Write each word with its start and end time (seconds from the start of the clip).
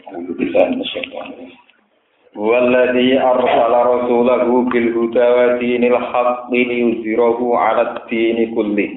أعوذ 0.00 0.28
بالله 0.38 0.64
من 0.72 0.80
الشيطان 0.80 1.26
الرجيم 1.32 1.52
هو 2.36 2.50
الذي 2.58 3.10
أرسل 3.20 3.72
رسوله 3.94 4.48
بالهدى 4.72 5.26
ودين 5.38 5.82
الحق 5.84 6.48
ليظهره 6.52 7.40
على 7.64 7.82
الدين 7.90 8.38
كله 8.56 8.90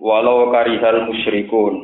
ولو 0.00 0.36
كره 0.52 0.82
المشركون 0.90 1.74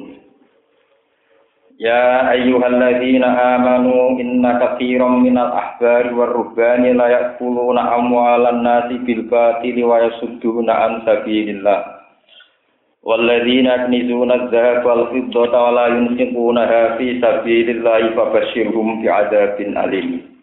يا 1.80 2.32
أيها 2.36 2.66
الذين 2.74 3.24
آمنوا 3.54 4.02
إن 4.22 4.40
كثيرا 4.62 5.08
من 5.08 5.36
الأحبار 5.38 6.04
والرهبان 6.14 6.82
لا 6.96 7.06
يأكلون 7.16 7.78
أموال 7.78 8.42
الناس 8.54 8.88
بالباطل 9.04 9.76
ويصدون 9.84 10.70
عن 10.70 10.92
سبيل 11.06 11.46
الله 11.56 11.80
والذين 13.07 13.65
يكنزون 13.65 14.31
الذهب 14.31 14.85
والفضة 14.85 15.53
ولا 15.63 15.85
ينفقونها 15.87 16.81
في 16.97 17.07
سبيل 17.23 17.67
الله 17.69 18.01
فبشرهم 18.15 18.87
بعذاب 19.01 19.55
أليم 19.61 20.37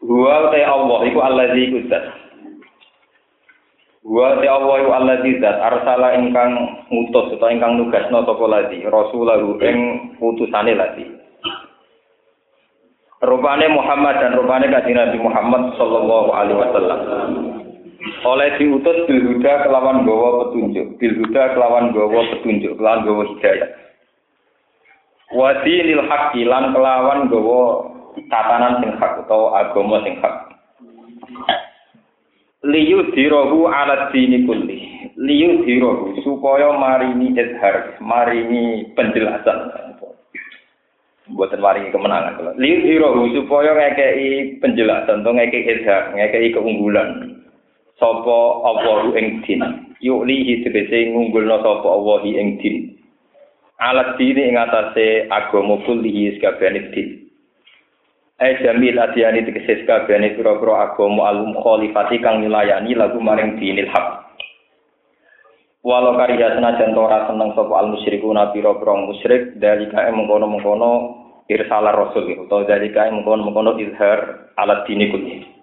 Huwa 0.00 0.48
te 0.48 0.64
Allah 0.64 1.04
iku 1.12 1.20
allazi 1.20 1.60
iku 1.68 1.78
zat. 1.92 2.08
Huwa 4.00 4.40
te 4.40 4.48
Allah 4.48 4.76
iku 4.80 4.90
allazi 4.96 5.36
zat 5.44 5.60
arsala 5.60 6.16
ingkang 6.16 6.56
ngutus 6.88 7.36
utawa 7.36 7.52
ingkang 7.52 7.76
nugasno 7.76 8.24
sapa 8.24 8.44
ladi 8.48 8.80
rasulahu 8.88 9.60
ing 9.60 9.78
utusane 10.16 10.72
ladi. 10.72 11.04
Rupane 13.20 13.68
Muhammad 13.68 14.24
dan 14.24 14.40
rupane 14.40 14.72
kanjeng 14.72 14.96
Nabi 14.96 15.20
Muhammad 15.20 15.76
sallallahu 15.76 16.32
alaihi 16.32 16.58
wasallam. 16.64 17.00
Oleh 18.05 18.53
diutus 18.61 19.09
bil 19.09 19.41
kelawan 19.41 20.05
gawa 20.05 20.45
petunjuk, 20.45 21.01
bil 21.01 21.13
kelawan 21.33 21.89
gawa 21.89 22.21
petunjuk, 22.37 22.77
kelawan 22.77 23.01
gawa 23.01 23.23
hidayah. 23.33 23.69
Wa 25.33 25.49
dinil 25.65 26.05
haqqi 26.05 26.45
lan 26.45 26.69
kelawan 26.69 27.33
gawa 27.33 27.89
tatanan 28.29 28.77
sing 28.81 28.93
hak 29.01 29.25
utawa 29.25 29.57
agama 29.57 30.05
sing 30.05 30.21
hak. 30.21 30.35
Liyu 32.65 33.09
dirohu 33.13 33.69
ala 33.69 34.09
dini 34.13 34.45
kulli. 34.45 35.09
Liyu 35.17 35.65
dirohu 35.65 36.17
supaya 36.21 36.77
marini 36.77 37.33
izhar, 37.33 37.97
marini 38.01 38.89
penjelasan. 38.93 39.73
Buatan 41.25 41.57
maringi 41.57 41.89
kemenangan. 41.89 42.57
Liyu 42.61 42.85
dirohu 42.85 43.33
supaya 43.33 43.73
ngekei 43.73 44.61
penjelasan, 44.61 45.25
atau 45.25 45.33
ngekei 45.33 45.81
izhar, 45.81 46.13
ngekei 46.13 46.53
keunggulan. 46.53 47.34
Sopo 47.95 48.67
Allahu 48.67 49.15
ing 49.15 49.39
din. 49.47 49.63
Yuk 50.03 50.27
lihi 50.27 50.67
tegese 50.67 51.15
ngunggulna 51.15 51.63
sapa 51.63 51.87
Allah 51.87 52.21
ing 52.27 52.59
din. 52.59 52.91
Alat 53.79 54.19
dini 54.19 54.51
ing 54.51 54.59
atase 54.59 55.31
agama 55.31 55.79
kullihi 55.87 56.35
sakabehane 56.35 56.91
din. 56.91 57.31
Eh 58.35 58.59
jamil 58.59 58.99
adiyani 58.99 59.47
tegese 59.47 59.87
kabehane 59.87 60.35
pira-pira 60.35 60.91
agama 60.91 61.31
al 61.31 61.47
mukhalifati 61.55 62.19
kang 62.19 62.43
nilayani 62.43 62.99
lagu 62.99 63.15
maring 63.23 63.55
dinil 63.63 63.87
haq. 63.87 64.27
Walau 65.79 66.19
karya 66.19 66.59
senajan 66.59 66.99
ora 66.99 67.31
seneng 67.31 67.55
sapa 67.55 67.79
al 67.79 67.95
musyrikuna 67.95 68.51
pira-pira 68.51 68.91
musyrik 69.07 69.55
dari 69.55 69.87
kae 69.87 70.11
mengkono-mengkono 70.11 70.91
irsalah 71.47 71.95
rasul 71.95 72.27
utawa 72.43 72.67
dari 72.67 72.91
kae 72.91 73.07
mengkono-mengkono 73.07 73.79
izhar 73.79 74.51
alat 74.59 74.83
dini 74.83 75.07
kulli. 75.07 75.54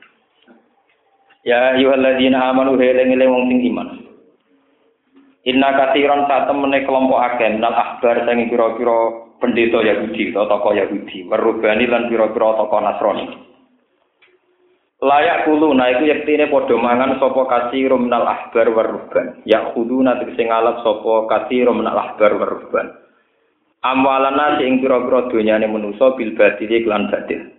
Ya 1.42 1.74
ayyuhalladzina 1.74 2.38
amanu 2.54 2.78
heleng-eleng 2.78 3.30
wong 3.30 3.44
sing 3.50 3.60
iman. 3.66 3.88
Inna 5.42 5.74
katiran 5.74 6.30
saat 6.30 6.46
temene 6.46 6.86
kelompok 6.86 7.18
akeh 7.18 7.58
nal 7.58 7.74
ahbar 7.74 8.22
sing 8.22 8.46
pira-pira 8.46 9.26
pendeta 9.42 9.82
Yahudi 9.82 10.30
atau 10.30 10.46
tokoh 10.46 10.70
Yahudi, 10.70 11.26
merubani 11.26 11.90
lan 11.90 12.06
pira-pira 12.06 12.62
tokoh 12.62 12.78
Nasrani. 12.78 13.26
Layak 15.02 15.50
kulu, 15.50 15.74
nah 15.74 15.90
itu 15.90 16.06
yaktine 16.06 16.46
podo 16.46 16.78
mangan 16.78 17.18
sopo 17.18 17.42
kasih 17.50 17.90
minal 17.98 18.22
ahbar 18.22 18.70
waruban. 18.70 19.42
Ya 19.42 19.74
kudu 19.74 19.98
nanti 19.98 20.30
sing 20.38 20.46
ngalap 20.46 20.86
sopo 20.86 21.26
kasih 21.26 21.66
minal 21.74 21.98
ahbar 21.98 22.38
waruban. 22.38 23.02
Amwalana 23.82 24.62
sing 24.62 24.78
pira-pira 24.78 25.26
donyane 25.26 25.66
manusa 25.66 26.14
bil 26.14 26.38
batili 26.38 26.86
lan 26.86 27.10
batil. 27.10 27.50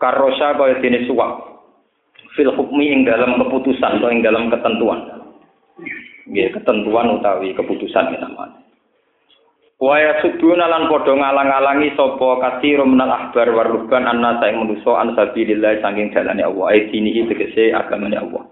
Karosha 0.00 0.56
kaya 0.56 0.80
dene 0.80 1.04
suwak. 1.04 1.57
Fil 2.38 2.54
hukmi 2.54 2.94
ing 2.94 3.02
dalam 3.02 3.34
keputusan 3.42 3.98
atau 3.98 4.14
ing 4.14 4.22
dalam 4.22 4.46
ketentuan. 4.46 5.26
Nggih, 6.30 6.54
ketentuan 6.54 7.18
utawi 7.18 7.50
keputusan 7.58 8.14
ya 8.14 8.22
namanya. 8.22 8.62
Waya 9.78 10.18
suduna 10.22 10.66
lan 10.66 10.90
padha 10.90 11.14
ngalang-alangi 11.14 11.94
sapa 11.94 12.42
kathir 12.42 12.82
menal 12.82 13.14
ahbar 13.14 13.46
waruban 13.54 14.10
anna 14.10 14.42
saing 14.42 14.58
manusa 14.58 14.90
an 14.98 15.14
sabilillah 15.14 15.78
saking 15.78 16.10
dalane 16.10 16.42
Allah 16.42 16.74
dinihi 16.90 17.30
tegese 17.30 17.70
agamane 17.70 18.18
Allah. 18.18 18.42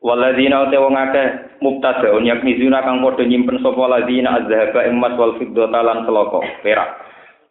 Waladina 0.00 0.64
te 0.72 0.80
wong 0.80 0.96
akeh 0.96 1.60
mubtadaun 1.60 2.24
yakmizuna 2.24 2.80
kang 2.80 3.04
padha 3.04 3.20
nyimpen 3.20 3.60
sapa 3.60 3.84
ladina 3.84 4.40
azhaba 4.40 4.80
emas 4.88 5.12
wal 5.20 5.36
fiddata 5.36 5.80
lan 5.84 6.08
seloko 6.08 6.40
perak. 6.64 6.96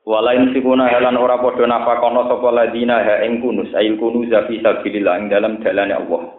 Walain 0.09 0.49
sikuna 0.57 0.89
halan 0.89 1.21
ora 1.21 1.37
padha 1.37 1.69
nafakono 1.69 2.25
sapa 2.25 2.49
ladina 2.49 2.97
ha 3.05 3.21
ing 3.21 3.45
kunus 3.45 3.69
ail 3.77 3.93
kunuz 4.01 4.33
fi 4.49 4.57
sabilillah 4.57 5.21
ing 5.21 5.29
dalam 5.29 5.61
dalane 5.61 5.93
Allah. 5.93 6.33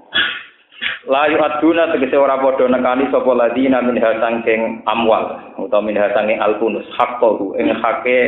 La 1.06 1.30
yu'aduna 1.30 1.94
tegese 1.94 2.18
ora 2.18 2.42
padha 2.42 2.66
nekani 2.66 3.06
sapa 3.14 3.30
ladina 3.30 3.78
min 3.78 3.94
hasangking 3.94 4.82
amwal 4.90 5.54
utawa 5.62 5.86
min 5.86 5.94
hasangking 5.94 6.42
alkunus 6.42 6.82
haqqahu 6.98 7.54
ing 7.62 7.70
hake 7.70 8.18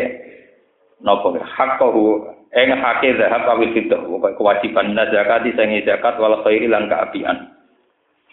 napa 1.03 1.35
haqqahu 1.35 2.23
ing 2.55 2.79
hake 2.79 3.19
zahab 3.19 3.43
awil 3.51 3.75
fiddah 3.75 3.99
kewajiban 4.39 4.95
zakati 4.95 5.59
sing 5.59 5.75
zakat 5.83 6.23
wal 6.23 6.39
khairi 6.47 6.71
lan 6.71 6.87
kaapian. 6.87 7.51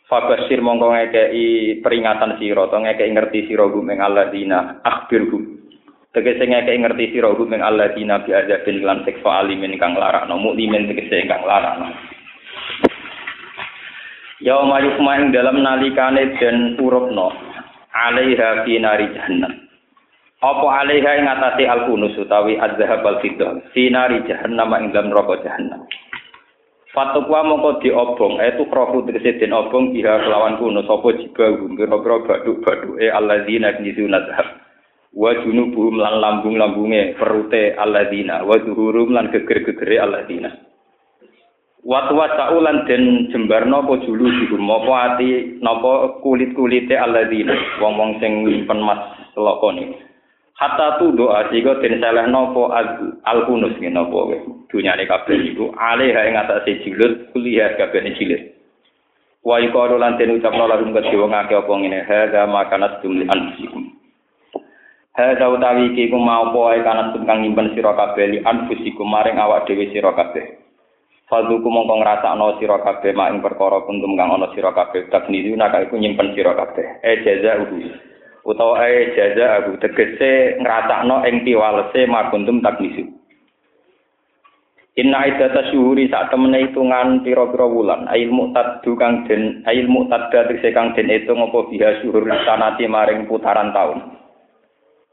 Fabasir 0.05 0.61
mongko 0.61 0.93
ngekei 0.93 1.81
peringatan 1.81 2.37
sira 2.37 2.69
to 2.69 2.77
ngekei 2.77 3.09
ngerti 3.17 3.49
sira 3.49 3.65
gum 3.65 3.89
ing 3.89 3.97
alladzina 3.97 4.77
akhbirhum. 4.85 5.58
Tegese 6.09 6.41
ngekei 6.41 6.81
ngerti 6.81 7.13
sira 7.13 7.29
gum 7.37 7.53
ing 7.53 7.61
alladzina 7.61 8.25
bi 8.25 8.33
azabin 8.33 8.81
lan 8.81 9.05
siksa 9.05 9.45
alimin 9.45 9.77
kang 9.77 9.93
larakno 9.93 10.41
mukmin 10.41 10.89
tegese 10.89 11.29
kang 11.29 11.45
larakno. 11.45 11.93
Yauma 14.41 14.81
yukma 14.81 15.21
ing 15.21 15.29
dalam 15.29 15.61
nalikane 15.61 16.33
den 16.41 16.81
urupno 16.81 17.29
alaiha 17.93 18.65
fi 18.65 18.81
nari 18.81 19.05
jahannam. 19.13 19.53
Apa 20.41 20.67
alaiha 20.81 21.11
ing 21.21 21.29
atase 21.29 21.69
al-kunus 21.69 22.17
utawi 22.17 22.57
az-zahab 22.57 23.05
al-fiddah 23.05 23.69
fi 23.77 23.93
nari 23.93 24.25
jahannam 24.25 24.73
ing 24.81 24.89
dalam 24.89 25.13
neraka 25.13 25.45
jahannam. 25.45 25.85
Fatukwa 26.89 27.45
mongko 27.45 27.85
diobong, 27.85 28.41
itu 28.41 28.65
krofu 28.65 29.05
tegese 29.05 29.37
den 29.37 29.53
obong 29.53 29.93
biha 29.93 30.25
kelawan 30.25 30.57
kunus 30.57 30.89
apa 30.89 31.21
jiba 31.21 31.53
pira-pira 31.77 32.17
baduk-baduke 32.25 33.13
alladzina 33.13 33.77
nizuna 33.77 34.25
zahab. 34.25 34.68
Wa 35.09 35.33
junubuhum 35.41 35.97
lan 35.97 36.21
lambung-lambunge 36.21 37.17
perute 37.17 37.73
alladzina 37.73 38.45
wa 38.45 38.61
zuhurum 38.61 39.09
lan 39.09 39.33
geger-gegere 39.33 39.97
alladzina. 39.97 40.53
Watwa 41.81 42.29
saulan 42.37 42.85
den 42.85 43.31
jembar 43.33 43.65
napa 43.65 43.97
julu 44.05 44.29
dihum 44.29 44.69
apa 44.69 44.93
ati 45.15 45.57
napa 45.65 46.21
kulit-kulite 46.21 46.93
alladzina 46.93 47.57
wong-wong 47.81 48.21
sing 48.21 48.45
nyimpen 48.45 48.85
mas 48.85 49.01
selokone. 49.33 49.97
Hatta 50.53 50.99
tu 50.99 51.15
doa 51.15 51.47
sehingga 51.49 51.81
den 51.81 51.97
salah 51.97 52.29
napa 52.29 52.69
al-kunus 53.25 53.79
ngene 53.81 53.97
napa 53.97 54.17
wae. 54.29 54.37
Dunyane 54.69 55.09
kabeh 55.09 55.41
iku 55.55 55.73
alih 55.73 56.13
ing 56.13 56.37
atase 56.37 56.85
jilid 56.85 57.33
kuliah 57.33 57.73
kabeh 57.81 58.05
jilid. 58.13 58.53
Wa 59.41 59.57
iqalu 59.57 59.97
lan 59.97 60.21
den 60.21 60.37
ucapno 60.37 60.69
larum 60.69 60.93
kedhe 60.93 61.17
wong 61.17 61.33
akeh 61.33 61.57
apa 61.57 61.73
ngene 61.73 62.05
hadza 62.05 62.45
makanat 62.45 63.01
jumli 63.01 63.25
anfusikum. 63.25 63.98
Hadza 65.19 65.51
utawi 65.51 65.91
iki 65.91 66.07
ku 66.07 66.15
mau 66.15 66.47
apa 66.47 66.59
ae 66.71 66.79
kanat 66.79 67.11
kang 67.27 67.43
nyimpen 67.43 67.75
sira 67.75 67.91
kabeh 67.91 68.23
li 68.31 68.39
anfusikum 68.39 69.03
maring 69.03 69.35
awak 69.35 69.67
dhewe 69.67 69.91
sira 69.91 70.15
kabeh. 70.15 70.63
Fadhuku 71.27 71.67
mongko 71.67 71.99
ngrasakno 71.99 72.55
sira 72.55 72.79
kabeh 72.79 73.11
mak 73.11 73.35
ing 73.35 73.43
perkara 73.43 73.83
kuntum 73.83 74.15
kang 74.15 74.31
ana 74.31 74.47
sira 74.55 74.71
kabeh 74.71 75.11
takniru 75.11 75.59
nak 75.59 75.75
iku 75.75 75.99
nyimpen 75.99 76.31
sira 76.39 76.55
kabeh. 76.55 77.03
E 77.03 77.19
jaza 77.27 77.67
uhu. 77.67 77.91
Utawa 78.47 78.79
e 78.87 79.11
jaza 79.11 79.59
aku 79.59 79.75
tegese 79.83 80.55
ngrasakno 80.63 81.27
ing 81.27 81.43
piwalese 81.43 82.07
mak 82.07 82.31
kuntum 82.31 82.63
taknisu. 82.63 83.03
Inna 85.03 85.27
idata 85.27 85.67
syuhuri 85.67 86.07
sak 86.07 86.31
temene 86.31 86.63
hitungan 86.63 87.27
pira-pira 87.27 87.67
wulan 87.67 88.07
ail 88.07 88.31
muqtaddu 88.31 88.95
kang 88.95 89.27
den 89.27 89.67
ail 89.67 89.83
muqtadda 89.91 90.47
kang 90.71 90.95
den 90.95 91.11
hitung 91.11 91.43
apa 91.43 91.59
biha 91.67 91.99
syuhur 91.99 92.23
sanati 92.47 92.87
maring 92.87 93.27
putaran 93.27 93.75
taun. 93.75 94.18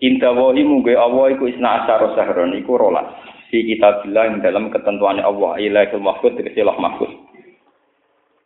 Inta 0.05 0.29
wahi 0.29 0.61
mungge 0.61 0.93
Allah 0.93 1.33
iku 1.33 1.49
isna 1.49 1.85
asyara 1.85 2.13
sahron 2.13 2.53
iku 2.53 2.77
rolas. 2.77 3.09
fi 3.49 3.63
kitabillah 3.63 4.25
ing 4.27 4.37
dalam 4.43 4.69
ketentuan 4.75 5.23
Allah 5.23 5.55
ilahul 5.63 6.03
mahfud 6.03 6.35
Allah 6.35 6.77
mahfud 6.77 7.11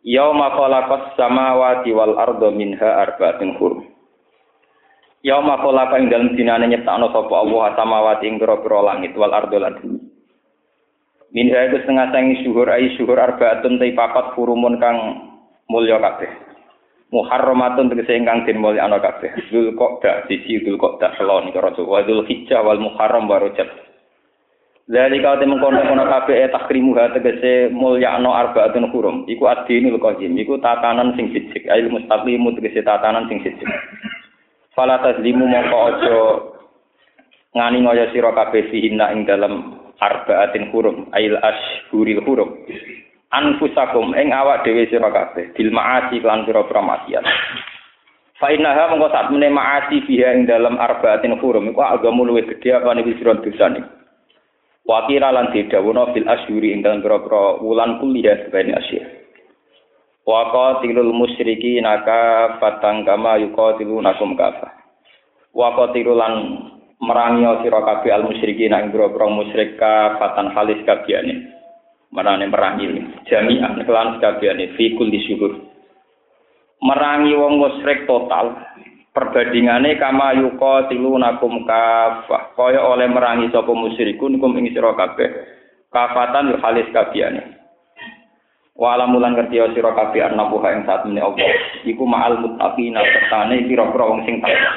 Yauma 0.01 0.53
khalaqas 0.57 1.13
samawati 1.17 1.93
wal 1.93 2.17
arda 2.17 2.49
minha 2.53 2.89
arba'atun 3.05 3.57
hurum 3.57 3.85
Ya 5.21 5.37
makola 5.37 5.85
ing 6.01 6.09
dalem 6.09 6.33
dinane 6.33 6.65
nyiptakno 6.65 7.13
sapa 7.13 7.29
Allah 7.29 7.77
samawati 7.77 8.25
ing 8.25 8.41
pira-pira 8.41 8.81
langit 8.81 9.13
wal 9.13 9.29
ardo 9.29 9.53
lan 9.61 9.77
bumi. 9.77 10.01
Min 11.29 11.47
iku 11.53 11.77
setengah 11.77 12.09
sangi 12.09 12.41
syuhur 12.41 12.65
ai 12.65 12.89
syuhur 12.97 13.21
arbaatun 13.21 13.77
te 13.77 13.93
papat 13.93 14.33
furumun 14.33 14.81
kang 14.81 14.97
mulya 15.69 16.01
kabeh. 16.01 16.50
Muharramatun 17.11 17.91
tegese 17.91 18.15
ingkang 18.15 18.47
den 18.47 18.63
mulya 18.63 18.87
ana 18.87 19.03
kabeh. 19.03 19.35
Dzul 19.51 19.75
Qa'dah 19.75 20.31
sisi 20.31 20.63
Dzul 20.63 20.79
Qa'dah 20.79 21.19
selon 21.19 21.51
karo 21.51 21.75
Jawa 21.75 22.07
Hijjah 22.07 22.63
wal 22.63 22.79
Muharram 22.79 23.27
wa 23.27 23.35
Rajab. 23.35 23.67
Dari 24.91 25.23
kau 25.23 25.39
temen 25.39 25.61
kono 25.63 25.87
kono 25.87 26.03
kabeh 26.03 26.51
takrimu 26.51 26.91
ha 26.99 27.11
tegese 27.15 27.71
mulyakno 27.71 28.35
arbaatun 28.35 28.91
hurum. 28.91 29.23
Iku 29.23 29.47
adinul 29.47 29.99
qajim, 30.03 30.35
iku 30.35 30.59
tatanan 30.59 31.15
sing 31.15 31.31
sijik, 31.31 31.63
ail 31.71 31.87
mustaqimu 31.87 32.51
tegese 32.59 32.83
tatanan 32.83 33.27
sing 33.31 33.39
sijik. 33.39 33.71
Fala 34.75 34.99
tazlimu 34.99 35.47
mongko 35.47 35.77
aja 35.87 36.19
ngani 37.55 37.77
ngoyo 37.87 38.05
sira 38.11 38.31
kabeh 38.35 38.67
fihinna 38.67 39.11
ing 39.15 39.27
dalam 39.27 39.79
arbaatin 39.99 40.71
hurum 40.75 41.07
ail 41.15 41.39
ashhuril 41.39 42.23
hurum. 42.27 42.51
Anfusakum 43.31 44.11
ing 44.15 44.35
awak 44.35 44.67
dhewe 44.67 44.91
sira 44.91 45.07
kabeh 45.07 45.55
bil 45.55 45.71
maasi 45.71 46.19
lan 46.19 46.43
pira-pira 46.43 46.83
maksiat. 46.83 47.23
Fa 48.35 48.51
innaha 48.51 48.91
mongko 48.91 49.07
sak 49.07 49.31
meneh 49.31 49.47
maasi 49.47 50.03
fiha 50.03 50.35
ing 50.35 50.51
dalam 50.51 50.75
arbaatin 50.75 51.39
hurum 51.39 51.71
iku 51.71 51.79
agamu 51.79 52.27
luwih 52.27 52.43
gedhe 52.43 52.75
apa 52.75 52.91
nek 52.91 53.07
sira 53.15 53.39
dosane. 53.39 53.81
Wakira 54.83 55.31
lan 55.31 55.55
didhawuhna 55.55 56.11
fil 56.11 56.27
asyuri 56.27 56.75
ing 56.75 56.83
dalam 56.83 56.99
pira-pira 56.99 57.63
wulan 57.63 58.03
kuliah 58.03 58.35
sebagai 58.43 58.75
asyir. 58.75 59.21
wa 60.21 60.53
qatilul 60.53 61.13
musyriki 61.17 61.81
naka 61.81 62.55
fatang 62.61 63.01
kama 63.01 63.41
yuqatilunakum 63.41 64.37
kafa 64.37 64.69
wa 65.51 65.73
qatilulan 65.73 66.61
merangi 67.01 67.65
sira 67.65 67.81
kabeh 67.81 68.11
al 68.13 68.29
musyriki 68.29 68.69
nang 68.69 68.93
boro-boro 68.93 69.41
musyrik 69.41 69.81
ka 69.81 70.21
fatan 70.21 70.53
halis 70.53 70.77
kabehane 70.85 71.49
marane 72.11 72.45
merangi 72.51 72.87
jami'an 73.27 73.79
kelan 73.87 74.19
kabehane 74.19 74.75
fi 74.75 74.95
kulli 74.99 75.19
syuhur 75.25 75.55
merangi 76.83 77.31
wong 77.35 77.59
musyrik 77.59 78.03
total 78.03 78.59
perbandingane 79.15 79.95
kama 79.95 80.35
yuqatilunakum 80.39 81.63
kafa 81.63 82.55
kaya 82.55 82.83
oleh 82.83 83.07
merangi 83.07 83.47
sapa 83.51 83.71
musyrikun 83.71 84.39
kum 84.39 84.55
ing 84.59 84.71
sira 84.75 84.91
kabeh 84.95 85.29
kafatan 85.91 86.55
halis 86.59 86.87
kabehane 86.91 87.61
Wala 88.71 89.05
mulan 89.05 89.37
ngerti 89.37 89.61
sira 89.77 89.93
kabeh 89.93 90.25
ana 90.25 90.49
buha 90.49 90.73
ing 90.73 90.89
saat 90.89 91.05
meneh 91.05 91.21
Allah. 91.21 91.53
Iku 91.85 92.01
ma'al 92.01 92.41
muttaqina 92.41 93.03
sertane 93.03 93.67
pira-pira 93.69 94.09
wong 94.09 94.25
sing 94.25 94.41
takwa. 94.41 94.71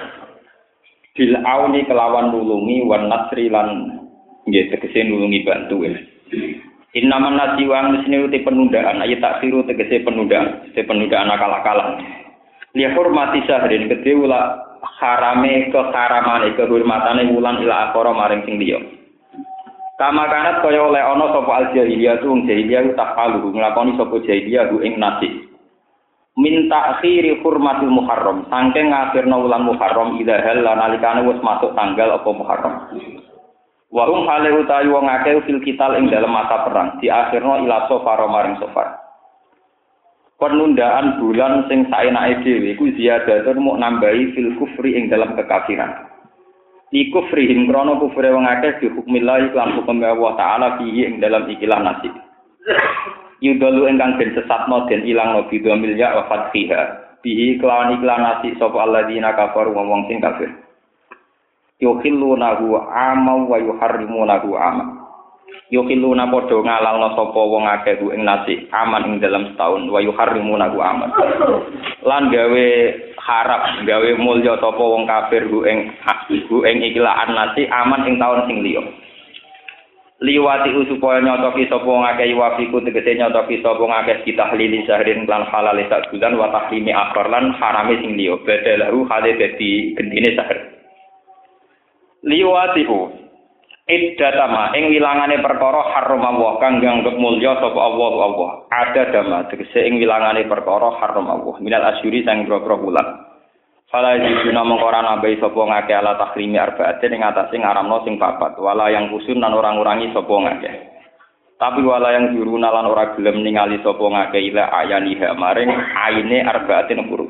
Bil 1.15 1.33
auni 1.41 1.87
kelawan 1.89 2.35
nulungi 2.35 2.85
wan 2.85 3.07
nasri 3.09 3.47
lan 3.49 3.97
nggih 4.45 4.77
tegese 4.77 5.09
nulungi 5.09 5.47
bantu. 5.47 5.89
Innaman 6.95 7.35
nasi 7.35 7.67
wa 7.67 7.91
mesine 7.91 8.23
uti 8.23 8.47
penundaan 8.47 9.03
ayat 9.03 9.19
taksiru 9.19 9.67
tegese 9.67 10.07
penundaan, 10.07 10.63
tegese 10.71 10.87
penundaan 10.87 11.27
akal-akalan. 11.27 11.99
Li 12.79 12.87
hormati 12.87 13.43
sahrin 13.51 13.91
kedhe 13.91 14.15
ula 14.15 14.63
harame 15.03 15.75
keharamane 15.75 16.55
kehormatane 16.55 17.35
wulan 17.35 17.59
ila 17.67 17.91
akhara 17.91 18.15
maring 18.15 18.47
sing 18.47 18.63
liya. 18.63 18.79
Kama 19.99 20.27
kanat 20.27 20.63
kaya 20.63 20.87
oleh 20.87 21.03
ana 21.03 21.35
sapa 21.35 21.53
al 21.55 21.67
jahiliyah 21.75 22.19
tu 22.23 22.31
jahiliyah 22.47 22.95
tak 22.99 23.15
kalu 23.19 23.43
nglakoni 23.51 23.99
sapa 23.99 24.15
jahiliyah 24.23 24.71
ing 24.83 24.95
nasi. 24.99 25.29
Min 26.35 26.67
ta'khiri 26.67 27.43
hurmatil 27.47 27.95
muharram, 27.95 28.43
saking 28.51 28.91
ngakhirna 28.91 29.39
wulan 29.39 29.67
muharram 29.67 30.19
ila 30.19 30.35
hal 30.35 30.59
nalikane 30.63 31.27
wis 31.31 31.39
masuk 31.43 31.75
tanggal 31.79 32.11
apa 32.11 32.29
muharram. 32.35 32.75
Wa 33.95 34.11
hum 34.11 34.27
hale 34.27 34.51
utawi 34.59 34.91
wong 34.91 35.07
akeh 35.07 35.39
fil 35.47 35.63
kital 35.63 35.95
ing 35.95 36.11
dalam 36.11 36.35
masa 36.35 36.67
perang, 36.67 36.99
di 36.99 37.07
akhirna 37.07 37.63
ila 37.63 37.87
sofar 37.87 38.19
maring 38.27 38.59
sofar. 38.59 38.99
Penundaan 40.35 41.23
bulan 41.23 41.71
sing 41.71 41.87
saenake 41.87 42.43
dhewe 42.43 42.75
iku 42.75 42.91
ziyadatun 42.99 43.63
muk 43.63 43.79
nambahi 43.79 44.35
fil 44.35 44.51
kufri 44.59 44.99
ing 44.99 45.07
dalam 45.07 45.39
kekafiran. 45.39 46.11
iku 46.95 47.27
frihim 47.27 47.67
krono 47.67 47.99
kufure 47.99 48.31
wong 48.31 48.47
akeh 48.47 48.79
di 48.79 48.87
hukmillah 48.87 49.51
iklan 49.51 49.75
hukum 49.75 49.99
Allah 49.99 50.33
taala 50.39 50.69
fihi 50.79 51.11
ing 51.11 51.19
dalam 51.19 51.51
ikilah 51.51 51.83
nasib 51.83 52.15
yudalu 53.43 53.91
ingkang 53.91 54.15
den 54.15 54.31
sesatno 54.39 54.87
den 54.87 55.03
ilang 55.03 55.35
no 55.35 55.51
bidho 55.51 55.75
milya 55.75 56.15
wa 56.15 56.31
fathiha 56.31 57.19
bihi 57.27 57.59
kelawan 57.59 57.99
iklan 57.99 58.23
nasib 58.23 58.55
sapa 58.63 58.79
alladzina 58.79 59.35
kafaru 59.35 59.75
wong 59.75 60.07
sing 60.07 60.23
kafir 60.23 60.55
yukhillunahu 61.83 62.79
ama 62.79 63.35
wa 63.47 63.59
yuharrimunahu 63.59 64.51
ama. 64.55 65.05
Yukhilluna 65.73 66.29
padha 66.29 66.61
ngalalno 66.61 67.17
sapa 67.17 67.41
wong 67.41 67.65
akeh 67.65 67.97
ing 67.97 68.23
nasib 68.23 68.69
aman 68.69 69.09
ing 69.09 69.15
dalam 69.17 69.49
setahun 69.49 69.89
wa 69.89 69.97
yuharrimunahu 69.97 70.77
aman 70.77 71.09
lan 72.05 72.29
gawe 72.29 72.67
harap 73.17 73.63
gawe 73.89 74.11
mulya 74.21 74.61
sapa 74.61 74.79
wong 74.85 75.09
kafir 75.09 75.49
ku 75.49 75.65
ing 75.65 75.89
ku 76.53 76.69
ing 76.69 76.85
ikilaan 76.85 77.33
nasi 77.33 77.65
aman 77.73 78.05
ing 78.05 78.21
taun 78.21 78.45
sing 78.45 78.61
liya. 78.61 78.85
Liwati 80.21 80.71
supaya 80.85 81.25
nyotoki 81.25 81.65
sapa 81.67 81.89
wong 81.89 82.05
akeh 82.13 82.37
wafiku 82.37 82.85
tegese 82.85 83.17
nyotoki 83.17 83.65
sapa 83.65 83.81
wong 83.81 83.91
akeh 84.05 84.21
lili 84.61 84.85
sahrin 84.85 85.25
lan 85.25 85.49
halal 85.49 85.81
sak 85.89 86.13
bulan 86.13 86.37
wa 86.37 86.53
tahlimi 86.53 86.93
akhir 86.93 87.25
lan 87.33 87.57
harame 87.57 88.05
sing 88.05 88.21
liya. 88.21 88.37
Badalahu 88.37 89.09
hale 89.09 89.33
dadi 89.41 89.97
gendine 89.97 90.37
sahar 90.37 90.74
liwati 92.25 92.83
Iddatama 93.85 94.73
ing 94.81 94.89
wilangane 94.97 95.45
perkara 95.45 95.93
haram 95.93 96.25
Allah 96.25 96.57
kang 96.57 96.81
nganggep 96.81 97.21
mulya 97.21 97.53
sapa 97.61 97.77
Allah 97.77 98.13
Allah. 98.17 98.51
Ada 98.73 99.03
dama 99.13 99.45
tegese 99.53 99.85
ing 99.85 100.01
wilangane 100.01 100.49
perkara 100.49 100.89
haram 101.05 101.29
Allah. 101.29 101.61
Minal 101.61 101.93
asyuri 101.93 102.25
sang 102.25 102.49
boro 102.49 102.81
bulan. 102.81 103.05
Fala 103.93 104.17
yujuna 104.17 104.65
mongko 104.65 104.89
ora 104.89 105.05
nambahi 105.05 105.37
sapa 105.37 105.61
ngake 105.61 105.93
ala 105.93 106.17
tahrimi 106.17 106.57
arba'atin 106.57 107.13
ing 107.13 107.29
atase 107.29 107.61
ngaramno 107.61 108.09
sing 108.09 108.17
papat. 108.17 108.57
Wala 108.57 108.89
yang 108.89 109.13
kusun 109.13 109.37
lan 109.37 109.53
ora 109.53 109.77
ngurangi 109.77 110.17
sapa 110.17 110.33
ngake. 110.33 110.71
Tapi 111.61 111.85
wala 111.85 112.09
yang 112.09 112.33
juruna 112.33 112.73
lan 112.73 112.89
ora 112.89 113.13
gelem 113.21 113.45
ningali 113.45 113.85
sapa 113.85 114.01
ngake 114.01 114.49
ila 114.49 114.65
ayaniha 114.81 115.37
maring 115.37 115.69
aine 115.93 116.41
arba'atin 116.41 117.05
huruf. 117.05 117.24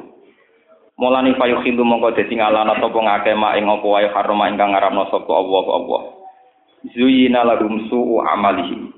Mulane 0.95 1.35
fayukhillu 1.35 1.83
mongko 1.83 2.15
dadi 2.15 2.39
ngalana 2.39 2.79
sapa 2.79 2.95
ngake 2.95 3.35
mak 3.35 3.59
ing 3.59 3.67
apa 3.67 3.87
wae 3.87 4.07
haram 4.15 4.41
ingkang 4.47 4.71
ngaramno 4.71 5.11
sapa 5.11 5.33
Allah 5.33 5.65
Allah. 5.75 6.03
zuyina 6.93 7.49
lahum 7.49 7.89
su'u 7.89 8.21
amalihim 8.21 8.93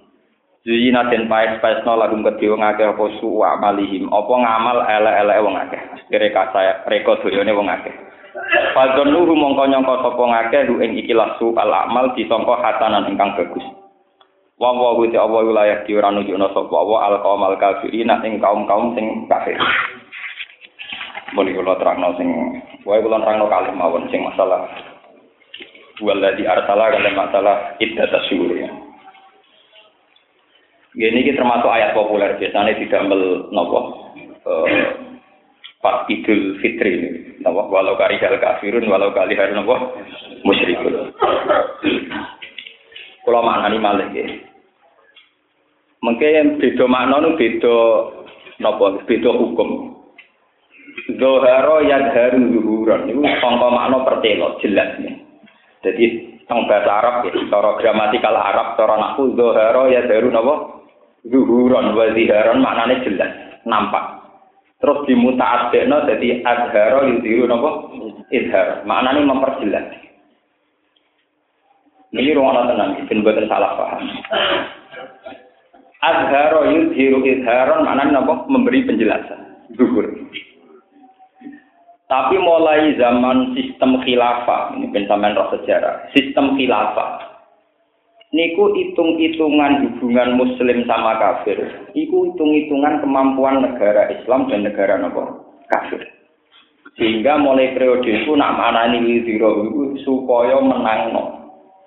zuyina 0.67 1.07
den 1.07 1.31
paes-paesno 1.31 1.95
lahum 1.95 2.27
kedhe 2.27 2.51
wong 2.51 2.67
akeh 2.67 2.91
apa 2.91 3.05
su'u 3.23 3.47
amalihim 3.47 4.11
apa 4.11 4.33
ngamal 4.35 4.79
elek-elek 4.83 5.39
wong 5.47 5.55
akeh 5.55 5.81
reka 6.11 6.43
saya 6.51 6.83
reka 6.91 7.23
doyone 7.23 7.53
wong 7.55 7.71
akeh 7.71 7.95
Fadzonu 8.77 9.33
mongko 9.33 9.65
nyangka 9.65 9.95
sapa 10.05 10.23
ngakeh 10.23 10.69
ing 10.69 10.93
ikilah 11.01 11.41
su 11.41 11.57
al 11.57 11.73
amal 11.73 12.13
disangka 12.13 12.61
hatanan 12.61 13.09
ingkang 13.09 13.33
bagus. 13.33 13.65
Wa 14.61 14.77
wa 14.77 14.93
wa 14.93 15.09
Allah 15.09 15.41
wilayah 15.41 15.79
di 15.89 15.97
ora 15.97 16.13
nunjukna 16.13 16.53
sapa 16.53 16.77
wa 16.77 17.01
al 17.01 17.25
qaumal 17.25 17.57
kafirin 17.57 18.13
ing 18.29 18.37
kaum-kaum 18.37 18.93
sing 18.93 19.25
kafir. 19.25 19.57
Mun 21.35 21.51
kula 21.51 21.75
terangno 21.83 22.15
sing 22.15 22.29
wae 22.87 23.03
kula 23.03 23.19
terangno 23.19 23.51
kalih 23.51 23.75
mawon 23.75 24.07
sing 24.15 24.23
masalah 24.23 24.71
di 26.37 26.45
arsala 26.45 26.93
kalau 26.93 27.13
masalah 27.17 27.57
iddat 27.81 28.13
ya. 28.13 28.71
Ini 30.97 31.29
kita 31.29 31.45
termasuk 31.45 31.69
ayat 31.69 31.93
populer 31.93 32.41
biasanya 32.41 32.73
didamel 32.81 33.53
nopo 33.53 33.81
eh, 34.49 35.05
Idul 36.09 36.57
Fitri 36.65 36.91
ini, 36.97 37.11
nopo 37.45 37.69
walau 37.69 38.01
kari 38.01 38.17
hal 38.17 38.41
kafirun 38.41 38.89
walau 38.89 39.13
kali 39.13 39.37
hal 39.37 39.53
nopo 39.53 39.93
musyrikun. 40.41 41.13
Kalau 43.27 43.45
maknani 43.45 43.77
malah 43.77 44.09
ya. 44.15 44.25
Mungkin 46.01 46.65
beda 46.65 46.85
makna 46.89 47.21
nu 47.21 47.37
beda 47.37 47.77
nopo 48.57 49.05
beda 49.05 49.31
hukum. 49.37 49.96
Zoharo 51.17 51.85
yadharu 51.85 52.41
zuhuran 52.57 53.13
itu 53.13 53.21
sangka 53.21 53.69
makna 53.69 54.01
pertelo 54.05 54.57
jelas 54.65 54.97
nih. 54.97 55.17
Jadi 55.85 56.05
teng 56.49 56.67
bahasa 56.67 56.91
Arab 56.91 57.15
ya, 57.29 57.33
cara 57.53 57.71
gramatikal 57.79 58.35
Arab, 58.35 58.75
cara 58.81 58.95
nahu 58.97 59.37
zuhara 59.37 59.87
ya 59.93 60.03
daru 60.09 60.33
napa? 60.33 60.55
Zuhuron 61.27 61.95
wa 61.95 62.07
ziharon 62.15 62.63
maknane 62.63 63.03
jelas, 63.03 63.61
nampak. 63.67 64.25
Terus 64.79 65.05
dimuta'addekno 65.11 66.07
dadi 66.07 66.43
adhara 66.43 67.07
yudhiru 67.07 67.45
napa? 67.51 67.71
Idhar. 68.31 68.83
Maknane 68.87 69.21
memperjelas. 69.27 69.87
Ini 72.17 72.33
ruang 72.33 72.65
tenang, 72.71 73.05
ben 73.05 73.21
boten 73.21 73.51
salah 73.51 73.77
paham. 73.77 74.05
Adhara 76.01 76.61
yudhiru 76.73 77.21
idharon 77.27 77.85
maknane 77.85 78.11
napa? 78.15 78.47
Memberi 78.47 78.87
penjelasan. 78.87 79.71
Zuhur. 79.75 80.07
Tapi 82.07 82.39
mulai 82.39 82.95
zaman 82.95 83.51
sistem 83.59 83.99
khilafah, 84.07 84.79
ini 84.79 84.95
pensamen 84.95 85.35
roh 85.35 85.51
sejarah, 85.51 86.07
sistem 86.15 86.55
khilafah. 86.55 87.19
Niku 88.31 88.75
hitung-hitungan 88.79 89.83
hubungan 89.83 90.39
muslim 90.39 90.87
sama 90.87 91.19
kafir. 91.19 91.59
Iku 91.99 92.31
hitung-hitungan 92.31 93.03
kemampuan 93.03 93.59
negara 93.59 94.07
Islam 94.15 94.47
dan 94.47 94.67
negara 94.67 95.03
nopo 95.03 95.51
kafir. 95.67 95.99
Sehingga 96.95 97.43
mulai 97.43 97.75
periode 97.75 98.07
itu 98.07 98.39
nak 98.39 98.55
mana 98.55 98.87
ini 98.95 99.27
zero 99.27 99.67
itu 99.67 99.99
supaya 100.07 100.63
menang 100.63 101.11
no. 101.11 101.23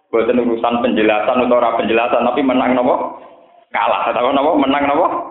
Bukan 0.10 0.42
urusan 0.42 0.84
penjelasan 0.84 1.48
atau 1.48 1.76
penjelasan, 1.80 2.28
tapi 2.28 2.42
menang 2.44 2.76
nopo 2.76 3.24
kalah. 3.72 4.12
Atau 4.12 4.36
nopo 4.36 4.60
menang 4.60 4.84
nopo 4.84 5.29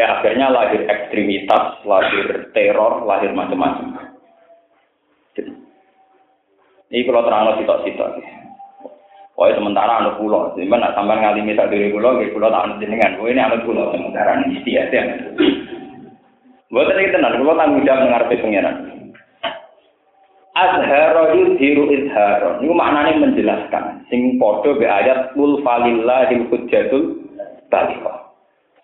Ya 0.00 0.16
akhirnya 0.16 0.48
lahir 0.48 0.88
ekstremitas, 0.88 1.84
lahir 1.84 2.48
teror, 2.56 3.04
lahir 3.04 3.36
macam-macam. 3.36 4.16
Ini 6.88 7.04
kalau 7.04 7.28
terang 7.28 7.60
sitok-sitok. 7.60 8.16
Pokoknya 9.36 9.60
sementara 9.60 9.92
anak 10.00 10.16
pulau, 10.16 10.56
jadi 10.56 10.72
nak 10.72 10.96
sampai 10.96 11.20
ngalimi 11.20 11.52
sak 11.52 11.68
diri 11.68 11.92
pulau, 11.92 12.16
gitu 12.16 12.36
pulau 12.36 12.48
tak 12.48 12.64
anak 12.64 12.80
jenengan. 12.80 13.20
Oh 13.20 13.28
ini 13.28 13.40
anak 13.40 13.64
pulau 13.68 13.92
sementara 13.92 14.40
ini 14.40 14.60
istiadat. 14.60 15.36
Buat 16.72 16.92
tadi 16.92 17.08
kita 17.08 17.18
nanti 17.20 17.40
pulau 17.40 17.56
tanggung 17.60 17.84
jawab 17.84 18.04
mengarpe 18.04 18.40
pengiran. 18.40 18.76
Azharo 20.56 21.24
yudhiru 21.36 21.92
izharo. 21.92 22.60
Ini 22.64 22.72
maknanya 22.72 23.20
menjelaskan. 23.20 23.84
Sing 24.08 24.40
podo 24.40 24.80
be 24.80 24.88
ayat 24.88 25.36
kul 25.36 25.60
falillahil 25.60 26.48
hujjatul 26.52 27.20
balighah 27.68 28.19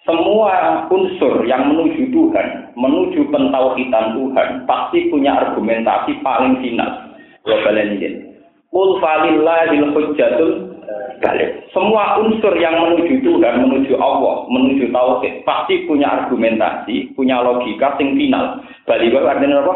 semua 0.06 0.86
unsur 0.86 1.42
yang 1.50 1.66
menuju 1.66 2.14
Tuhan, 2.14 2.72
menuju 2.78 3.26
pentauhidan 3.34 4.14
Tuhan, 4.14 4.48
pasti 4.64 5.10
punya 5.10 5.34
argumentasi 5.34 6.22
paling 6.22 6.62
final. 6.62 7.10
Global 7.42 7.74
ini. 7.74 8.22
Falillahil 8.70 9.90
hujjatul 9.90 10.78
balik. 11.18 11.66
Semua 11.74 12.22
unsur 12.22 12.54
yang 12.54 12.76
menuju 12.78 13.18
Tuhan, 13.18 13.66
menuju 13.66 13.98
Allah, 13.98 14.46
menuju 14.46 14.94
tauhid, 14.94 15.42
pasti 15.42 15.88
punya 15.90 16.06
argumentasi, 16.22 17.16
punya 17.18 17.42
logika 17.42 17.98
sing 17.98 18.14
final. 18.14 18.62
Balik 18.86 19.16
artinya 19.16 19.64
apa? 19.66 19.74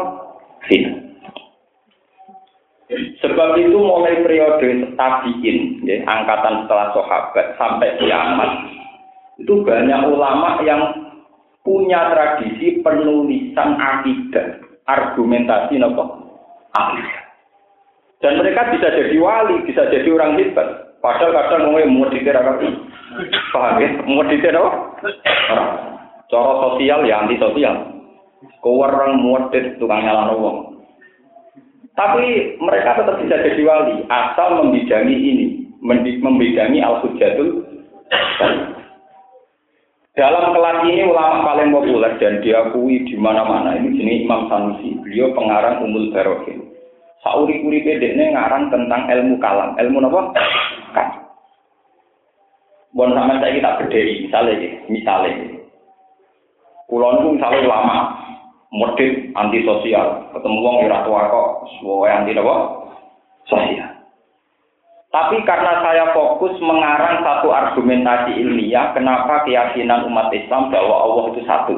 Final. 0.71 0.95
Sebab 2.91 3.55
itu 3.55 3.79
mulai 3.79 4.19
periode 4.19 4.95
tabiin, 4.99 5.79
ya, 5.87 6.03
angkatan 6.11 6.67
setelah 6.67 6.91
sahabat 6.91 7.55
sampai 7.55 7.95
kiamat, 8.03 8.51
itu 9.41 9.65
banyak 9.65 10.01
ulama 10.05 10.61
yang 10.61 10.81
punya 11.65 12.13
tradisi 12.13 12.81
penulisan 12.85 13.77
akidah, 13.77 14.61
argumentasi 14.85 15.81
nopo 15.81 16.29
akidah. 16.73 17.21
Dan 18.21 18.37
mereka 18.37 18.69
bisa 18.69 18.93
jadi 18.93 19.17
wali, 19.17 19.65
bisa 19.65 19.89
jadi 19.89 20.05
orang 20.13 20.37
hebat. 20.37 20.93
Padahal 21.01 21.33
kadang 21.33 21.73
mau 21.73 21.81
mau 21.89 22.13
dikira 22.13 22.45
apa? 22.45 22.61
Paham 23.49 23.81
ya? 23.81 23.89
Mau 24.05 24.21
dikira 24.29 24.61
apa? 24.61 24.71
Cara 26.29 26.51
sosial 26.61 27.09
ya 27.09 27.25
anti 27.25 27.41
sosial. 27.41 27.75
Kewarang 28.61 29.25
muadid 29.25 29.81
tukang 29.81 30.05
nyala 30.05 30.37
wong. 30.37 30.85
Tapi 31.97 32.55
mereka 32.61 33.01
tetap 33.01 33.17
bisa 33.19 33.41
jadi 33.41 33.61
wali 33.65 34.05
asal 34.07 34.63
membidangi 34.63 35.17
ini, 35.17 35.45
membidangi 36.21 36.79
al-hujatul 36.79 37.65
dalam 40.11 40.51
kelas 40.51 40.83
ini 40.91 41.07
ulama 41.07 41.47
paling 41.47 41.71
populer 41.71 42.19
dan 42.19 42.43
diakui 42.43 42.99
di 43.07 43.15
mana-mana 43.15 43.79
ini 43.79 43.95
jenis 43.95 44.27
Imam 44.27 44.51
Sanusi. 44.51 44.99
Beliau 44.99 45.31
pengarang 45.31 45.87
Umul 45.87 46.11
Barokin. 46.11 46.67
Sauri 47.23 47.63
kuri 47.63 47.79
ini 47.85 48.35
ngarang 48.35 48.67
tentang 48.73 49.07
ilmu 49.07 49.39
kalam. 49.39 49.77
Ilmu 49.79 50.03
apa? 50.11 50.21
Kan. 50.91 51.07
Bon 52.91 53.15
sama 53.15 53.39
saya 53.39 53.55
kita 53.55 53.79
berdiri, 53.79 54.27
misalnya, 54.27 54.67
misalnya. 54.91 55.31
Kulon 56.91 57.23
pun 57.23 57.39
misalnya 57.39 57.71
ulama, 57.71 57.97
modern, 58.67 59.31
antisosial, 59.31 60.27
ketemu 60.35 60.59
wong 60.59 60.75
ora 60.91 60.99
tua 61.07 61.21
kok, 61.31 61.49
anti 62.03 62.35
apa? 62.35 62.55
Sosial. 63.47 64.00
Tapi 65.11 65.43
karena 65.43 65.83
saya 65.83 66.15
fokus 66.15 66.55
mengarang 66.63 67.19
satu 67.19 67.51
argumentasi 67.51 68.31
ilmiah, 68.39 68.95
kenapa 68.95 69.43
keyakinan 69.43 70.07
umat 70.07 70.31
Islam 70.31 70.71
bahwa 70.71 70.95
Allah 71.03 71.23
itu 71.35 71.41
satu? 71.43 71.75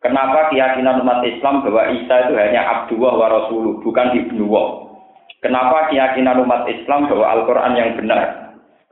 Kenapa 0.00 0.48
keyakinan 0.48 1.04
umat 1.04 1.20
Islam 1.20 1.60
bahwa 1.60 1.92
Isa 1.92 2.14
itu 2.24 2.32
hanya 2.32 2.64
Abdullah 2.64 3.12
wa 3.12 3.28
Rasuluh, 3.28 3.76
bukan 3.84 4.08
Ibnuwah? 4.16 4.88
Kenapa 5.44 5.92
keyakinan 5.92 6.40
umat 6.48 6.64
Islam 6.64 7.12
bahwa 7.12 7.26
Al-Quran 7.28 7.72
yang 7.76 7.90
benar? 8.00 8.20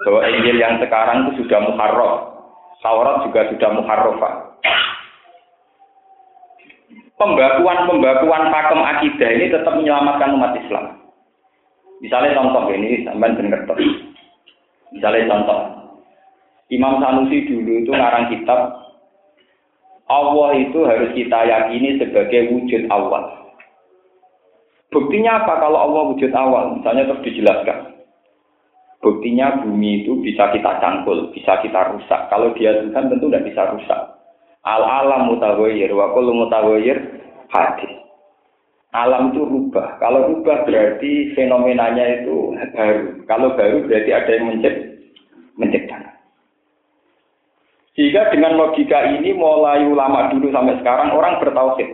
Bahwa 0.05 0.21
Injil 0.29 0.61
yang 0.61 0.77
sekarang 0.85 1.33
itu 1.33 1.45
sudah 1.45 1.65
muharraf. 1.65 2.15
Taurat 2.85 3.25
juga 3.25 3.49
sudah 3.49 3.71
muharrafah. 3.81 4.35
Pembakuan-pembakuan 7.17 8.53
pakem 8.53 8.81
akidah 8.85 9.31
ini 9.33 9.47
tetap 9.49 9.73
menyelamatkan 9.73 10.37
umat 10.37 10.53
Islam. 10.61 11.04
Misalnya 12.03 12.39
contoh 12.39 12.71
ini 12.75 13.07
sampai 13.07 13.37
benar 13.39 13.63
Misalnya 14.95 15.31
contoh, 15.31 15.61
Imam 16.71 16.99
Sanusi 16.99 17.47
dulu 17.47 17.83
itu 17.83 17.91
ngarang 17.91 18.31
kitab 18.31 18.61
Allah 20.05 20.51
itu 20.61 20.85
harus 20.85 21.11
kita 21.17 21.39
yakini 21.49 21.97
sebagai 21.97 22.53
wujud 22.53 22.83
awal. 22.93 23.25
Buktinya 24.93 25.43
apa 25.43 25.59
kalau 25.65 25.81
Allah 25.81 26.03
wujud 26.13 26.31
awal? 26.37 26.77
Misalnya 26.79 27.09
terus 27.09 27.25
dijelaskan. 27.25 27.79
Buktinya 29.01 29.65
bumi 29.65 30.05
itu 30.05 30.21
bisa 30.21 30.53
kita 30.53 30.81
cangkul, 30.81 31.33
bisa 31.33 31.61
kita 31.61 31.93
rusak. 31.93 32.21
Kalau 32.29 32.53
dia 32.57 32.73
Tuhan 32.85 33.09
tentu 33.13 33.29
tidak 33.29 33.49
bisa 33.49 33.63
rusak. 33.73 34.01
Al 34.65 34.81
alam 34.81 35.29
mutawayir, 35.29 35.93
wa 35.93 36.13
kullu 36.17 36.33
mutawayir 36.33 36.97
hadis 37.53 38.04
alam 38.95 39.35
itu 39.35 39.43
rubah. 39.43 39.99
Kalau 39.99 40.31
rubah 40.31 40.63
berarti 40.63 41.35
fenomenanya 41.35 42.23
itu 42.23 42.55
baru. 42.55 43.05
Kalau 43.27 43.49
baru 43.59 43.83
berarti 43.91 44.11
ada 44.15 44.31
yang 44.31 44.45
mencipt, 44.55 44.79
menciptakan. 45.59 46.15
Sehingga 47.99 48.31
dengan 48.31 48.55
logika 48.55 49.19
ini 49.19 49.35
mulai 49.35 49.83
ulama 49.87 50.31
dulu 50.31 50.51
sampai 50.55 50.79
sekarang 50.79 51.11
orang 51.11 51.43
bertauhid. 51.43 51.91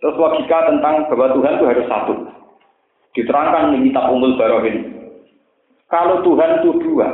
Terus 0.00 0.16
logika 0.16 0.70
tentang 0.70 1.10
bahwa 1.10 1.34
Tuhan 1.34 1.54
itu 1.58 1.66
harus 1.66 1.86
satu. 1.90 2.14
Diterangkan 3.18 3.74
di 3.74 3.90
kitab 3.90 4.06
Umul 4.14 4.38
Barohin. 4.38 4.86
Kalau 5.90 6.22
Tuhan 6.22 6.62
itu 6.62 6.78
dua, 6.78 7.10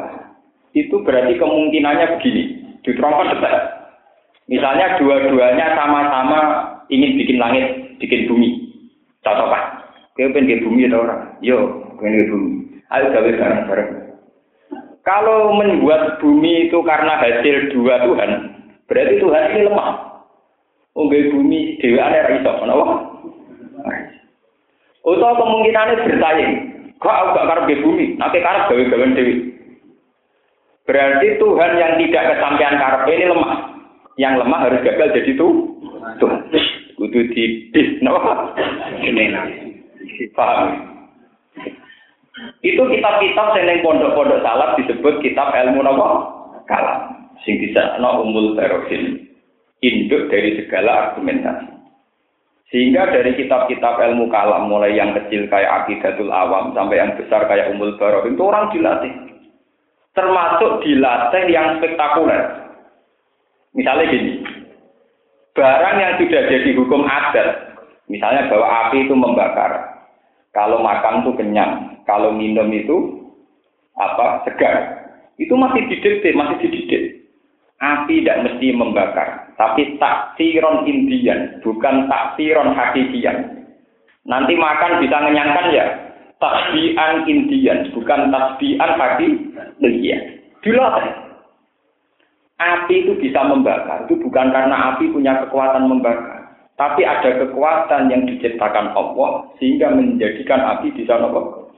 itu 0.77 0.93
berarti 1.01 1.41
kemungkinannya 1.41 2.21
begini. 2.21 2.43
Diterangkan 2.85 3.33
detail. 3.33 3.59
Misalnya 4.47 5.01
dua-duanya 5.01 5.73
sama-sama 5.73 6.41
ingin 6.93 7.17
bikin 7.17 7.41
langit 7.41 7.86
bikin 8.01 8.29
bumi. 8.31 8.49
Pak, 9.27 9.65
kau 10.15 10.31
pengen 10.31 10.63
bumi 10.63 10.87
atau 10.87 11.03
orang? 11.03 11.35
Yo, 11.43 11.59
pengen 11.99 12.31
bumi. 12.31 12.51
Ayo 12.95 13.11
gawe 13.11 13.31
bareng-bareng. 13.35 13.91
Kalau 15.03 15.55
membuat 15.55 16.19
bumi 16.23 16.71
itu 16.71 16.79
karena 16.83 17.19
hasil 17.19 17.75
dua 17.75 18.07
Tuhan, 18.07 18.31
berarti 18.87 19.15
Tuhan 19.19 19.43
ini 19.55 19.67
lemah. 19.67 19.91
Unggai 20.97 21.29
bumi 21.29 21.77
dewa 21.83 22.09
ada 22.09 22.33
iso, 22.33 22.53
kenapa? 22.57 22.87
Atau 25.07 25.33
kemungkinannya 25.39 26.03
bersaing. 26.09 26.53
Kok 26.97 27.13
aku 27.13 27.29
gak 27.37 27.49
karep 27.53 27.71
bumi, 27.85 28.17
nanti 28.17 28.41
karep 28.41 28.67
gawe-gawe 28.73 29.07
dewi. 29.15 29.35
Berarti 30.87 31.27
Tuhan 31.37 31.71
yang 31.77 31.93
tidak 32.01 32.25
kesampaian 32.35 32.79
karep 32.79 33.03
ini 33.11 33.27
lemah. 33.27 33.55
Yang 34.17 34.35
lemah 34.41 34.59
harus 34.65 34.81
gagal 34.87 35.13
jadi 35.13 35.31
tuh 35.37 35.53
Tuhan 36.23 36.41
kudu 36.97 37.21
dipis 37.33 38.01
napa 38.01 38.57
paham? 40.33 40.69
Itu 42.61 42.83
kitab-kitab 42.85 43.47
sing 43.57 43.81
pondok-pondok 43.81 44.45
salaf 44.45 44.77
disebut 44.81 45.25
kitab 45.25 45.53
ilmu 45.53 45.81
napa 45.85 46.09
kalam. 46.69 47.01
Sing 47.45 47.61
di 47.61 47.73
sana 47.73 48.21
umul 48.21 48.57
barokin 48.57 49.29
induk 49.85 50.29
dari 50.33 50.57
segala 50.61 51.13
argumentasi. 51.13 51.69
Sehingga 52.73 53.09
dari 53.15 53.39
kitab-kitab 53.39 54.01
ilmu 54.03 54.29
kalam 54.33 54.69
mulai 54.69 54.97
yang 54.97 55.15
kecil 55.15 55.47
kayak 55.47 55.87
akidatul 55.87 56.33
awam 56.33 56.75
sampai 56.75 56.99
yang 56.99 57.15
besar 57.15 57.47
kayak 57.47 57.73
umul 57.73 57.95
barokin 57.97 58.35
itu 58.37 58.45
orang 58.45 58.73
dilatih. 58.73 59.13
Termasuk 60.17 60.81
dilatih 60.85 61.45
yang 61.53 61.77
spektakuler. 61.77 62.67
Misalnya 63.77 64.09
gini 64.09 64.36
barang 65.57 65.97
yang 65.97 66.13
sudah 66.21 66.43
jadi 66.53 66.71
hukum 66.77 67.09
adat, 67.09 67.73
misalnya 68.13 68.53
bahwa 68.53 68.67
api 68.87 69.09
itu 69.09 69.15
membakar, 69.17 69.73
kalau 70.53 70.85
makan 70.85 71.25
itu 71.25 71.33
kenyang, 71.41 71.97
kalau 72.05 72.31
minum 72.31 72.69
itu 72.71 73.27
apa 73.97 74.45
segar, 74.45 75.09
itu 75.41 75.57
masih 75.57 75.89
didikte, 75.89 76.29
masih 76.37 76.61
dididik. 76.61 77.03
Api 77.77 78.25
tidak 78.25 78.41
mesti 78.41 78.73
membakar, 78.73 79.53
tapi 79.61 80.01
taksiron 80.01 80.89
Indian, 80.89 81.61
bukan 81.61 82.09
taksiron 82.09 82.73
hakikian. 82.73 83.69
Nanti 84.25 84.57
makan 84.57 85.05
bisa 85.05 85.17
mengenyangkan 85.21 85.77
ya, 85.77 85.87
tasbihan 86.41 87.29
Indian, 87.29 87.93
bukan 87.93 88.33
tasbihan 88.33 88.91
hakikian. 88.97 90.21
Dilatih. 90.65 91.26
Api 92.57 93.05
itu 93.05 93.13
bisa 93.21 93.45
membakar, 93.45 94.09
itu 94.09 94.17
bukan 94.17 94.49
karena 94.49 94.97
api 94.97 95.13
punya 95.13 95.45
kekuatan 95.45 95.93
membakar. 95.93 96.57
Tapi 96.81 97.05
ada 97.05 97.45
kekuatan 97.45 98.09
yang 98.09 98.25
diciptakan 98.25 98.97
Allah 98.97 99.45
sehingga 99.61 99.93
menjadikan 99.93 100.65
api 100.65 100.89
bisa 100.97 101.21
membakar. 101.21 101.69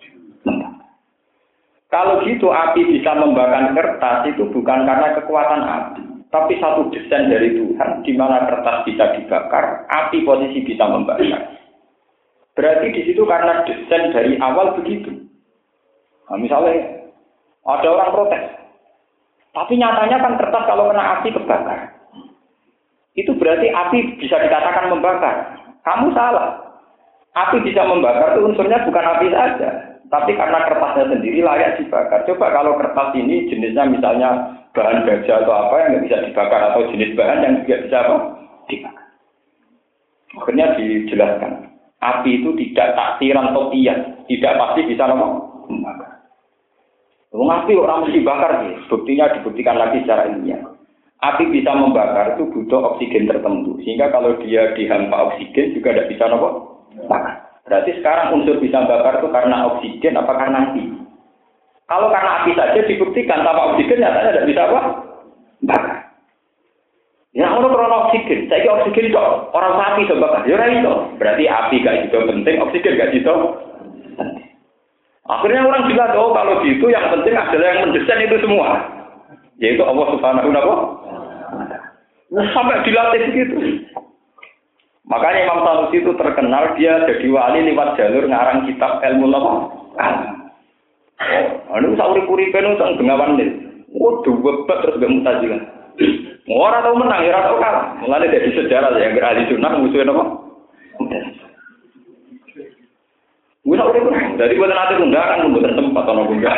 Kalau 1.88 2.20
gitu 2.22 2.52
api 2.52 2.84
bisa 2.94 3.16
membakar 3.16 3.74
kertas 3.74 4.30
itu 4.30 4.46
bukan 4.54 4.86
karena 4.86 5.18
kekuatan 5.18 5.62
api, 5.66 6.02
tapi 6.28 6.60
satu 6.60 6.92
desain 6.92 7.32
dari 7.32 7.56
Tuhan 7.56 8.04
di 8.04 8.12
mana 8.12 8.46
kertas 8.46 8.84
bisa 8.86 9.18
dibakar, 9.18 9.88
api 9.88 10.22
posisi 10.22 10.62
bisa 10.62 10.84
membakar. 10.86 11.58
Berarti 12.52 12.86
di 12.90 13.02
situ 13.08 13.22
karena 13.24 13.64
desain 13.66 14.10
dari 14.12 14.34
awal 14.42 14.78
begitu. 14.78 15.14
Nah, 16.28 16.36
misalnya 16.36 17.08
ada 17.64 17.88
orang 17.88 18.12
protes, 18.12 18.44
tapi 19.56 19.80
nyatanya 19.80 20.20
kan 20.20 20.36
kertas 20.36 20.64
kalau 20.68 20.92
kena 20.92 21.18
api 21.18 21.28
kebakar. 21.32 21.98
Itu 23.18 23.34
berarti 23.34 23.66
api 23.72 24.20
bisa 24.22 24.38
dikatakan 24.38 24.92
membakar. 24.92 25.58
Kamu 25.82 26.12
salah. 26.14 26.68
Api 27.34 27.62
bisa 27.66 27.82
membakar 27.86 28.34
itu 28.34 28.44
unsurnya 28.44 28.82
bukan 28.82 29.04
api 29.04 29.26
saja, 29.30 29.98
tapi 30.10 30.34
karena 30.34 30.64
kertasnya 30.66 31.12
sendiri 31.12 31.42
layak 31.44 31.78
dibakar. 31.78 32.24
Coba 32.26 32.50
kalau 32.50 32.78
kertas 32.78 33.14
ini 33.14 33.46
jenisnya 33.46 33.86
misalnya 33.86 34.30
bahan 34.74 35.06
baja 35.06 35.42
atau 35.44 35.54
apa 35.54 35.74
yang 35.78 35.88
nggak 35.94 36.04
bisa 36.08 36.16
dibakar 36.28 36.60
atau 36.72 36.88
jenis 36.90 37.14
bahan 37.14 37.44
yang 37.44 37.54
tidak 37.64 37.80
bisa 37.86 37.96
apa? 38.04 38.16
Dibakar. 38.66 39.06
Akhirnya 40.38 40.66
dijelaskan. 40.76 41.52
Api 41.98 42.30
itu 42.42 42.50
tidak 42.54 42.94
taksiran 42.94 43.50
topian, 43.50 43.98
tidak 44.30 44.52
pasti 44.54 44.80
bisa? 44.86 45.04
Membakar. 45.68 46.07
Wong 47.28 47.52
api 47.52 47.76
orang 47.76 48.08
mesti 48.08 48.24
bakar 48.24 48.64
sih. 48.64 48.72
Buktinya 48.88 49.28
dibuktikan 49.36 49.76
lagi 49.76 50.00
secara 50.00 50.32
ilmiah. 50.32 50.64
Api 51.18 51.50
bisa 51.50 51.74
membakar 51.74 52.38
itu 52.38 52.48
butuh 52.48 52.94
oksigen 52.94 53.28
tertentu. 53.28 53.76
Sehingga 53.84 54.08
kalau 54.08 54.38
dia 54.40 54.72
dihampa 54.72 55.34
oksigen 55.34 55.76
juga 55.76 55.92
tidak 55.92 56.08
bisa 56.14 56.24
apa? 56.30 56.48
Bakar. 57.04 57.34
Berarti 57.68 57.90
sekarang 58.00 58.32
unsur 58.32 58.56
bisa 58.64 58.80
bakar 58.88 59.20
itu 59.20 59.28
karena 59.28 59.56
oksigen 59.76 60.16
apa 60.16 60.32
karena 60.40 60.72
api? 60.72 60.82
Kalau 61.88 62.08
karena 62.08 62.30
api 62.40 62.50
saja 62.56 62.80
dibuktikan 62.80 63.44
tanpa 63.44 63.76
oksigen 63.76 64.00
nyatanya 64.00 64.32
tidak 64.32 64.48
bisa 64.48 64.60
apa? 64.64 64.80
Bakar. 65.68 65.98
Ya 67.36 67.44
kalau 67.52 67.68
karena 67.68 67.96
oksigen, 68.08 68.48
saya 68.48 68.72
oksigen 68.72 69.12
itu 69.12 69.20
orang 69.52 69.74
mati 69.76 70.08
bisa 70.08 70.16
bakar. 70.16 70.48
Ya 70.48 70.64
itu. 70.64 70.92
Berarti 71.20 71.44
api 71.44 71.76
gak 71.84 71.96
itu 72.08 72.16
penting, 72.24 72.56
oksigen 72.64 72.96
gak 72.96 73.12
itu. 73.12 73.34
Akhirnya 75.28 75.60
orang 75.68 75.84
bilang, 75.92 76.16
oh 76.16 76.32
kalau 76.32 76.64
gitu 76.64 76.88
yang 76.88 77.12
penting 77.12 77.36
adalah 77.36 77.66
yang 77.68 77.80
mendesain 77.88 78.24
itu 78.24 78.36
semua. 78.40 78.80
Yaitu 79.60 79.84
Allah 79.84 80.06
Subhanahu 80.16 80.48
wa 80.48 80.54
taala. 80.56 80.76
Sampai 82.56 82.84
dilatih 82.84 83.20
begitu. 83.32 83.56
Makanya 85.08 85.48
Imam 85.48 85.64
Sanusi 85.64 86.04
itu 86.04 86.12
terkenal 86.20 86.76
dia 86.76 87.00
jadi 87.08 87.26
wali 87.32 87.64
lewat 87.64 87.96
jalur 87.96 88.28
ngarang 88.28 88.68
kitab 88.68 89.00
ilmu 89.00 89.32
apa? 89.32 89.52
Oh, 91.18 91.74
anu 91.74 91.96
sauri 91.96 92.22
puri 92.28 92.52
penu 92.52 92.76
sang 92.76 93.00
bengawan 93.00 93.40
nih. 93.40 93.48
Oh, 93.96 94.20
dua 94.20 94.68
terus 94.68 95.00
gak 95.00 95.08
mutazilah. 95.08 95.60
Orang 96.48 96.84
tahu 96.84 96.94
menang, 97.00 97.24
ya 97.24 97.40
tahu 97.40 97.56
kalah. 97.60 97.96
Mulanya 98.04 98.32
dari 98.32 98.52
sejarah 98.54 98.94
yang 99.00 99.16
beralih 99.16 99.44
sunnah 99.50 99.72
musuhnya 99.80 100.12
apa? 100.12 100.24
Gue 103.68 103.76
tak 103.76 103.84
udah 103.92 104.32
Jadi 104.40 104.56
buat 104.56 104.72
nanti 104.72 104.96
undangan, 104.96 105.52
buat 105.52 105.68
tempat 105.76 106.04
atau 106.08 106.24
enggak. 106.24 106.56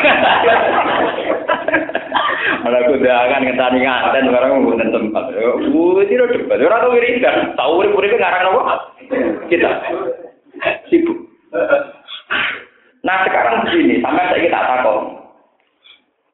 Malah 2.63 2.83
kundangan 2.87 3.43
ngetani 3.51 3.79
ngaten 3.83 4.31
barang 4.31 4.63
buat 4.63 4.79
tempat. 4.79 5.25
Gue 5.59 6.07
tidak 6.07 6.31
debat. 6.39 6.63
Orang 6.63 6.87
tahu 6.87 6.95
wiridan. 6.95 7.59
Tahu 7.59 7.83
urip-urip 7.83 8.15
ngarang 8.15 8.55
apa? 8.55 8.95
Kita 9.51 9.71
sibuk. 10.87 11.19
Nah 13.03 13.27
sekarang 13.27 13.67
begini, 13.67 13.99
sampai 13.99 14.31
saya 14.31 14.47
kita 14.47 14.61
takut. 14.71 15.19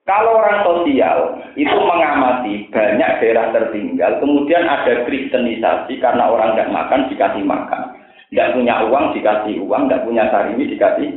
Kalau 0.05 0.39
orang 0.39 0.61
sosial 0.61 1.41
itu 1.57 1.73
mengamati 1.73 2.69
banyak 2.69 3.11
daerah 3.19 3.49
tertinggal, 3.51 4.21
kemudian 4.21 4.69
ada 4.69 5.09
kristenisasi 5.09 5.99
karena 6.05 6.29
orang 6.29 6.53
nggak 6.53 6.69
makan 6.69 7.09
dikasih 7.09 7.43
makan. 7.43 7.96
Tidak 8.37 8.53
punya 8.53 8.85
uang 8.85 9.17
dikasih 9.17 9.65
uang, 9.65 9.89
tidak 9.89 10.05
punya 10.05 10.29
sarimi 10.29 10.69
dikasih. 10.69 11.09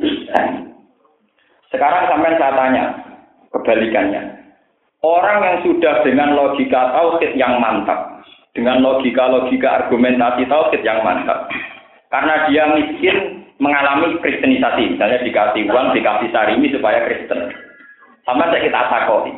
Sekarang 1.68 2.08
sampai 2.08 2.40
saya 2.40 2.56
tanya, 2.56 2.84
kebalikannya. 3.52 4.40
Orang 5.04 5.44
yang 5.44 5.58
sudah 5.68 6.00
dengan 6.08 6.32
logika 6.32 6.96
tauhid 6.96 7.36
yang 7.36 7.60
mantap, 7.60 8.24
dengan 8.56 8.80
logika-logika 8.80 9.84
argumentasi 9.84 10.48
tauhid 10.48 10.80
yang 10.80 11.04
mantap, 11.04 11.52
karena 12.08 12.48
dia 12.48 12.64
miskin 12.72 13.44
mengalami 13.60 14.16
kristenisasi, 14.24 14.96
misalnya 14.96 15.20
dikasih 15.20 15.68
uang, 15.68 15.92
dikasih 15.92 16.32
sarimi 16.32 16.72
supaya 16.72 17.04
Kristen. 17.04 17.52
Sama 18.24 18.48
saya 18.48 18.64
kita 18.64 18.80
takoi. 18.88 19.36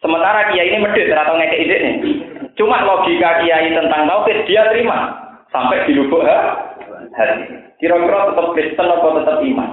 Sementara 0.00 0.56
kiai 0.56 0.72
ini 0.72 0.80
medit 0.80 1.12
atau 1.12 1.36
ngekek 1.36 1.62
ide 1.68 1.76
nih. 1.84 1.96
Cuma 2.56 2.80
logika 2.80 3.44
kiai 3.44 3.76
tentang 3.76 4.08
tauhid 4.08 4.48
dia 4.48 4.64
terima 4.72 5.12
sampai 5.52 5.84
di 5.84 5.92
lubuk 5.92 6.24
ha? 6.24 6.67
Hati. 7.18 7.44
Kira-kira 7.82 8.30
tetap 8.30 8.46
Kristen 8.54 8.86
atau 8.86 9.18
tetap 9.18 9.42
iman? 9.42 9.70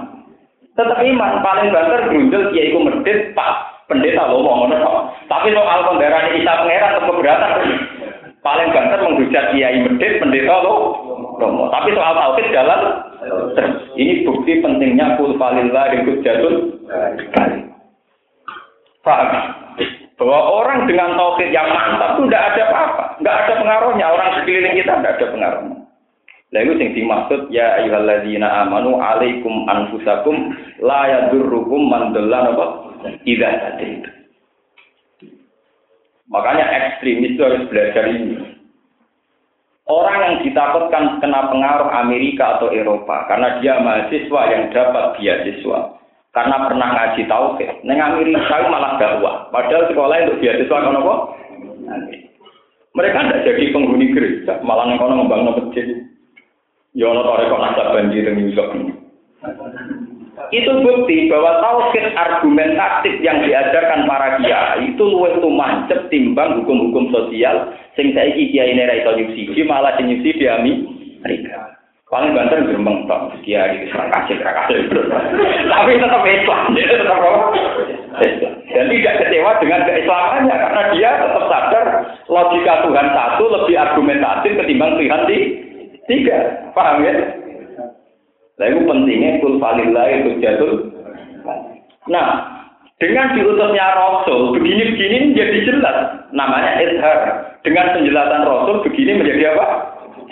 Tetap 0.74 0.98
iman. 1.00 1.32
Paling 1.40 1.68
banter 1.70 2.00
berunjul 2.10 2.42
kiai 2.52 2.74
ku 2.74 2.78
medit 2.82 3.32
pak 3.32 3.86
pendeta 3.86 4.26
lo 4.26 4.42
mau 4.42 4.66
ngono 4.66 5.14
Tapi 5.30 5.54
soal 5.54 5.78
kendaraan 5.86 6.34
Isa 6.34 6.52
pangeran 6.52 6.94
tetap 6.98 7.06
keberatan. 7.08 7.52
Paling 8.42 8.68
banter 8.74 8.98
menghujat 9.06 9.44
kiai 9.54 9.78
medit 9.80 10.12
pendeta 10.18 10.54
lo 10.60 10.74
romo. 11.38 11.70
Tapi 11.70 11.94
soal 11.94 12.12
tauhid 12.14 12.46
jalan 12.50 12.80
Ini 13.96 14.28
bukti 14.28 14.60
pentingnya 14.60 15.16
kul 15.16 15.34
falillah 15.40 15.88
ikut 15.96 16.20
jatuh 16.20 16.54
Paham? 19.06 19.30
Bahwa 20.16 20.40
orang 20.64 20.88
dengan 20.88 21.14
tauhid 21.14 21.54
yang 21.54 21.68
mantap 21.70 22.16
itu 22.16 22.26
tidak 22.26 22.44
ada 22.50 22.62
apa-apa, 22.72 23.04
tidak 23.20 23.36
ada 23.36 23.52
pengaruhnya. 23.60 24.06
Orang 24.08 24.28
sekeliling 24.40 24.74
kita 24.80 24.92
tidak 24.98 25.14
ada 25.20 25.26
pengaruhnya. 25.28 25.76
Lah 26.54 26.62
itu 26.62 26.78
sing 26.78 26.94
dimaksud 26.94 27.50
ya 27.50 27.82
ayyuhalladzina 27.82 28.46
amanu 28.66 29.02
alaikum 29.02 29.66
anfusakum 29.66 30.54
la 30.78 31.10
yadurrukum 31.10 31.90
man 31.90 32.14
dalla 32.14 32.50
napa 32.50 32.66
idza. 33.26 33.50
Makanya 36.30 36.64
ekstremis 36.70 37.34
itu 37.34 37.42
harus 37.42 37.66
belajar 37.66 38.04
ini. 38.10 38.56
Orang 39.86 40.18
yang 40.18 40.34
ditakutkan 40.42 41.22
kena 41.22 41.46
pengaruh 41.46 41.86
Amerika 41.94 42.58
atau 42.58 42.74
Eropa 42.74 43.26
karena 43.30 43.62
dia 43.62 43.78
mahasiswa 43.78 44.40
yang 44.50 44.62
dapat 44.74 45.14
beasiswa 45.14 45.78
karena 46.34 46.56
pernah 46.66 46.88
ngaji 46.90 47.22
tauhid. 47.30 47.70
Neng 47.86 48.02
Amerika 48.02 48.66
malah 48.66 48.98
dakwah. 48.98 49.46
Padahal 49.54 49.86
sekolah 49.86 50.26
untuk 50.26 50.42
beasiswa 50.42 50.78
kan 50.78 50.98
apa? 50.98 51.14
Mereka 52.96 53.18
tidak 53.18 53.44
jadi 53.44 53.62
penghuni 53.76 54.06
gereja, 54.10 54.58
malah 54.66 54.90
neng 54.90 54.98
kono 54.98 55.22
membangun 55.22 55.54
masjid. 55.68 56.06
Ya 56.96 57.12
Allah 57.12 57.28
toreko 57.28 57.56
nasab 57.60 57.92
banjir 57.92 58.24
Yusuf. 58.24 58.72
Itu 60.48 60.72
bukti 60.80 61.28
bahwa 61.28 61.60
tauhid 61.60 62.16
argumentatif 62.16 63.20
yang 63.20 63.44
diajarkan 63.44 64.08
para 64.08 64.40
kiai 64.40 64.94
itu 64.94 65.04
luwih 65.04 65.36
mancep 65.44 66.08
timbang 66.08 66.62
hukum-hukum 66.62 67.12
sosial 67.12 67.76
sing 68.00 68.16
saiki 68.16 68.48
kiai 68.48 68.72
ini 68.72 68.88
ra 68.88 68.96
iso 68.96 69.12
malah 69.68 69.92
sing 70.00 70.08
nyubsidi 70.08 70.48
Amerika. 70.48 71.76
Paling 72.06 72.32
banter 72.32 72.62
gerembeng 72.64 73.04
tok 73.10 73.34
kiai 73.44 73.90
serang 73.92 74.08
kasih 74.14 74.38
kasih. 74.40 74.88
Tapi 75.68 76.00
tetap 76.00 76.22
Islam, 76.22 76.72
tetap 76.72 77.20
Dan 78.72 78.86
tidak 78.88 79.14
kecewa 79.20 79.50
dengan 79.60 79.80
keislamannya 79.84 80.56
karena 80.56 80.82
dia 80.96 81.10
tetap 81.20 81.44
sadar 81.50 81.86
logika 82.30 82.74
Tuhan 82.88 83.08
satu 83.12 83.44
lebih 83.52 83.76
argumentatif 83.76 84.52
ketimbang 84.56 84.96
Tuhan 84.96 85.22
di 85.28 85.65
Tiga, 86.06 86.70
paham 86.70 87.02
ya? 87.02 87.12
Nah 88.56 88.66
itu 88.72 88.80
pentingnya 88.88 89.42
kul 89.42 89.58
falillah 89.58 90.06
itu 90.08 90.30
jatuh. 90.40 90.74
Nah, 92.06 92.26
dengan 92.96 93.36
diutusnya 93.36 93.86
Rasul, 93.92 94.56
begini-begini 94.56 95.34
menjadi 95.34 95.58
jelas. 95.68 95.98
Namanya 96.32 96.80
izhar. 96.80 97.20
Dengan 97.60 97.92
penjelasan 97.92 98.46
Rasul, 98.46 98.80
begini 98.86 99.20
menjadi 99.20 99.52
apa? 99.52 99.66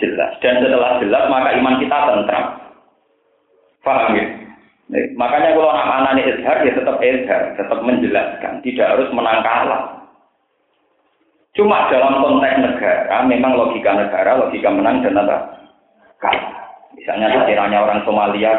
Jelas. 0.01 0.31
Dan 0.41 0.63
setelah 0.63 0.97
jelas, 1.03 1.23
maka 1.29 1.53
iman 1.59 1.77
kita 1.77 1.97
tentram. 2.09 2.45
Paham 3.85 4.17
ya? 4.17 4.25
Nah, 4.85 5.01
makanya 5.13 5.53
kalau 5.53 5.69
anak 5.69 5.87
anak 5.93 6.11
ini 6.17 6.23
izhar, 6.33 6.57
ya 6.65 6.71
tetap 6.73 6.97
izhar. 7.03 7.41
Tetap 7.53 7.79
menjelaskan. 7.85 8.53
Tidak 8.65 8.87
harus 8.89 9.09
menang 9.13 9.45
kalah. 9.45 9.81
Cuma 11.55 11.87
dalam 11.87 12.19
konteks 12.19 12.59
negara, 12.59 13.23
memang 13.23 13.55
logika 13.55 13.95
negara, 13.95 14.35
logika 14.35 14.67
menang 14.73 14.99
dan 15.05 15.15
apa? 15.15 15.55
Misalnya 16.95 17.43
sekiranya 17.43 17.83
orang 17.83 18.01
Somalia, 18.07 18.53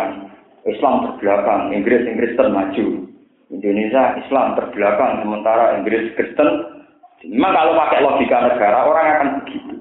Islam 0.67 0.95
terbelakang, 1.07 1.73
Inggris 1.73 2.05
Inggris 2.05 2.37
termaju, 2.37 2.87
Indonesia 3.49 4.03
Islam 4.21 4.59
terbelakang, 4.59 5.23
sementara 5.23 5.79
Inggris 5.81 6.13
Kristen. 6.15 6.75
Memang 7.27 7.57
kalau 7.57 7.73
pakai 7.75 8.05
logika 8.05 8.39
negara, 8.45 8.79
orang 8.87 9.07
akan 9.09 9.29
begitu. 9.43 9.77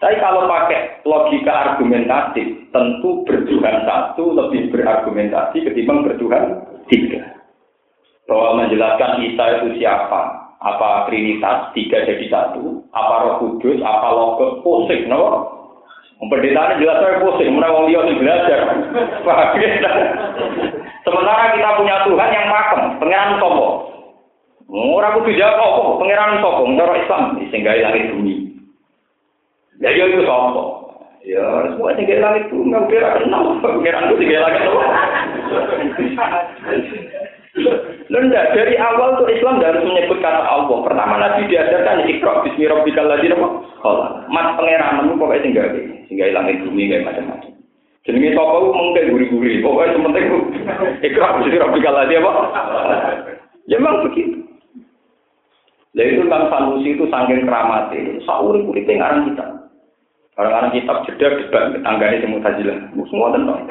Tapi 0.00 0.18
kalau 0.18 0.50
pakai 0.50 1.04
logika 1.06 1.52
argumentatif, 1.52 2.48
tentu 2.74 3.22
bertuhan 3.28 3.86
satu 3.86 4.34
lebih 4.34 4.72
berargumentasi 4.72 5.62
ketimbang 5.62 6.02
bertuhan 6.02 6.64
tiga. 6.90 7.38
Bahwa 8.26 8.64
menjelaskan 8.64 9.20
Isa 9.30 9.44
itu 9.62 9.78
siapa, 9.78 10.42
apa 10.62 11.10
trinitas 11.10 11.74
tiga 11.74 12.06
jadi 12.06 12.22
satu 12.30 12.86
apa 12.94 13.14
roh 13.26 13.34
kudus 13.42 13.82
apa 13.82 14.08
logos 14.14 14.62
pusing 14.62 15.10
no 15.10 15.51
pendeta 16.30 16.78
jelas 16.78 17.02
saya 17.02 17.18
pusing 17.18 17.50
mana 17.58 17.74
wong 17.74 17.90
dia 17.90 18.02
belajar. 18.06 18.60
Sementara 21.02 21.50
kita 21.58 21.78
punya 21.82 21.96
Tuhan 22.06 22.30
yang 22.30 22.46
pakem 22.46 22.82
pangeran 23.02 23.42
sopo. 23.42 23.68
Orang 24.72 25.18
kudu 25.18 25.34
jawab 25.34 25.58
apa 25.58 25.82
pangeran 25.98 26.38
sopo 26.38 26.62
menurut 26.70 26.98
Islam 27.02 27.22
sehingga 27.50 27.74
langit 27.74 28.14
bumi. 28.14 28.34
Jadi 29.82 29.98
ya, 29.98 30.04
itu 30.06 30.22
sopo. 30.22 30.62
Ya 31.26 31.42
semua 31.74 31.94
langit 31.98 32.44
bumi 32.54 32.70
nggak 32.70 32.86
kira 32.86 33.18
kenal. 33.18 33.58
Pangeran 33.58 34.06
itu 34.06 34.14
tinggal 34.22 34.46
langit 34.46 34.62
Lenda 38.12 38.42
dari 38.52 38.76
awal 38.76 39.16
tuh 39.16 39.28
Islam 39.30 39.62
harus 39.62 39.84
menyebut 39.86 40.20
kata 40.20 40.42
Allah. 40.44 40.78
Pertama 40.84 41.14
Nabi 41.16 41.48
diajarkan 41.48 42.04
ikra 42.06 42.44
bismi 42.44 42.68
rabbikal 42.68 43.08
ladzi 43.08 43.32
khalaq. 43.32 44.28
Mas 44.28 44.52
pangeran 44.58 45.00
nemu 45.00 45.16
pokoknya 45.16 45.44
tinggal 45.44 45.66
ini, 45.72 46.04
tinggal 46.12 46.28
langit 46.36 46.60
bumi 46.60 46.92
kayak 46.92 47.06
macam-macam. 47.08 47.52
Jenenge 48.02 48.34
sapa 48.34 48.56
ku 48.58 48.70
mengke 48.74 49.02
guri-guri. 49.08 49.62
Pokoke 49.62 49.94
penting 49.94 50.24
ku 50.28 50.38
ikra 51.06 51.28
bismi 51.40 51.56
rabbikal 51.56 51.94
ladzi 51.96 52.14
apa? 52.20 52.32
Ya 53.70 53.76
memang 53.78 54.04
begitu. 54.10 54.42
Lah 55.92 56.04
itu 56.08 56.24
kan 56.24 56.48
Sanusi 56.48 56.96
itu 56.96 57.04
saking 57.04 57.44
keramatnya, 57.44 58.16
sauri-uripe 58.24 58.96
ngarang 58.96 59.28
kita. 59.28 59.44
Orang-orang 60.40 60.72
kitab 60.72 61.04
jeda 61.04 61.36
debat 61.36 61.76
tanggane 61.84 62.24
sing 62.24 62.32
mutazilah. 62.32 62.88
Semua 63.12 63.36
tentang. 63.36 63.68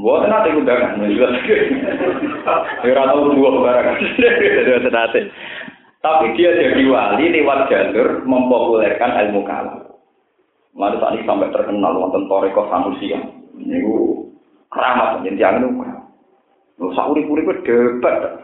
Buat 0.00 0.32
nanti 0.32 0.56
undangan, 0.56 0.96
jelas. 1.12 1.36
Ya 2.88 2.92
tahu 2.96 3.36
dua 3.36 3.50
barang. 3.60 3.98
Tapi 6.00 6.26
dia 6.32 6.56
jadi 6.56 6.88
wali 6.88 7.28
lewat 7.28 7.68
jalur 7.68 8.24
mempopulerkan 8.24 9.28
ilmu 9.28 9.44
kalam. 9.44 9.84
Lalu 10.72 10.96
tadi 10.96 11.18
sampai 11.28 11.52
terkenal 11.52 11.92
wonten 12.00 12.24
Toriko 12.32 12.64
Sanusia. 12.72 13.20
Ini 13.60 13.84
keramat 14.72 15.20
jadi 15.28 15.36
jangan 15.36 15.68
lupa. 15.68 15.92
Lu 16.80 16.88
sauri-uri 16.96 17.44
debat. 17.60 18.40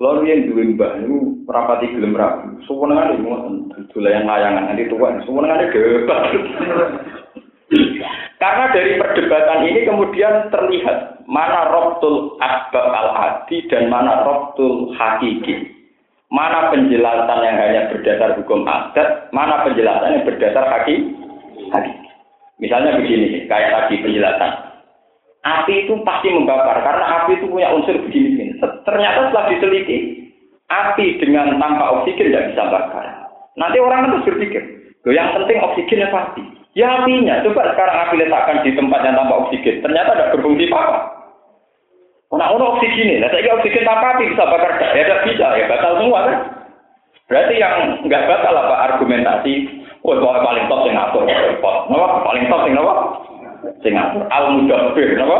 Kalau 0.00 0.24
yang 0.24 0.48
dua 0.48 0.64
mbah 0.72 0.92
itu 1.04 1.44
rapati 1.44 1.92
gelem 1.92 2.16
rapi, 2.16 2.64
ada 2.96 3.14
semua 3.20 4.08
yang 4.08 4.26
layangan 4.26 4.72
nanti 4.72 4.88
semua 5.28 5.44
ada 5.46 5.68
debat. 5.68 6.32
Karena 8.42 8.64
dari 8.74 8.98
perdebatan 8.98 9.60
ini 9.70 9.80
kemudian 9.86 10.50
terlihat 10.50 11.24
mana 11.30 11.70
robtul 11.70 12.36
asbab 12.42 12.90
al-adi 12.90 13.64
dan 13.70 13.86
mana 13.86 14.26
robtul 14.26 14.92
hakiki. 14.98 15.70
Mana 16.32 16.72
penjelasan 16.72 17.44
yang 17.44 17.56
hanya 17.60 17.82
berdasar 17.92 18.40
hukum 18.40 18.64
adat, 18.64 19.28
mana 19.36 19.62
penjelasan 19.68 20.16
yang 20.20 20.24
berdasar 20.24 20.64
hakiki. 20.64 21.12
hakiki. 21.70 22.08
Misalnya 22.58 22.96
begini, 22.98 23.46
kayak 23.50 23.70
tadi 23.74 24.00
penjelasan. 24.00 24.52
Api 25.42 25.86
itu 25.86 25.98
pasti 26.06 26.30
membakar 26.30 26.78
karena 26.86 27.26
api 27.26 27.34
itu 27.34 27.50
punya 27.50 27.74
unsur 27.74 27.98
begini-begini. 27.98 28.62
Ternyata 28.62 29.28
setelah 29.28 29.50
diteliti, 29.50 29.98
api 30.70 31.18
dengan 31.18 31.58
tanpa 31.58 32.00
oksigen 32.00 32.30
tidak 32.30 32.54
bisa 32.54 32.62
bakar. 32.70 33.06
Nanti 33.58 33.76
orang 33.82 34.08
itu 34.08 34.18
berpikir, 34.30 34.62
yang 35.10 35.34
penting 35.34 35.58
oksigennya 35.58 36.08
pasti. 36.14 36.61
Ya 36.72 36.88
apinya, 36.88 37.44
coba 37.44 37.68
sekarang 37.76 37.96
api 38.08 38.14
letakkan 38.16 38.64
di 38.64 38.72
tempat 38.72 39.04
yang 39.04 39.12
tanpa 39.12 39.44
oksigen, 39.44 39.84
ternyata 39.84 40.16
tidak 40.16 40.32
berfungsi 40.32 40.72
apa. 40.72 41.04
Oh, 42.32 42.40
nah, 42.40 42.48
ono 42.48 42.80
oksigen 42.80 43.20
ini, 43.20 43.28
saya 43.28 43.52
oksigen 43.60 43.84
tanpa 43.84 44.16
api 44.16 44.32
bisa 44.32 44.48
bakar 44.48 44.80
ya 44.80 45.04
tidak 45.04 45.20
bisa, 45.28 45.46
ya 45.52 45.68
batal 45.68 46.00
semua 46.00 46.24
kan. 46.24 46.36
Berarti 47.28 47.60
yang 47.60 48.00
nggak 48.08 48.24
batal 48.24 48.56
apa 48.56 48.74
argumentasi, 48.88 49.68
oh 50.00 50.16
bahwa 50.16 50.40
paling 50.48 50.64
top 50.72 50.80
yang 50.88 50.96
ngatur, 50.96 51.24
Napa? 51.92 52.08
Paling 52.24 52.44
top 52.48 52.62
yang 52.64 52.80
apa? 52.80 52.94
Sing 53.84 53.92
ngatur, 53.92 54.22
al 54.32 54.44
mudabbir, 54.56 55.08
napa? 55.20 55.38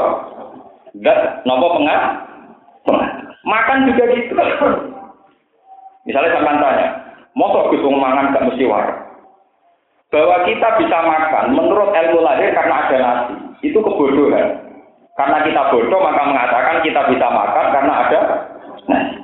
Enggak, 0.92 1.18
napa 1.48 1.66
pengah? 1.80 2.00
Makan 3.42 3.88
juga 3.88 4.04
gitu. 4.12 4.36
Misalnya 6.04 6.34
saya 6.36 6.60
tanya, 6.60 6.86
mau 7.32 7.72
Gus 7.72 7.80
mangan 7.80 8.36
gak 8.36 8.44
mesti 8.52 8.68
waras 8.68 9.01
bahwa 10.12 10.44
kita 10.44 10.68
bisa 10.76 10.98
makan 11.00 11.56
menurut 11.56 11.88
ilmu 11.96 12.20
lahir 12.20 12.52
karena 12.52 12.84
ada 12.84 12.96
nasi. 13.00 13.34
Itu 13.64 13.80
kebodohan. 13.80 14.60
Karena 15.16 15.40
kita 15.40 15.72
bodoh 15.72 16.00
maka 16.04 16.22
mengatakan 16.28 16.84
kita 16.84 17.00
bisa 17.08 17.26
makan 17.32 17.66
karena 17.72 17.92
ada 18.04 18.20
nasi. 18.92 19.16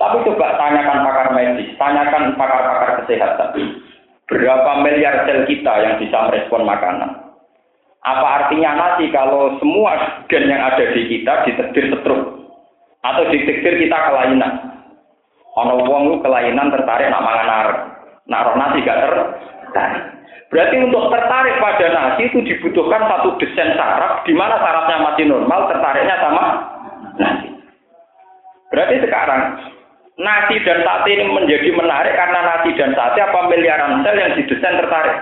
Tapi 0.00 0.16
coba 0.24 0.56
tanyakan 0.56 0.98
pakar 1.04 1.28
medis 1.36 1.68
tanyakan 1.76 2.32
pakar-pakar 2.40 3.04
kesehatan. 3.04 3.84
Berapa 4.28 4.70
miliar 4.80 5.28
sel 5.28 5.44
kita 5.44 5.72
yang 5.84 5.94
bisa 6.00 6.16
merespon 6.28 6.64
makanan? 6.64 7.28
Apa 8.00 8.26
artinya 8.44 8.72
nasi 8.80 9.12
kalau 9.12 9.60
semua 9.60 10.24
gen 10.32 10.48
yang 10.48 10.64
ada 10.64 10.88
di 10.96 11.04
kita 11.04 11.44
ditedir 11.44 11.92
setruk? 11.92 12.48
Atau 13.04 13.28
ditedir 13.28 13.76
kita 13.76 13.96
kelainan? 14.08 14.52
Ono 15.58 15.84
wong 15.84 16.24
kelainan 16.24 16.72
tertarik 16.72 17.12
nak 17.12 17.24
mangan 17.24 17.48
nak 18.28 18.56
nasi 18.56 18.84
gak 18.84 19.00
ter 19.00 19.14
tertarik. 19.68 20.04
Berarti 20.48 20.76
untuk 20.80 21.12
tertarik 21.12 21.60
pada 21.60 21.86
nasi 21.92 22.32
itu 22.32 22.40
dibutuhkan 22.40 23.04
satu 23.04 23.36
desain 23.36 23.76
saraf 23.76 24.24
di 24.24 24.32
mana 24.32 24.56
sarafnya 24.56 24.96
masih 25.04 25.24
normal, 25.28 25.68
tertariknya 25.68 26.16
sama 26.24 26.44
nasi. 27.20 27.48
Berarti 28.72 28.96
sekarang 29.04 29.42
nasi 30.16 30.56
dan 30.64 30.80
sate 30.88 31.08
ini 31.12 31.24
menjadi 31.28 31.68
menarik 31.76 32.16
karena 32.16 32.40
nasi 32.40 32.72
dan 32.80 32.96
sate 32.96 33.20
apa 33.20 33.40
miliaran 33.52 34.00
sel 34.00 34.16
yang 34.16 34.32
didesain 34.40 34.80
tertarik. 34.80 35.18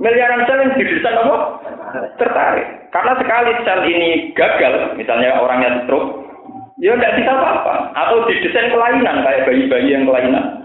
Miliaran 0.00 0.48
sel 0.48 0.60
yang 0.64 0.72
didesain 0.72 1.20
apa? 1.20 1.36
Tertarik. 2.16 2.66
Karena 2.96 3.12
sekali 3.20 3.52
sel 3.60 3.80
ini 3.92 4.32
gagal, 4.32 4.96
misalnya 4.96 5.36
orangnya 5.36 5.84
stroke, 5.84 6.32
ya 6.80 6.96
tidak 6.96 7.20
bisa 7.20 7.32
apa-apa. 7.36 7.92
Atau 7.92 8.24
didesain 8.24 8.72
kelainan 8.72 9.20
kayak 9.20 9.44
bayi-bayi 9.44 10.00
yang 10.00 10.08
kelainan. 10.08 10.61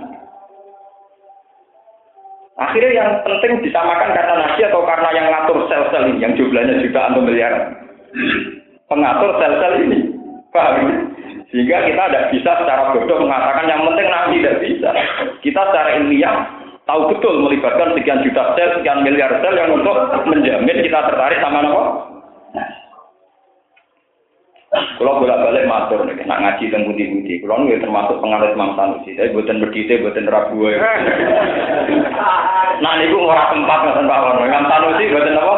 Akhirnya 2.57 2.91
yang 2.97 3.09
penting 3.21 3.61
disamakan 3.61 4.17
karena 4.17 4.33
nasi 4.41 4.65
atau 4.65 4.81
karena 4.81 5.09
yang 5.13 5.29
ngatur 5.29 5.69
sel-sel 5.69 6.09
ini, 6.09 6.25
yang 6.25 6.33
jumlahnya 6.33 6.81
jutaan 6.81 7.13
atau 7.13 7.21
miliar. 7.21 7.53
Pengatur 8.89 9.31
sel-sel 9.37 9.73
ini. 9.85 9.99
Paham? 10.49 11.13
Sehingga 11.53 11.85
kita 11.85 12.03
tidak 12.09 12.25
bisa 12.33 12.51
secara 12.57 12.97
bodoh 12.97 13.23
mengatakan 13.23 13.69
yang 13.69 13.85
penting 13.85 14.07
nasi 14.09 14.35
tidak 14.41 14.57
bisa. 14.65 14.89
Kita 15.45 15.61
secara 15.69 15.89
ilmiah 16.01 16.35
tahu 16.89 17.13
betul 17.13 17.45
melibatkan 17.45 17.93
sekian 17.93 18.25
juta 18.25 18.57
sel, 18.57 18.69
sekian 18.81 19.05
miliar 19.05 19.31
sel 19.37 19.53
yang 19.53 19.77
untuk 19.77 19.95
menjamin 20.25 20.81
kita 20.81 20.99
tertarik 21.13 21.37
sama 21.43 21.61
apa? 21.61 21.83
Kalau 24.97 25.21
bolak 25.21 25.41
balik 25.41 25.69
matur 25.69 26.01
nih, 26.03 26.25
nak 26.25 26.41
ngaji 26.41 26.73
tentang 26.73 26.89
budi. 26.89 27.39
Kalau 27.41 27.63
nih 27.63 27.77
termasuk 27.77 28.17
pengaruh 28.17 28.49
Imam 28.53 28.73
Sanusi, 28.73 29.13
tapi 29.13 29.33
buatan 29.33 29.61
berdite, 29.61 30.01
buatan 30.01 30.29
rabu 30.29 30.57
ya. 30.69 30.79
Nah 32.77 32.93
ini 32.93 33.09
gue 33.09 33.17
orang 33.17 33.57
tempat 33.57 33.79
nggak 33.81 33.97
tempat. 34.01 34.19
Imam 34.37 34.65
Sanusi 34.69 35.11
buatan 35.13 35.39
apa? 35.39 35.55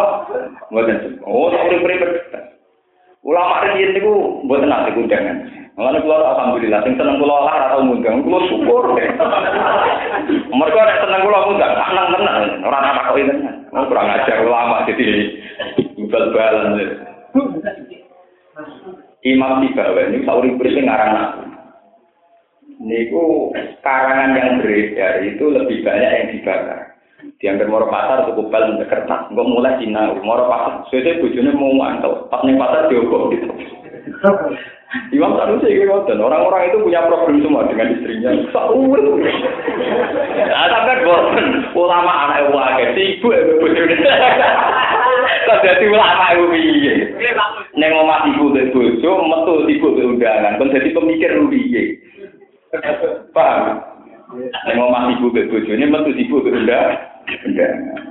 Buatan. 0.72 0.98
Oh, 1.28 1.52
tak 1.52 1.64
boleh 1.68 1.80
beri 1.84 1.98
Ulama 3.20 3.68
ini 3.68 4.00
itu 4.00 4.12
buatan 4.48 4.72
nanti 4.72 4.96
undangan. 4.96 5.38
Mengenai 5.76 6.04
keluar 6.04 6.24
alhamdulillah, 6.36 6.84
sing 6.84 6.96
seneng 7.00 7.24
kula 7.24 7.38
lah 7.48 7.56
atau 7.72 7.88
ngundang, 7.88 8.20
kula 8.24 8.40
syukur 8.52 8.84
deh. 9.00 9.08
Mereka 10.52 10.76
ada 10.76 11.04
seneng 11.04 11.24
kula 11.24 11.40
ngundang, 11.48 11.72
seneng 11.72 12.08
tenan, 12.16 12.44
orang 12.68 12.84
apa 12.84 13.08
kok 13.08 13.16
ini? 13.16 13.34
Oh, 13.72 13.88
kurang 13.88 14.12
ajar 14.12 14.44
ulama 14.44 14.84
jadi 14.92 15.08
bal-balan. 16.12 16.84
Imam 19.28 19.60
Tibawa 19.60 20.08
ini 20.08 20.24
sauri 20.24 20.56
berisi 20.56 20.80
ngarang 20.80 21.14
aku. 21.16 21.42
Niku 22.80 23.52
karangan 23.84 24.40
yang 24.40 24.64
beredar 24.64 25.20
itu 25.28 25.44
lebih 25.52 25.84
banyak 25.84 26.12
yang 26.16 26.28
dibakar. 26.32 26.96
Diambil 27.44 27.68
moro 27.68 27.86
pasar 27.92 28.24
cukup 28.32 28.48
bal 28.48 28.80
untuk 28.80 28.88
kertas. 28.88 29.28
Enggak 29.28 29.50
mulai 29.52 29.76
Cina, 29.84 30.16
moro 30.24 30.48
pasar. 30.48 30.88
Sesuai 30.88 31.20
bujurnya 31.20 31.52
mau 31.52 31.76
mantel. 31.76 32.32
Pas 32.32 32.40
nih 32.48 32.56
pasar 32.56 32.88
diobok 32.88 33.36
gitu. 33.36 33.48
Imam 35.14 35.38
Sanusi 35.38 35.70
itu 35.70 35.86
dan 35.86 36.18
orang-orang 36.18 36.74
itu 36.74 36.82
punya 36.82 37.06
problem 37.06 37.46
semua 37.46 37.68
dengan 37.70 37.94
istrinya. 37.94 38.34
Saur. 38.50 38.98
Nah, 38.98 40.66
sampai 40.74 41.06
bosen 41.06 41.48
ulama 41.78 42.10
anak 42.26 42.50
wae, 42.50 42.98
si 42.98 43.22
ibu 43.22 43.30
ibu 43.30 43.54
bojone. 43.62 43.96
Kok 45.48 45.62
dadi 45.64 45.86
ulama 45.88 46.26
ibu 46.36 46.46
piye? 46.52 46.94
Neng 47.78 47.92
omah 47.96 48.28
ibu 48.28 48.52
ke 48.52 48.72
bojo, 48.76 49.12
metu 49.24 49.54
ibu 49.72 49.88
ke 49.96 50.02
undangan, 50.04 50.58
kon 50.60 50.74
dadi 50.74 50.92
pemikir 50.92 51.32
piye? 51.48 51.84
Paham? 53.32 53.80
Neng 54.68 54.78
omah 54.78 55.14
ibu 55.16 55.32
ke 55.32 55.48
bojone 55.48 55.86
metu 55.88 56.12
ibu 56.12 56.44
ke 56.44 56.50
undangan. 56.52 56.98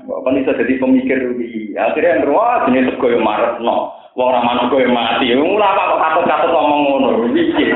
Kon 0.08 0.38
iso 0.40 0.52
dadi 0.56 0.80
pemikir 0.80 1.20
piye? 1.36 1.76
Akhirnya 1.76 2.24
wah 2.32 2.64
jenenge 2.64 2.96
sego 2.96 3.12
yo 3.12 3.20
maretno. 3.20 3.92
Wong 4.18 4.34
ora 4.34 4.42
manut 4.42 4.74
kowe 4.74 4.82
mati. 4.82 5.30
Ulama 5.30 5.94
kok 5.94 6.02
katut-katut 6.02 6.50
ngomong 6.50 6.80
ngono. 6.90 7.08
Iki 7.38 7.70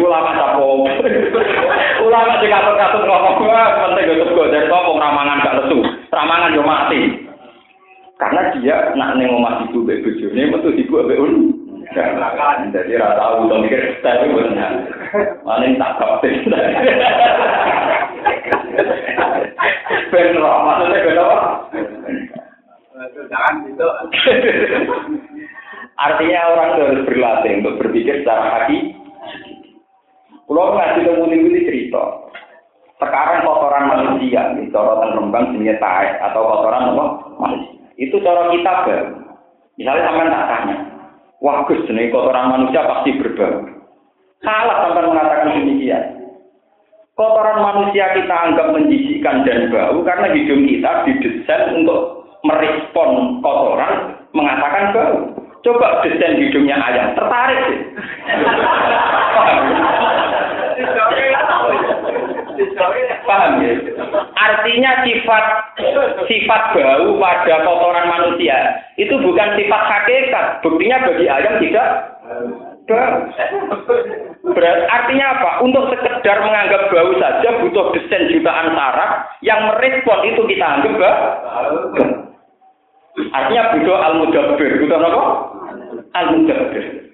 ulama 0.00 0.32
sapa? 0.32 0.62
Ulama 2.00 2.32
sing 2.40 2.48
katut-katut 2.48 3.02
ngomong 3.04 3.44
penting 3.44 4.08
yo 4.08 4.24
sego 4.24 4.48
dari 4.48 4.70
kok 4.72 4.88
ramangan 4.96 5.44
gak 5.44 5.56
lesu. 5.60 5.78
Ramangan 6.08 6.56
yo 6.56 6.64
mati. 6.64 7.29
Karena 8.20 8.52
dia 8.52 8.76
nak 9.00 9.16
ning 9.16 9.32
omah 9.32 9.64
ibu 9.64 9.80
mbek 9.80 10.04
bojone 10.04 10.42
metu 10.52 10.68
ibu 10.76 10.94
mbek 11.00 11.20
un. 11.24 11.34
Jadi 11.90 12.92
ora 13.00 13.16
tau 13.16 13.48
to 13.48 13.56
mikir 13.64 13.80
tapi 14.04 14.28
bener. 14.28 14.86
Paling 15.40 15.80
tak 15.80 15.96
kapten. 15.96 16.52
Ben 20.12 20.36
maksudnya 20.36 20.98
kenapa? 21.00 21.38
Jangan 23.32 23.54
gitu. 23.64 23.88
Artinya 25.96 26.40
orang 26.52 26.70
harus 26.76 27.06
berlatih 27.08 27.52
untuk 27.64 27.76
berpikir 27.80 28.20
secara 28.20 28.68
hati. 28.68 28.92
Kalau 30.44 30.74
ngaji 30.76 31.06
temu 31.06 31.30
cerita, 31.62 32.04
sekarang 32.98 33.46
kotoran 33.46 33.86
manusia, 33.86 34.50
nih, 34.58 34.66
kotoran 34.68 35.14
rembang 35.14 35.54
jenisnya 35.54 35.78
taek 35.78 36.18
atau 36.18 36.42
kotoran 36.42 36.90
apa 36.90 37.04
manusia. 37.38 37.79
Itu 38.00 38.16
cara 38.24 38.48
kita 38.48 38.72
ber. 38.88 39.00
Misalnya 39.76 40.08
sampai 40.08 40.32
tak 40.32 40.48
tanya, 40.48 40.76
wah 41.44 41.64
Gus, 41.68 41.84
jenis 41.84 42.12
kotoran 42.12 42.52
manusia 42.52 42.80
pasti 42.84 43.16
berbau. 43.16 43.64
Salah 44.40 44.88
sampai 44.88 45.04
mengatakan 45.04 45.52
demikian. 45.52 46.04
Kotoran 47.12 47.60
manusia 47.60 48.16
kita 48.16 48.32
anggap 48.32 48.72
menjijikkan 48.72 49.44
dan 49.44 49.68
bau 49.68 50.00
karena 50.00 50.32
hidung 50.32 50.64
kita 50.64 51.04
didesain 51.04 51.84
untuk 51.84 52.24
merespon 52.40 53.44
kotoran 53.44 54.16
mengatakan 54.32 54.96
bau. 54.96 55.18
Coba 55.60 56.00
desain 56.00 56.40
hidungnya 56.40 56.80
ayam, 56.80 57.12
tertarik 57.12 57.60
sih. 57.68 57.80
Paham 63.24 63.62
ya? 63.62 63.72
Artinya 64.36 64.90
sifat 65.06 65.44
sifat 66.28 66.62
bau 66.76 67.16
pada 67.16 67.64
kotoran 67.64 68.06
manusia 68.10 68.56
itu 69.00 69.14
bukan 69.20 69.48
sifat 69.56 69.82
hakikat. 69.88 70.46
Buktinya 70.60 70.96
bagi 71.08 71.26
ayam 71.28 71.54
tidak 71.62 71.88
bau. 72.90 73.10
Berat, 74.50 74.78
artinya 74.90 75.26
apa? 75.38 75.50
Untuk 75.62 75.94
sekedar 75.94 76.42
menganggap 76.42 76.90
bau 76.90 77.12
saja 77.22 77.48
butuh 77.62 77.94
desain 77.94 78.26
jutaan 78.34 78.74
saraf 78.74 79.30
yang 79.46 79.62
merespon 79.70 80.26
itu 80.26 80.42
kita 80.50 80.66
anggap 80.66 80.94
bau. 80.98 81.18
Artinya 83.30 83.62
butuh 83.78 83.96
al-mudabbir. 84.00 84.70
Butuh 84.82 84.96
apa? 84.96 85.22
Al-mudabbir. 86.18 87.09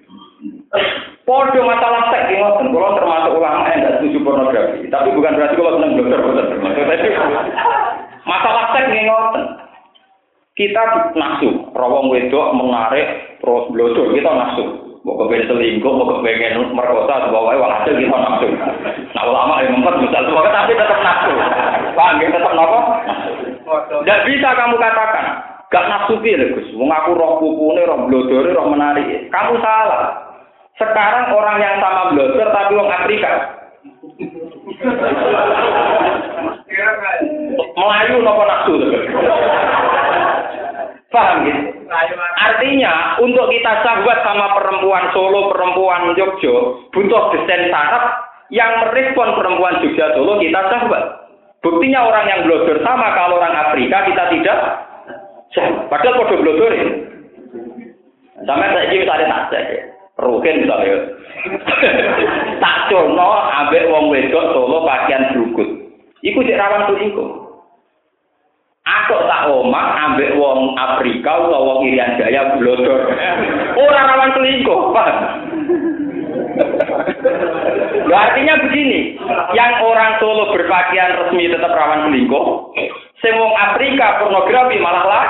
Podo 1.27 1.59
masalah 1.59 2.07
seks 2.07 2.31
ini 2.31 2.39
ngoten, 2.39 2.71
kalau 2.71 2.95
termasuk 2.95 3.35
ulama 3.35 3.67
yang 3.67 3.83
tidak 3.83 3.95
setuju 3.99 4.17
pornografi. 4.23 4.79
Tapi 4.87 5.11
bukan 5.11 5.35
berarti 5.35 5.55
kalau 5.59 5.75
senang 5.75 5.91
dokter, 5.99 6.19
bukan 6.23 6.45
masalah 8.23 8.63
seks 8.71 8.87
ini 8.95 9.01
ngoten. 9.07 9.43
Kita 10.57 10.83
nafsu, 11.13 11.49
rawang 11.75 12.09
wedok 12.09 12.55
menarik 12.55 13.37
terus 13.43 13.69
blodor 13.69 14.09
kita 14.15 14.31
nafsu. 14.31 14.63
Mau 15.05 15.15
kepengen 15.23 15.47
selingkuh, 15.47 15.93
mau 15.93 16.09
kepengen 16.17 16.73
merkosa, 16.75 17.29
sebagai 17.29 17.59
wang 17.59 17.71
hasil 17.75 17.93
kita 17.95 18.17
nafsu. 18.17 18.47
Nah 19.13 19.23
ulama 19.27 19.63
yang 19.63 19.79
membuat 19.79 19.99
misal 20.01 20.25
tapi 20.31 20.73
tetap 20.79 20.99
nafsu. 21.03 21.31
Paham 21.93 22.23
ya, 22.23 22.27
tetap 22.33 22.53
nopo? 22.55 22.79
Tidak 24.03 24.23
bisa 24.25 24.49
kamu 24.55 24.75
katakan, 24.79 25.25
Gak 25.67 25.87
nafsu 25.91 26.15
piye 26.23 26.39
Gus. 26.55 26.71
Wong 26.79 26.87
aku 26.87 27.11
roh 27.19 27.43
pupune, 27.43 27.83
roh 27.83 28.07
blodore, 28.07 28.55
roh 28.55 28.71
menarik. 28.71 29.27
Kamu 29.27 29.59
salah. 29.59 30.26
Sekarang 30.77 31.33
orang 31.33 31.57
yang 31.57 31.75
sama 31.81 32.13
blodor 32.13 32.49
tapi 32.53 32.77
wong 32.77 32.89
Afrika. 32.89 33.31
Melayu 37.77 38.21
nopo 38.21 38.43
nafsu 38.45 38.73
Paham 41.09 41.49
gitu? 41.49 41.61
Artinya 42.37 43.17
untuk 43.23 43.47
kita 43.49 43.71
sahabat 43.81 44.21
sama 44.21 44.53
perempuan 44.53 45.09
Solo, 45.15 45.49
perempuan 45.49 46.13
Jogja, 46.13 46.53
butuh 46.93 47.23
desain 47.33 47.71
saraf 47.73 48.27
yang 48.53 48.85
merespon 48.85 49.33
perempuan 49.33 49.81
Jogja 49.81 50.13
Solo 50.13 50.37
kita 50.37 50.61
sahabat. 50.67 51.03
Buktinya 51.65 52.05
orang 52.05 52.25
yang 52.29 52.39
blodor 52.45 52.77
sama 52.85 53.17
kalau 53.17 53.41
orang 53.41 53.55
Afrika 53.55 54.05
kita 54.05 54.23
tidak 54.29 54.59
Padahal 55.89 56.21
kode 56.21 56.35
blodor 56.43 56.71
ya. 56.75 56.85
Sampai 58.45 58.69
saya 58.69 58.85
ini 58.93 59.01
misalnya 59.01 59.25
tak 59.25 59.43
cek 59.49 59.63
ya. 59.73 59.83
Rukin 60.17 60.65
misalnya. 60.65 60.97
tak 62.63 62.77
cono 62.89 63.29
ambek 63.53 63.87
wong 63.93 64.09
wedok 64.09 64.49
solo 64.51 64.81
pakaian 64.83 65.29
berukut. 65.33 65.69
Iku 66.25 66.41
cek 66.41 66.57
rawan 66.57 66.89
selingkuh. 66.89 67.29
Aku 68.87 69.15
tak 69.27 69.51
omah 69.51 69.87
ambek 70.09 70.33
wong 70.39 70.73
Afrika 70.79 71.37
atau 71.37 71.61
wong 71.61 71.85
Irian 71.85 72.17
Jaya 72.17 72.57
blodor. 72.57 73.13
Orang 73.83 74.05
rawan 74.09 74.31
selingkuh, 74.33 74.79
Pak. 74.95 75.09
Loh, 78.07 78.17
artinya 78.17 78.55
begini, 78.65 79.19
yang 79.53 79.83
orang 79.83 80.17
Solo 80.17 80.55
berpakaian 80.55 81.21
resmi 81.21 81.51
tetap 81.51 81.69
rawan 81.69 82.09
selingkuh, 82.09 82.73
sing 83.21 83.35
wong 83.35 83.53
Afrika 83.53 84.23
pornografi 84.23 84.79
malah 84.81 85.05
lah, 85.05 85.25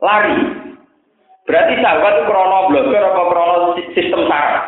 lari. 0.00 0.69
Berarti 1.48 1.74
sahabat 1.80 2.12
itu 2.14 2.22
krono 2.28 2.58
blogger 2.68 3.04
apa 3.04 3.22
krono 3.28 3.56
sistem 3.94 4.22
saraf? 4.28 4.64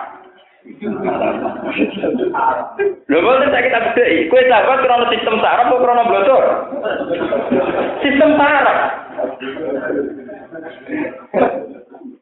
Lho 3.11 3.19
boten 3.19 3.51
saya 3.51 3.67
kita 3.67 3.79
bedheki. 3.93 4.29
Kowe 4.31 4.43
sahabat 4.47 4.79
krono 4.83 5.05
sistem 5.13 5.37
saraf 5.41 5.67
apa 5.69 5.77
krono 5.83 6.03
blogger? 6.09 6.45
Sistem 8.01 8.31
saraf. 8.41 8.79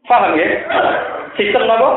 Paham 0.08 0.34
ya? 0.34 0.48
Sistem 1.38 1.70
apa? 1.70 1.90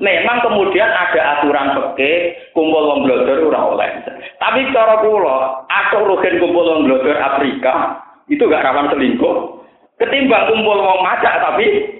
memang 0.00 0.44
kemudian 0.44 0.88
ada 0.88 1.20
aturan 1.38 1.72
peke 1.72 2.36
kumpul 2.52 2.84
wong 2.92 3.00
blodor 3.08 3.48
ora 3.48 3.60
oleh. 3.72 3.90
Tapi 4.36 4.68
cara 4.72 5.00
kula, 5.00 5.64
aku 5.68 6.04
rugen 6.04 6.40
kumpul 6.40 6.64
wong 6.64 6.80
blodor 6.88 7.16
Afrika 7.16 8.04
itu 8.28 8.42
gak 8.44 8.64
rawan 8.64 8.92
selingkuh. 8.92 9.65
Ketimbang 9.96 10.52
kumpul 10.52 10.76
wong 10.76 11.00
macak 11.00 11.40
tapi 11.40 11.96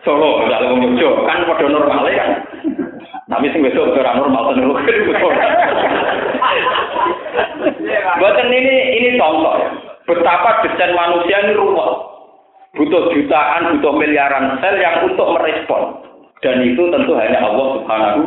Solo, 0.00 0.44
misalnya 0.44 0.70
wong 0.70 0.96
Jogja 0.96 1.28
kan 1.28 1.44
padha 1.44 1.66
normal 1.66 2.06
kan. 2.08 2.30
Tapi 3.26 3.50
sing 3.50 3.60
besok 3.66 3.90
ora 3.90 4.14
normal 4.14 4.54
tenan 4.54 4.70
Buatan 8.16 8.48
ini 8.54 8.76
ini 9.02 9.08
contoh 9.18 9.54
ya. 9.58 9.68
Betapa 10.06 10.62
desain 10.62 10.94
manusia 10.94 11.42
ini 11.42 11.58
rumah. 11.58 12.06
Butuh 12.78 13.10
jutaan, 13.10 13.76
butuh 13.76 13.92
miliaran 13.98 14.62
sel 14.62 14.78
yang 14.78 15.10
untuk 15.10 15.26
merespon. 15.34 16.06
Dan 16.44 16.62
itu 16.62 16.86
tentu 16.92 17.18
hanya 17.18 17.42
Allah 17.42 17.66
Subhanahu 17.80 18.20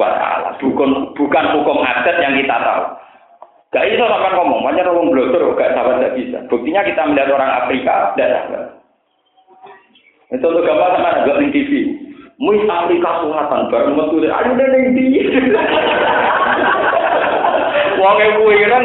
wa 0.00 0.08
taala. 0.16 0.56
Bukan 0.64 1.12
bukan 1.12 1.44
hukum 1.52 1.84
adat 1.84 2.16
yang 2.24 2.32
kita 2.40 2.56
tahu. 2.56 2.82
Gak 3.72 3.88
bisa 3.88 4.04
sampai 4.04 4.36
ngomong, 4.36 4.60
banyak 4.68 4.84
orang 4.84 5.08
blogger 5.08 5.56
gak 5.56 5.72
sahabat 5.72 5.96
tidak 5.96 6.16
bisa. 6.20 6.38
Buktinya 6.52 6.84
kita 6.84 7.08
melihat 7.08 7.32
orang 7.32 7.64
Afrika, 7.64 8.12
tidak 8.12 8.28
sahabat. 8.36 8.64
Itu 10.32 10.44
untuk 10.44 10.64
gambar 10.68 10.92
sama 10.92 11.08
ada 11.24 11.40
di 11.40 11.48
TV. 11.48 11.72
Muis 12.36 12.68
Afrika 12.68 13.24
Selatan, 13.24 13.72
baru 13.72 13.96
metu 13.96 14.16
ayo 14.28 14.50
udah 14.52 14.68
di 14.92 15.04
Wong 18.02 18.16
yang 18.18 18.34
kuwi 18.40 18.66
kan 18.66 18.82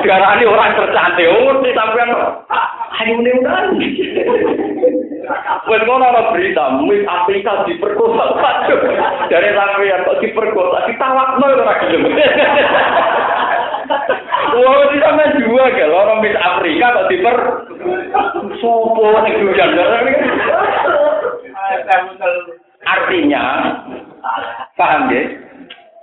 Diarani 0.00 0.44
orang 0.48 0.76
tercantik, 0.76 1.28
umur 1.28 1.60
di 1.60 1.70
sampean. 1.76 2.10
Ayo 3.00 3.12
udah 3.20 3.36
Wes 5.70 5.82
ngono 5.86 6.04
ana 6.04 6.34
berita, 6.34 6.80
mis 6.82 7.06
Afrika 7.06 7.62
diperkosa. 7.68 8.24
Dari 9.30 9.50
sampeyan 9.54 10.02
kok 10.02 10.18
diperkosa, 10.18 10.90
ditawakno 10.90 11.46
ora 11.46 11.74
gelem. 11.86 12.02
Wah, 14.50 14.82
di 14.90 14.98
sana 14.98 15.24
dua 15.38 15.64
gak, 15.70 15.90
orang 15.90 16.18
mis 16.22 16.34
Afrika 16.34 16.86
kok 16.90 17.08
diper 17.10 17.36
sopo 18.58 19.06
nih 19.22 19.34
dujan 19.38 19.70
Artinya, 22.80 23.44
paham 24.74 25.12
ya? 25.12 25.22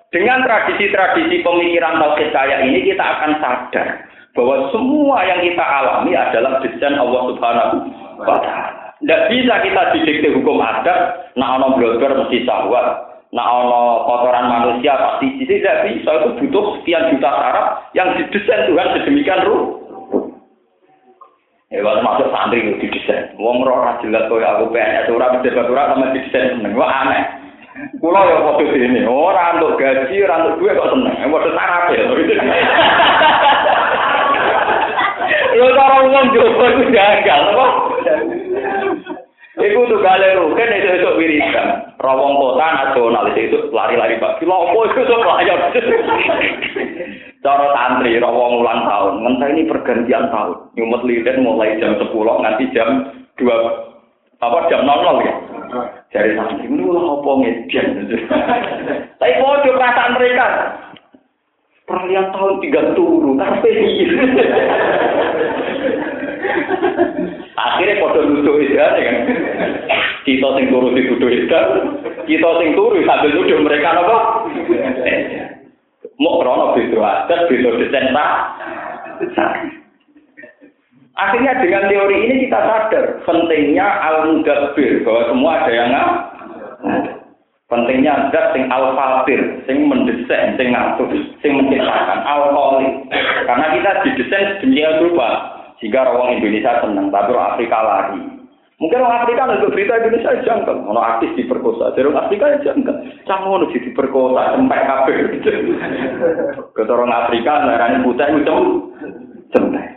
Dengan 0.07 0.39
tradisi-tradisi 0.39 1.43
pemikiran 1.43 1.99
tauhid 1.99 2.31
kayak 2.31 2.63
ini 2.63 2.87
kita 2.87 3.03
akan 3.03 3.31
sadar 3.43 3.87
bahwa 4.31 4.71
semua 4.71 5.19
yang 5.27 5.43
kita 5.43 5.59
alami 5.59 6.15
adalah 6.15 6.63
desain 6.63 6.95
Allah 6.95 7.21
Subhanahu 7.27 7.75
wa 8.23 8.37
taala. 8.39 8.95
Tidak 9.03 9.21
bisa 9.29 9.53
kita 9.61 9.81
didikte 9.93 10.31
hukum 10.31 10.63
adat, 10.63 11.33
nak 11.35 11.59
ono 11.59 11.75
blogger 11.75 12.17
mesti 12.17 12.47
sahwat, 12.47 12.87
nak 13.35 13.45
ono 13.45 14.07
kotoran 14.07 14.47
manusia 14.47 14.95
pasti 14.95 15.43
tidak 15.43 15.91
bisa 15.91 16.09
itu 16.09 16.29
butuh 16.39 16.65
sekian 16.79 17.11
juta 17.11 17.29
syarat 17.29 17.67
yang 17.91 18.15
didesain 18.15 18.71
Tuhan 18.71 18.87
sedemikian 18.95 19.43
rupa. 19.43 19.75
Ya 21.67 21.83
masuk 21.83 22.31
santri 22.31 22.63
itu 22.63 22.79
didesain. 22.79 23.35
Wong 23.35 23.59
ora 23.67 23.99
jelas 23.99 24.31
koyo 24.31 24.47
aku 24.47 24.71
PNS 24.71 25.11
ora 25.11 25.35
bisa 25.43 25.67
ora 25.67 25.91
sama 25.91 26.15
didesain 26.15 26.55
seneng. 26.55 26.79
Wah 26.79 26.87
aneh. 27.03 27.46
Kulo 28.01 28.19
ya 28.25 28.37
padha 28.41 28.65
dene, 28.73 29.01
ora 29.05 29.53
untuk 29.57 29.77
gaji, 29.77 30.15
ora 30.25 30.35
untuk 30.41 30.57
duit 30.61 30.77
kok 30.77 30.89
seneng. 30.93 31.13
Padha 31.29 31.49
sarap 31.53 31.83
ya. 31.93 32.03
Lho 35.57 35.67
cara 35.73 35.95
wong 36.05 36.25
jowo 36.33 36.65
iku 36.69 36.83
gagal, 36.93 37.41
apa? 37.53 37.65
Iku 39.57 39.89
tuh 39.89 39.99
gale 40.05 40.37
rugen 40.37 40.69
itu 40.69 40.89
itu 41.01 41.09
wiridan. 41.17 41.97
Rawong 41.97 42.37
kota 42.37 42.67
nasional 42.77 43.25
itu 43.33 43.73
lari-lari 43.73 44.21
bak. 44.21 44.37
Kilo 44.37 44.69
apa 44.69 44.79
itu 44.85 45.01
tuh 45.01 45.17
layar. 45.25 45.59
Cara 47.41 47.65
santri 47.73 48.21
rawong 48.21 48.61
ulang 48.61 48.85
tahun. 48.85 49.13
Ngentah 49.25 49.49
ini 49.49 49.65
pergantian 49.65 50.29
tahun. 50.29 50.77
Nyumet 50.77 51.01
lilin 51.09 51.41
mulai 51.41 51.73
jam 51.81 51.97
10 51.97 52.05
nanti 52.45 52.69
jam 52.69 53.09
2 53.41 54.45
apa 54.45 54.57
jam 54.69 54.85
00 54.85 55.25
ya. 55.25 55.33
Jadi 56.07 56.39
santri 56.39 56.71
ini 56.71 56.87
ulang 56.87 57.19
apa 57.19 57.31
ngedian. 57.43 58.07
Tapi 59.19 59.33
pojok 59.43 59.75
perasaan 59.75 60.15
mereka. 60.15 60.47
Peralihan 61.87 62.35
tahun 62.35 62.59
tiga 62.59 62.91
turu, 62.99 63.39
karpe 63.39 63.71
Akhirnya 67.57 68.03
pada 68.03 68.27
nuduh 68.27 68.59
itu 68.59 68.75
kan. 68.75 69.15
Kita 70.27 70.47
sing 70.59 70.67
turu 70.67 70.91
dituduh 70.91 71.31
itu, 71.31 71.47
kita 72.27 72.49
sing 72.59 72.69
turu 72.75 72.99
sambil 73.07 73.31
nuduh 73.31 73.63
mereka 73.63 73.95
apa? 73.95 74.17
Mau 76.19 76.41
krono 76.41 76.75
beda 76.75 76.99
adat, 76.99 77.47
beda 77.47 77.69
desain 77.79 78.11
Akhirnya 81.17 81.57
dengan 81.57 81.89
teori 81.89 82.17
ini 82.29 82.45
kita 82.45 82.59
sadar 82.61 83.05
pentingnya 83.25 83.87
al-mudabbir 84.05 85.01
bahwa 85.01 85.21
semua 85.33 85.51
ada 85.65 85.71
yang 85.73 85.91
Pentingnya 87.67 88.31
zat 88.31 88.55
sing 88.55 88.71
al-fatir, 88.71 89.59
sing 89.67 89.91
mendesain, 89.91 90.55
sing 90.55 90.71
ngatur, 90.71 91.11
sing 91.43 91.51
menciptakan 91.51 92.23
al-khaliq. 92.23 93.11
Karena 93.43 93.65
kita 93.75 93.91
didesain 94.07 94.55
sedemikian 94.55 95.03
rupa 95.03 95.29
sehingga 95.83 96.07
orang 96.07 96.39
Indonesia 96.39 96.79
senang, 96.79 97.11
tapi 97.11 97.35
orang 97.35 97.59
Afrika 97.59 97.77
lari. 97.83 98.23
Mungkin 98.79 99.03
orang 99.03 99.25
Afrika 99.25 99.51
untuk 99.51 99.73
berita 99.75 99.99
Indonesia 99.99 100.37
jangkau, 100.47 100.85
orang 100.85 101.07
artis 101.17 101.33
diperkosa, 101.33 101.97
jadi 101.97 102.07
orang 102.07 102.23
Afrika 102.29 102.45
ya 102.55 102.71
jangkau. 102.71 102.95
Canggung 103.27 103.53
untuk 103.59 103.73
diperkosa, 103.73 104.53
sampai 104.53 104.85
kafe. 104.87 105.13
Kata 106.71 106.91
orang 106.93 107.11
Afrika, 107.11 107.67
narani 107.67 108.05
putih 108.05 108.31
itu 108.37 108.57
sampai. 109.51 109.96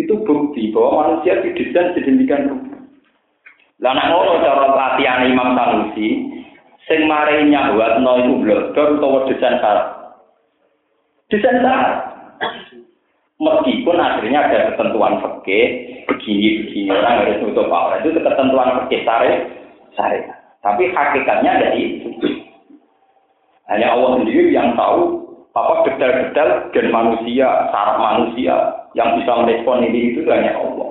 Itu 0.00 0.24
bukti 0.24 0.72
bahwa 0.72 1.20
manusia 1.20 1.44
didesain 1.44 1.92
sedemikian 1.92 2.48
rupa. 2.48 2.76
Lah 3.80 3.92
nek 3.96 4.08
ngono 4.12 4.40
cara 4.44 4.66
latihan 4.76 5.28
Imam 5.28 5.56
Sanusi, 5.56 6.08
sing 6.88 7.04
mari 7.08 7.48
nyahwatno 7.48 8.12
iku 8.24 8.34
blogger 8.44 8.86
utawa 8.96 9.28
desain 9.28 9.60
syarat. 9.60 9.88
Desain 11.28 11.60
syarat. 11.60 11.92
Meskipun 13.40 13.96
akhirnya 13.96 14.52
ada 14.52 14.58
ketentuan 14.72 15.16
fikih 15.24 15.66
begini 16.04 16.60
begini 16.60 16.92
orang 16.92 17.24
harus 17.24 17.40
nutup 17.40 17.72
aurat 17.72 18.04
itu 18.04 18.12
ketentuan 18.20 18.84
fikih 18.84 19.00
sare 19.08 19.32
sare. 19.96 20.28
Tapi 20.60 20.92
hakikatnya 20.92 21.56
dari 21.56 22.04
itu. 22.04 22.12
Hanya 23.72 23.96
Allah 23.96 24.20
sendiri 24.20 24.52
yang 24.52 24.76
tahu 24.76 25.29
apa 25.50 25.72
detail-detail 25.86 26.70
dan 26.70 26.86
manusia, 26.94 27.48
syarat 27.74 27.96
manusia 27.98 28.54
yang 28.94 29.18
bisa 29.18 29.32
merespon 29.34 29.82
ini 29.82 30.14
itu 30.14 30.22
hanya 30.30 30.54
Allah. 30.58 30.90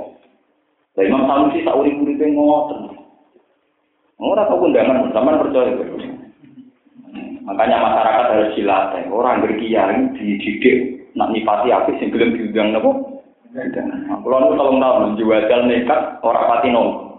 Lah 0.99 1.03
Imam 1.07 1.23
Sanusi 1.31 1.63
sak 1.63 1.79
urip-uripe 1.79 2.27
ngoten. 2.27 2.91
Ora 4.19 4.43
tau 4.51 4.59
kondangan, 4.59 5.15
sampean 5.15 5.39
percaya. 5.39 5.71
Makanya 7.47 7.77
masyarakat 7.79 8.25
harus 8.35 8.51
dilatih. 8.59 9.07
Orang 9.07 9.47
berkiai 9.47 10.11
dididik 10.19 11.07
nak 11.15 11.31
nipati 11.31 11.71
api 11.71 11.95
sing 12.03 12.11
gelem 12.11 12.35
diundang 12.35 12.75
napa? 12.75 12.91
Kulo 14.21 14.35
nu 14.43 14.59
tolong 14.59 14.77
tahun 14.77 15.17
jual 15.17 15.49
nekat 15.65 16.19
ora 16.21 16.41
pati 16.51 16.69
nol. 16.69 17.15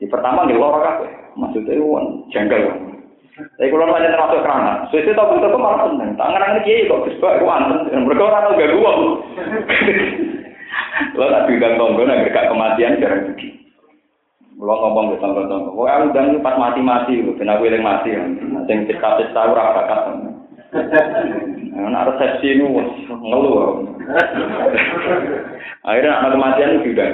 Di 0.00 0.08
pertama 0.08 0.48
nggih 0.48 0.58
ora 0.58 0.80
kabeh. 0.80 1.10
Maksudnya 1.36 1.78
won 1.78 2.24
janggal. 2.32 2.87
Tapi 3.38 3.70
kalau 3.70 3.86
nanya 3.86 4.10
termasuk 4.10 4.42
kerana, 4.42 4.72
sesuai 4.90 5.14
tahu 5.14 5.38
kita 5.38 5.54
tuh 5.54 5.62
malah 5.62 5.86
seneng. 5.86 6.10
Tangan 6.18 6.58
ini 6.58 6.60
kiai 6.66 6.90
kok 6.90 7.06
kesbak, 7.06 7.38
aku 7.38 7.46
anten. 7.46 8.02
Mereka 8.02 8.22
orang 8.26 8.42
tahu 8.42 8.58
gak 8.58 8.74
uang. 8.74 9.00
Lo 11.14 11.24
tak 11.30 11.46
bilang 11.46 11.74
tonggo, 11.78 12.02
nak 12.02 12.26
gak 12.34 12.50
kematian 12.50 12.98
jarang 12.98 13.30
begini. 13.30 13.70
Lo 14.58 14.74
ngomong 14.74 15.14
ke 15.14 15.22
tonggo-tonggo. 15.22 15.70
Wah, 15.70 16.02
aku 16.02 16.10
udah 16.10 16.42
pas 16.42 16.58
mati-mati, 16.58 17.22
ben 17.22 17.46
aku 17.46 17.70
yang 17.70 17.86
mati. 17.86 18.10
Sing 18.66 18.78
cerita-cerita 18.90 19.54
ora 19.54 19.74
bakat. 19.78 20.00
Nah, 21.78 22.02
resepsi 22.10 22.58
ini 22.58 22.66
ngeluh. 23.06 23.86
Akhirnya 25.86 26.18
anak 26.18 26.34
kematian 26.34 26.82
sudah. 26.82 27.10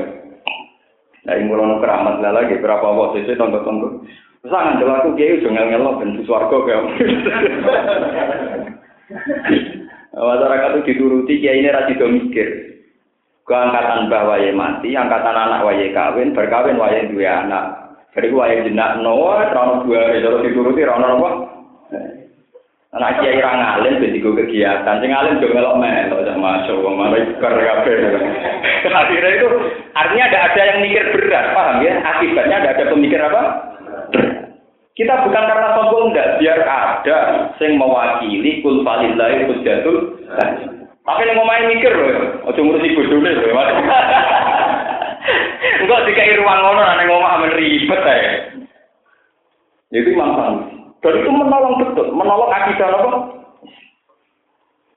Dari 1.24 1.40
mulai 1.48 1.80
keramat 1.80 2.20
lah 2.20 2.32
lagi 2.36 2.60
berapa 2.60 2.84
waktu 2.84 3.24
itu 3.24 3.36
tonton-tonton. 3.36 4.04
Sangat 4.44 4.76
jelas 4.76 5.00
aku 5.00 5.16
kiai 5.16 5.40
udah 5.40 5.50
ngel 5.56 5.68
ngelok 5.72 5.94
dan 6.04 6.20
suarga 6.28 6.56
kayak. 6.68 6.84
Masyarakat 10.14 10.68
itu 10.68 10.80
dituruti 10.84 11.40
kiai 11.40 11.64
ini 11.64 11.72
rasi 11.72 11.96
mikir. 11.96 12.48
Ke 13.44 13.52
angkatan 13.56 14.12
bahwa 14.12 14.36
ya 14.40 14.52
mati, 14.52 14.92
angkatan 14.92 15.32
anak 15.32 15.64
waya 15.64 15.88
kawin, 15.96 16.36
berkawin 16.36 16.76
waya 16.76 17.08
dua 17.08 17.44
anak. 17.44 17.64
Jadi 18.12 18.32
waya 18.36 18.64
jenak 18.68 19.00
noah, 19.00 19.48
rono 19.52 19.84
dua, 19.84 20.12
kalau 20.12 20.44
dituruti 20.44 20.80
rono 20.84 21.06
apa? 21.08 21.30
Anak 22.94 23.24
kiai 23.24 23.40
ra 23.40 23.52
ngalim 23.58 24.00
ben 24.00 24.12
digo 24.12 24.36
kegiatan. 24.36 25.00
Sing 25.00 25.08
ngalim 25.08 25.40
yo 25.40 25.50
melok 25.56 25.80
melok 25.80 26.20
sama 26.30 26.68
cowok 26.68 26.92
malah 26.94 27.20
ikar 27.20 27.52
kabeh. 27.52 27.96
Akhirnya 28.92 29.30
itu 29.40 29.48
artinya 29.96 30.24
ada 30.28 30.38
ada 30.52 30.60
yang 30.62 30.78
mikir 30.84 31.04
berat, 31.16 31.56
paham 31.56 31.80
ya? 31.80 31.92
Akibatnya 32.04 32.56
ada 32.60 32.68
ada 32.76 32.84
pemikir 32.92 33.18
apa? 33.18 33.73
Kita 34.94 35.26
bukan 35.26 35.44
karena 35.50 35.74
sombong 35.74 36.14
enggak, 36.14 36.38
biar 36.38 36.60
ada 36.62 37.50
sing 37.58 37.74
mewakili 37.74 38.62
kul 38.62 38.86
falillahi 38.86 39.42
hujjatul 39.50 40.22
Tapi 41.04 41.20
yang 41.28 41.44
main 41.44 41.68
mikir 41.68 41.92
loh, 41.92 42.40
ojo 42.48 42.60
ngurusi 42.64 42.96
bodone 42.96 43.30
loh. 43.36 43.52
Enggak 45.84 46.04
dikai 46.08 46.40
ruang 46.40 46.60
ngono 46.64 46.80
nek 46.80 47.06
ngomong 47.10 47.28
amen 47.28 47.52
ribet 47.60 48.00
ya. 48.00 48.32
Itu 49.92 50.16
manfaat. 50.16 50.64
Dan 51.04 51.20
itu 51.20 51.28
menolong 51.28 51.76
betul, 51.76 52.08
menolong 52.16 52.48
akidah 52.48 52.88
apa? 52.88 53.10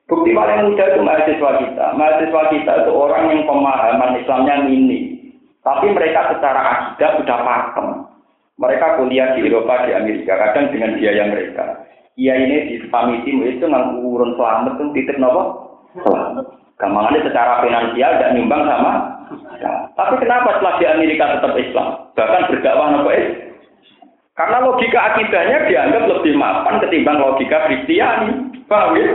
Bukti 0.07 0.31
paling 0.31 0.71
mudah 0.71 0.87
itu 0.87 0.99
mahasiswa 1.03 1.51
kita. 1.59 1.85
Mahasiswa 1.99 2.41
kita 2.55 2.71
itu 2.87 2.91
orang 2.95 3.27
yang 3.27 3.41
pemahaman 3.43 4.15
Islamnya 4.15 4.63
mini. 4.63 5.19
Tapi 5.59 5.91
mereka 5.91 6.31
secara 6.31 6.61
akidah 6.95 7.19
sudah 7.19 7.37
paham. 7.43 8.06
Mereka 8.57 8.97
kuliah 8.97 9.37
di 9.37 9.45
Eropa, 9.45 9.85
di 9.85 9.93
Amerika, 9.93 10.33
kadang 10.33 10.73
dengan 10.73 10.97
biaya 10.97 11.29
mereka. 11.29 11.85
Iya 12.17 12.33
ini 12.33 12.57
di 12.73 12.75
pamiti 12.89 13.29
itu 13.29 13.61
nggak 13.61 14.01
urun 14.01 14.33
selamat 14.33 14.81
itu 14.81 14.83
titik 14.97 15.21
nopo 15.21 15.69
selamat. 16.01 16.49
Secara 17.21 17.61
finansial 17.61 18.17
dan 18.17 18.33
nyumbang 18.33 18.65
sama. 18.65 18.93
Nah, 19.61 19.89
tapi 19.93 20.21
kenapa 20.21 20.57
setelah 20.57 20.75
di 20.81 20.85
Amerika 20.89 21.37
tetap 21.37 21.53
Islam? 21.53 21.87
Bahkan 22.17 22.49
berdakwah 22.49 22.87
nopo 22.89 23.09
Islam? 23.13 23.47
Karena 24.37 24.57
logika 24.61 24.99
akidahnya 25.13 25.65
dianggap 25.65 26.03
lebih 26.09 26.33
mapan 26.37 26.77
ketimbang 26.81 27.17
logika 27.17 27.65
Kristiani. 27.65 28.29
Paham 28.69 28.93
ya? 28.97 29.05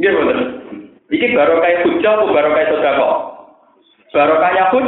Iya 0.00 0.10
betul. 0.12 0.38
Ini 1.08 1.26
baru 1.32 1.64
kayak 1.64 1.88
hujah 1.88 2.12
atau 2.20 2.28
baru 2.36 2.48
kayak 2.52 2.68
sodako? 2.68 3.10
Baru 4.12 4.34
kayak 4.36 4.68
hud, 4.76 4.86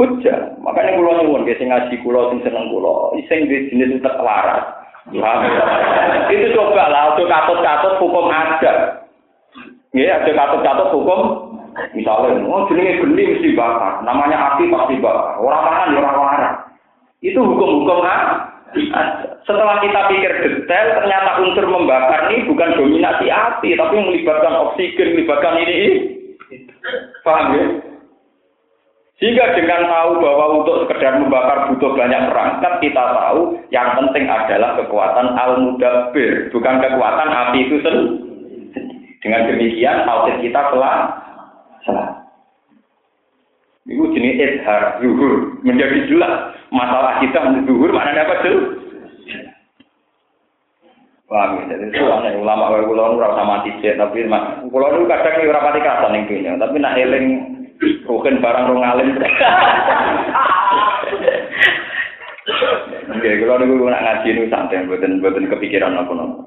hujah. 0.00 0.56
Makanya 0.64 0.96
kulo 0.96 1.10
nyuwun 1.20 1.44
ke 1.44 1.60
ngaji 1.60 1.94
kulo 2.00 2.32
sing 2.32 2.40
seneng 2.40 2.72
kulo, 2.72 3.12
sing 3.28 3.44
di 3.44 3.68
jenis 3.68 4.00
utek. 4.00 4.16
Itu 6.30 6.46
coba 6.56 6.88
lah, 6.88 7.12
untuk 7.12 7.28
katut-katut 7.28 7.98
hukum 8.00 8.30
ada. 8.32 9.02
Ya, 9.92 10.22
ada 10.22 10.30
katut-katut 10.30 10.88
hukum 10.94 11.20
Misalnya, 11.94 12.42
oh 12.50 12.66
jenenge 12.66 12.98
geni 12.98 13.30
mesti 13.30 13.54
bakar, 13.54 14.02
namanya 14.02 14.52
api 14.52 14.66
pasti 14.68 14.98
bakar. 14.98 15.38
Orang 15.38 15.62
pangan 15.64 15.94
ya 15.94 15.98
orang 16.02 16.18
waras. 16.18 16.54
Itu 17.22 17.40
hukum-hukum 17.46 18.02
ah. 18.02 18.50
Setelah 19.46 19.82
kita 19.82 20.00
pikir 20.10 20.32
detail, 20.46 20.86
ternyata 21.02 21.42
unsur 21.42 21.66
membakar 21.66 22.30
ini 22.30 22.46
bukan 22.46 22.74
dominasi 22.78 23.26
api, 23.26 23.74
tapi 23.74 23.96
melibatkan 23.98 24.54
oksigen, 24.66 25.14
melibatkan 25.14 25.58
ini. 25.62 25.78
Paham 27.26 27.54
ya? 27.54 27.89
Sehingga 29.20 29.52
dengan 29.52 29.84
tahu 29.84 30.24
bahwa 30.24 30.64
untuk 30.64 30.80
sekedar 30.80 31.20
membakar 31.20 31.68
butuh 31.68 31.92
banyak 31.92 32.32
perangkat, 32.32 32.72
kita 32.80 33.04
tahu 33.04 33.52
yang 33.68 33.92
penting 34.00 34.24
adalah 34.24 34.80
kekuatan 34.80 35.36
al-mudabbir, 35.36 36.48
bukan 36.48 36.80
kekuatan 36.80 37.28
api 37.28 37.58
itu 37.68 37.76
sendiri. 37.84 38.16
Dengan 39.20 39.44
demikian, 39.52 40.08
tauhid 40.08 40.40
kita 40.40 40.60
telah 40.72 40.94
salah. 41.84 42.08
Itu 43.84 44.08
jenis 44.16 44.40
izhar, 44.40 44.96
zuhur. 45.04 45.60
Menjadi 45.68 46.08
jelas 46.08 46.56
masalah 46.72 47.20
kita 47.20 47.44
zuhur 47.68 47.92
mana 47.92 48.16
dapat 48.16 48.40
tuh? 48.40 48.58
Paham 51.28 51.60
ya? 51.60 51.76
Jadi 51.76 51.92
itu 51.92 52.08
aneh 52.08 52.40
ulama 52.40 52.72
kula 52.88 53.20
ora 53.20 53.36
usah 53.36 53.44
mati 53.44 53.70
tapi 53.84 54.24
kula 54.66 54.86
nu 54.96 55.04
kadang 55.06 55.44
pati 55.44 55.80
kasan 55.84 56.10
ning 56.10 56.24
dunya, 56.26 56.56
tapi 56.56 56.80
nak 56.80 56.96
eling 56.98 57.59
Bukan 57.80 58.44
barang 58.44 58.64
rong 58.68 58.84
alim. 58.84 59.16
Oke, 63.10 63.30
kalau 63.40 63.58
niku 63.60 63.88
nak 63.88 64.04
ngaji 64.04 64.28
niku 64.32 64.48
santai, 64.52 64.86
buatan 64.86 65.20
buatan 65.20 65.50
kepikiran 65.50 65.98
apa 65.98 66.12
nopo. 66.12 66.40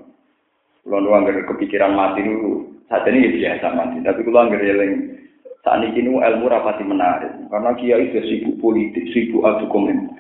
Kalau 0.84 1.00
nu 1.00 1.16
anggar 1.16 1.36
kepikiran 1.48 1.96
mati 1.96 2.22
niku 2.24 2.66
saat 2.88 3.08
ini 3.08 3.40
biasa 3.40 3.68
mati, 3.74 3.98
tapi 4.04 4.22
kalau 4.24 4.46
anggar 4.46 4.62
eling 4.62 5.18
saat 5.64 5.82
ini 5.84 6.06
ilmu 6.12 6.46
rapati 6.52 6.84
menarik, 6.86 7.32
karena 7.48 7.72
kiai 7.80 8.12
sudah 8.12 8.24
sibuk 8.28 8.56
politik, 8.60 9.06
sibuk 9.16 9.44
adu 9.48 9.66
komen. 9.72 10.12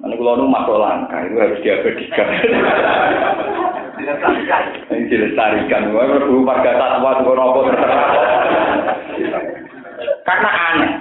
Nanti 0.00 0.14
kalau 0.16 0.40
nu 0.40 0.46
masuk 0.48 0.80
langkah 0.80 1.20
itu 1.26 1.36
harus 1.36 1.62
diabadikan. 1.64 2.28
Ini 4.90 5.04
dilestarikan, 5.12 5.92
warga 5.92 6.70
satwa, 6.76 7.20
itu 7.20 7.32
nopo 7.36 7.58
terserah. 7.68 8.04
Karena 10.24 10.50
aneh. 10.50 10.92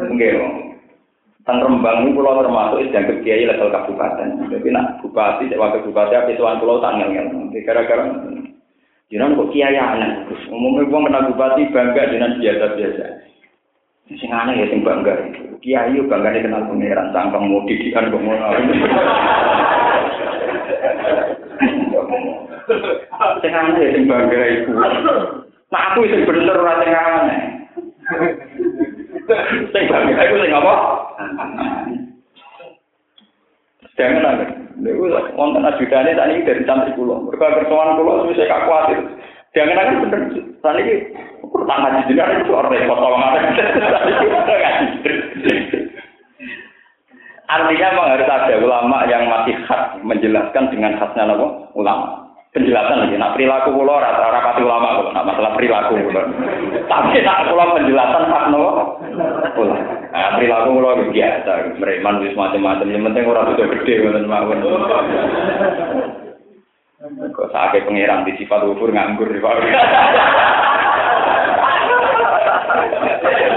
Enggak, 0.00 0.34
Teng 1.42 1.58
Rembang 1.58 2.06
ini 2.06 2.14
pulau 2.14 2.38
termasuk 2.38 2.86
yang 2.94 3.02
kiai 3.26 3.42
level 3.42 3.74
kabupaten. 3.74 4.46
Jadi 4.46 4.68
nak 4.70 5.02
bupati, 5.02 5.50
wakil 5.50 5.90
bupati, 5.90 6.14
apa 6.14 6.30
tuan 6.38 6.62
pulau 6.62 6.78
tanggal 6.78 7.10
kan. 7.10 7.50
Gara-gara 7.66 8.04
Jangan 9.12 9.36
kok 9.36 9.50
kiai 9.52 9.76
aneh. 9.76 10.24
Umumnya 10.48 10.88
gua 10.88 11.04
kenal 11.04 11.28
bupati 11.34 11.68
bangga 11.74 12.14
dengan 12.14 12.38
biasa-biasa. 12.38 13.06
Sing 14.08 14.30
aneh 14.32 14.56
ya 14.56 14.66
sing 14.72 14.80
bangga. 14.80 15.18
Kiai 15.60 15.92
yo 15.98 16.08
bangga 16.08 16.32
kenal 16.40 16.64
pangeran 16.64 17.12
sangkang 17.12 17.44
mau 17.50 17.66
didikan 17.68 18.08
kok 18.08 18.22
ngono. 18.22 18.48
Sing 23.44 23.52
aneh 23.52 23.82
ya 23.84 23.90
sing 23.92 24.04
bangga 24.08 24.40
itu. 24.48 24.72
Nah 25.72 25.96
aku 25.96 26.04
itu 26.04 26.28
bener 26.28 26.52
ora 26.52 26.84
sing 26.84 26.92
aneh. 26.92 27.40
Sing 29.72 29.84
bangga 29.88 30.22
iku 30.28 30.36
sing 30.44 30.52
apa? 30.52 30.74
Jangan 33.96 34.28
ada. 34.28 34.44
Niku 34.76 35.08
wonten 35.32 35.64
ajudane 35.64 36.12
tadi 36.12 36.44
dari 36.44 36.62
santri 36.68 36.92
kula. 36.92 37.24
Mergo 37.24 37.40
kersoan 37.40 37.96
kula 37.96 38.28
wis 38.28 38.36
gak 38.44 38.68
kuatir. 38.68 39.00
Jangan 39.56 39.80
akan 39.80 40.00
bener. 40.04 40.20
Iki 40.60 40.94
pertama 41.48 41.88
ngaji 41.88 42.08
jenengan 42.12 42.44
itu 42.44 42.52
ora 42.52 42.68
repot 42.68 43.00
ada. 43.00 43.40
Artinya 47.52 47.88
memang 47.92 48.08
harus 48.16 48.28
ada 48.32 48.54
ulama 48.64 49.04
yang 49.12 49.28
masih 49.28 49.52
khas 49.68 50.00
menjelaskan 50.00 50.72
dengan 50.72 50.96
khasnya 50.96 51.28
apa? 51.28 51.68
Ulama 51.76 52.31
penjelasan 52.52 53.08
lagi. 53.08 53.16
Nak 53.16 53.32
perilaku 53.34 53.72
kulo 53.72 53.96
rata 53.96 54.28
rapati 54.28 54.60
ulama 54.60 55.00
kulo. 55.00 55.10
Nak 55.16 55.26
masalah 55.26 55.52
perilaku 55.56 55.94
kulo. 55.96 56.22
Tapi 56.84 57.16
nak 57.24 57.48
kulo 57.48 57.64
penjelasan 57.80 58.24
hak 58.28 58.44
no 58.52 58.64
kulo. 59.56 59.74
Nah, 60.12 60.30
perilaku 60.36 60.68
kulo 60.76 60.90
biasa. 61.08 61.52
Mereman 61.80 62.20
wis 62.20 62.36
macam-macam. 62.36 62.92
Yang 62.92 63.04
penting 63.08 63.24
orang 63.24 63.56
itu 63.56 63.64
gede 63.80 63.94
ngoten 64.04 64.28
mawon. 64.28 64.58
Kok 67.32 67.50
sakit 67.50 67.82
pengiran 67.88 68.22
di 68.28 68.36
sifat 68.38 68.62
ufur 68.62 68.92
nganggur 68.92 69.26
di 69.26 69.40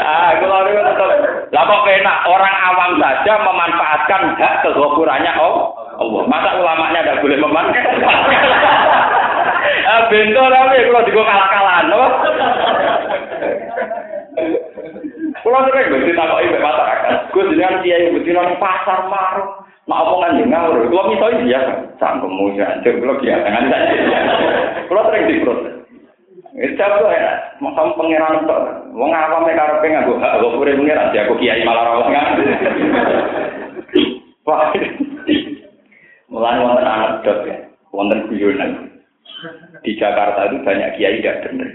Ah, 0.06 0.34
kalau 0.40 0.66
itu 0.66 0.82
tetap. 0.82 1.10
Lah 1.54 1.64
kok 1.68 1.86
enak 1.86 2.18
orang 2.26 2.56
awam 2.74 2.92
saja 2.98 3.34
memanfaatkan 3.44 4.22
hak 4.40 4.54
kegokurannya 4.66 5.34
oh 5.38 5.75
Allah. 6.00 6.24
Masa 6.28 6.50
ulamanya 6.60 7.04
tidak 7.04 7.22
boleh 7.24 7.38
memanfaatkan? 7.40 8.04
ah, 9.90 10.02
bento 10.12 10.44
tapi 10.44 10.76
kalau 10.88 11.06
digo 11.08 11.22
kalah-kalahan, 11.24 11.92
apa? 11.92 12.08
Kulo 15.46 15.62
sering 15.70 15.94
mesti 15.94 16.18
takoki 16.18 16.50
mbek 16.50 16.66
masyarakat. 16.66 17.30
Gus 17.30 17.50
jenengan 17.54 17.86
kiai 17.86 18.10
mesti 18.10 18.34
nang 18.34 18.58
pasar 18.58 19.06
marung. 19.08 19.62
Mak 19.86 20.02
omongan 20.02 20.42
yo 20.42 20.46
ngawur. 20.50 20.90
Kulo 20.90 21.04
misalnya 21.14 21.46
biasa, 21.46 21.74
sangkemu 22.02 22.46
ya, 22.58 22.68
kulo 22.82 23.14
biasa 23.22 23.46
nganti 23.46 23.70
saja. 23.70 23.94
Kulo 24.90 25.02
sering 25.06 25.30
diprotes. 25.30 25.76
Wis 26.56 26.72
cabut 26.80 27.12
ya, 27.14 27.54
makam 27.62 27.94
pangeran 27.94 28.48
tok. 28.50 28.90
Wong 28.98 29.14
mek 29.14 29.54
karepe 29.54 29.86
nganggo 29.86 30.18
hak 30.18 30.42
kok 30.42 30.58
urip 30.58 30.82
pangeran 30.82 31.14
aku 31.14 31.34
kiai 31.38 31.62
malah 31.62 31.94
ora 31.94 32.10
kan. 32.10 32.42
Wah. 34.50 34.74
Mulai 36.36 36.60
wonten 36.60 36.84
anekdot 36.84 37.48
ya, 37.48 37.56
wonten 37.96 38.28
guyonan. 38.28 38.92
Di 39.88 39.96
Jakarta 39.96 40.52
itu 40.52 40.60
banyak 40.68 41.00
kiai 41.00 41.24
tidak 41.24 41.48
benar. 41.48 41.72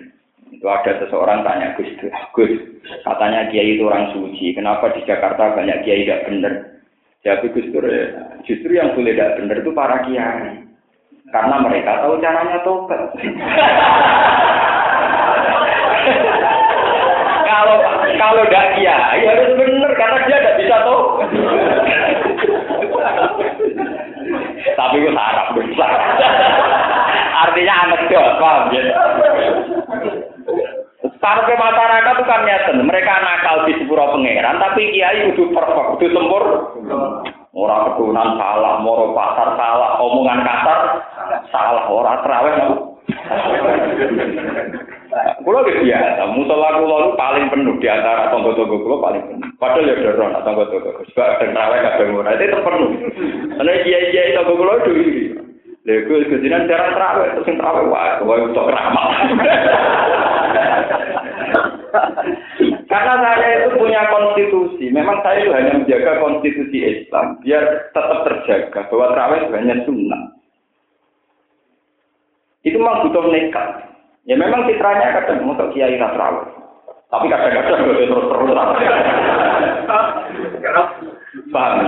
Itu 0.53 0.69
ada 0.69 1.01
seseorang 1.01 1.41
tanya 1.49 1.73
Gus, 1.81 1.89
Gus, 2.37 2.53
katanya 3.01 3.49
kiai 3.49 3.81
itu 3.81 3.89
orang 3.89 4.13
suci. 4.13 4.53
Kenapa 4.53 4.93
di 4.93 5.01
Jakarta 5.09 5.57
banyak 5.57 5.81
kiai 5.81 6.05
tidak 6.05 6.29
benar? 6.29 6.77
Jadi 7.25 7.49
Gus 7.57 7.73
justru 8.45 8.77
yang 8.77 8.93
boleh 8.93 9.17
tidak 9.17 9.41
benar 9.41 9.57
itu 9.65 9.73
para 9.73 10.05
kiai. 10.05 10.61
Karena 11.33 11.57
mereka 11.65 12.05
tahu 12.05 12.21
caranya 12.21 12.61
tobat. 12.61 13.01
kalau 17.49 17.77
kalau 18.21 18.45
tidak 18.45 18.77
kiai 18.77 19.25
harus 19.25 19.57
benar 19.57 19.93
karena 19.97 20.19
dia 20.29 20.37
tidak 20.37 20.59
bisa 20.61 20.77
tahu. 20.85 21.01
Tapi 24.77 24.97
itu 25.01 25.11
besar. 25.57 25.93
Artinya 27.41 27.75
anak 27.89 28.01
paham 28.37 28.63
ya? 28.75 28.83
Sampai 31.21 31.53
masyarakat 31.53 32.17
itu 32.17 32.25
kan 32.25 32.41
nyeten, 32.49 32.77
mereka 32.89 33.21
nakal 33.21 33.69
di 33.69 33.77
sepuro 33.77 34.17
pangeran, 34.17 34.57
tapi 34.57 34.89
kiai 34.89 35.33
itu 35.33 35.53
perfect, 35.53 36.01
itu 36.01 36.17
sempur. 36.17 36.45
Orang 37.53 37.93
keturunan 37.93 38.41
salah, 38.41 38.81
moro 38.81 39.13
pasar 39.13 39.53
salah, 39.53 40.01
omongan 40.01 40.41
kasar 40.41 40.81
salah, 41.53 41.85
orang 41.93 42.25
terawih 42.25 42.57
Kulo 45.43 45.67
ge 45.67 45.83
biasa, 45.83 46.23
musola 46.39 46.79
kulo 46.79 47.19
paling 47.19 47.51
penuh 47.51 47.75
di 47.83 47.89
antara 47.91 48.31
tonggo-tonggo 48.31 48.79
kulo 48.87 49.03
paling 49.03 49.23
penuh. 49.27 49.49
Padahal 49.59 49.91
ya 49.91 49.95
doron 49.99 50.39
tonggo-tonggo. 50.47 51.03
Sebab 51.11 51.27
ada 51.27 51.47
terawih 51.51 51.81
kadang 51.83 52.15
ora, 52.15 52.31
itu 52.39 52.47
terpenuh. 52.47 52.91
Karena 53.59 53.73
kiai-kiai 53.83 54.37
tonggo 54.39 54.55
kulo 54.55 54.73
itu 54.79 54.93
Lha 55.81 55.97
iku 56.05 56.13
kejinan 56.29 56.69
jarang 56.69 56.93
terawih, 56.93 57.29
terus 57.41 57.47
sing 57.49 57.57
terawih 57.57 57.89
wae, 57.89 58.21
wae 58.29 58.45
untuk 58.45 58.69
ramah. 58.69 59.09
Karena 62.91 63.15
saya 63.19 63.65
itu 63.65 63.81
punya 63.81 64.03
konstitusi, 64.13 64.93
memang 64.93 65.25
saya 65.25 65.41
itu 65.41 65.51
hanya 65.57 65.73
menjaga 65.81 66.21
konstitusi 66.21 66.79
Islam 66.85 67.41
biar 67.41 67.91
tetap 67.97 68.29
terjaga 68.29 68.81
bahwa 68.93 69.41
itu 69.41 69.51
hanya 69.57 69.75
sunnah. 69.89 70.23
Itu 72.61 72.77
memang 72.77 73.09
butuh 73.09 73.25
nekat. 73.33 73.89
Ya 74.29 74.37
memang 74.37 74.68
citranya 74.68 75.16
kadang 75.16 75.49
untuk 75.49 75.73
kiai 75.73 75.97
terawih. 75.97 76.49
Tapi 77.11 77.27
kadang-kadang 77.27 77.89
gue 77.89 78.07
terus 78.07 78.27
terus. 78.29 78.53
Paham? 81.51 81.79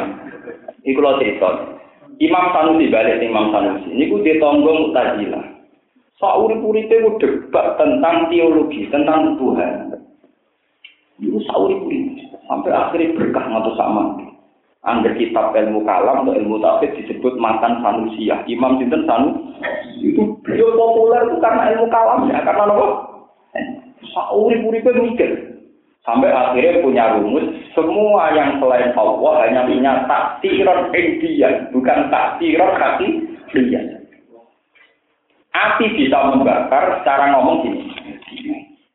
Iku 0.82 0.98
lo 0.98 1.20
cerita. 1.22 1.78
Imam 2.18 2.44
Sanusi 2.50 2.90
balik 2.90 3.22
Imam 3.22 3.54
Sanusi. 3.54 3.88
Ini 3.94 4.10
ku 4.10 4.18
ditonggo 4.22 4.90
Mu'tazilah. 4.90 5.44
Sauri-uripe 6.18 7.02
ku 7.02 7.10
debat 7.18 7.78
tentang 7.78 8.30
teologi, 8.30 8.86
tentang 8.90 9.38
Tuhan. 9.38 9.94
Itu 11.22 11.38
sauri-uripe. 11.50 12.34
Sampai 12.50 12.74
akhirnya 12.74 13.14
berkah 13.14 13.46
ngatus 13.46 13.78
sama. 13.78 14.18
Angger 14.82 15.14
kitab 15.14 15.54
ilmu 15.54 15.86
kalam 15.86 16.26
atau 16.26 16.34
ilmu 16.34 16.58
tafsir 16.58 16.90
disebut 16.98 17.38
mantan 17.38 17.78
Sanusiah. 17.86 18.42
Imam 18.50 18.82
Sinten 18.82 19.06
Sanusi. 19.06 19.42
Itu 20.02 20.42
beliau 20.42 20.74
populer 20.74 21.30
itu 21.30 21.38
karena 21.38 21.62
ilmu 21.72 21.86
kalam 21.88 22.26
ya. 22.26 22.42
Karena 22.42 22.66
apa? 22.66 22.86
Sauri-uripe 24.10 24.90
mikir. 24.98 25.30
Sampai 26.02 26.34
akhirnya 26.34 26.82
punya 26.82 27.14
rumus, 27.14 27.46
semua 27.78 28.34
yang 28.34 28.58
selain 28.58 28.90
Allah 28.98 29.46
hanya 29.46 29.62
punya 29.70 30.02
taksiran 30.10 30.90
indian, 30.90 31.70
bukan 31.70 32.10
taksiran 32.10 32.74
kaki 32.74 33.22
dia. 33.54 34.02
Api 35.54 35.94
bisa 35.94 36.18
membakar 36.26 36.98
secara 36.98 37.30
ngomong 37.30 37.62
gini. 37.62 37.86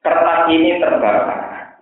Kertas 0.04 0.52
ini 0.52 0.84
terbakar 0.84 1.80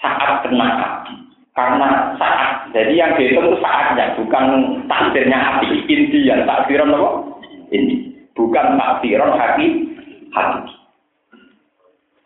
saat 0.00 0.48
kena 0.48 0.68
api. 0.80 1.12
Karena 1.52 2.16
saat, 2.16 2.72
jadi 2.72 2.92
yang 2.98 3.12
dihitung 3.20 3.52
itu 3.52 3.58
saatnya, 3.60 4.16
bukan 4.16 4.44
takdirnya 4.90 5.38
api. 5.38 5.86
Indian, 5.86 6.48
takdiran 6.48 6.96
apa? 6.96 7.10
Ini. 7.68 8.13
Bukan 8.34 8.66
takdiran 8.78 9.38
hati, 9.38 9.66
hati. 10.34 10.74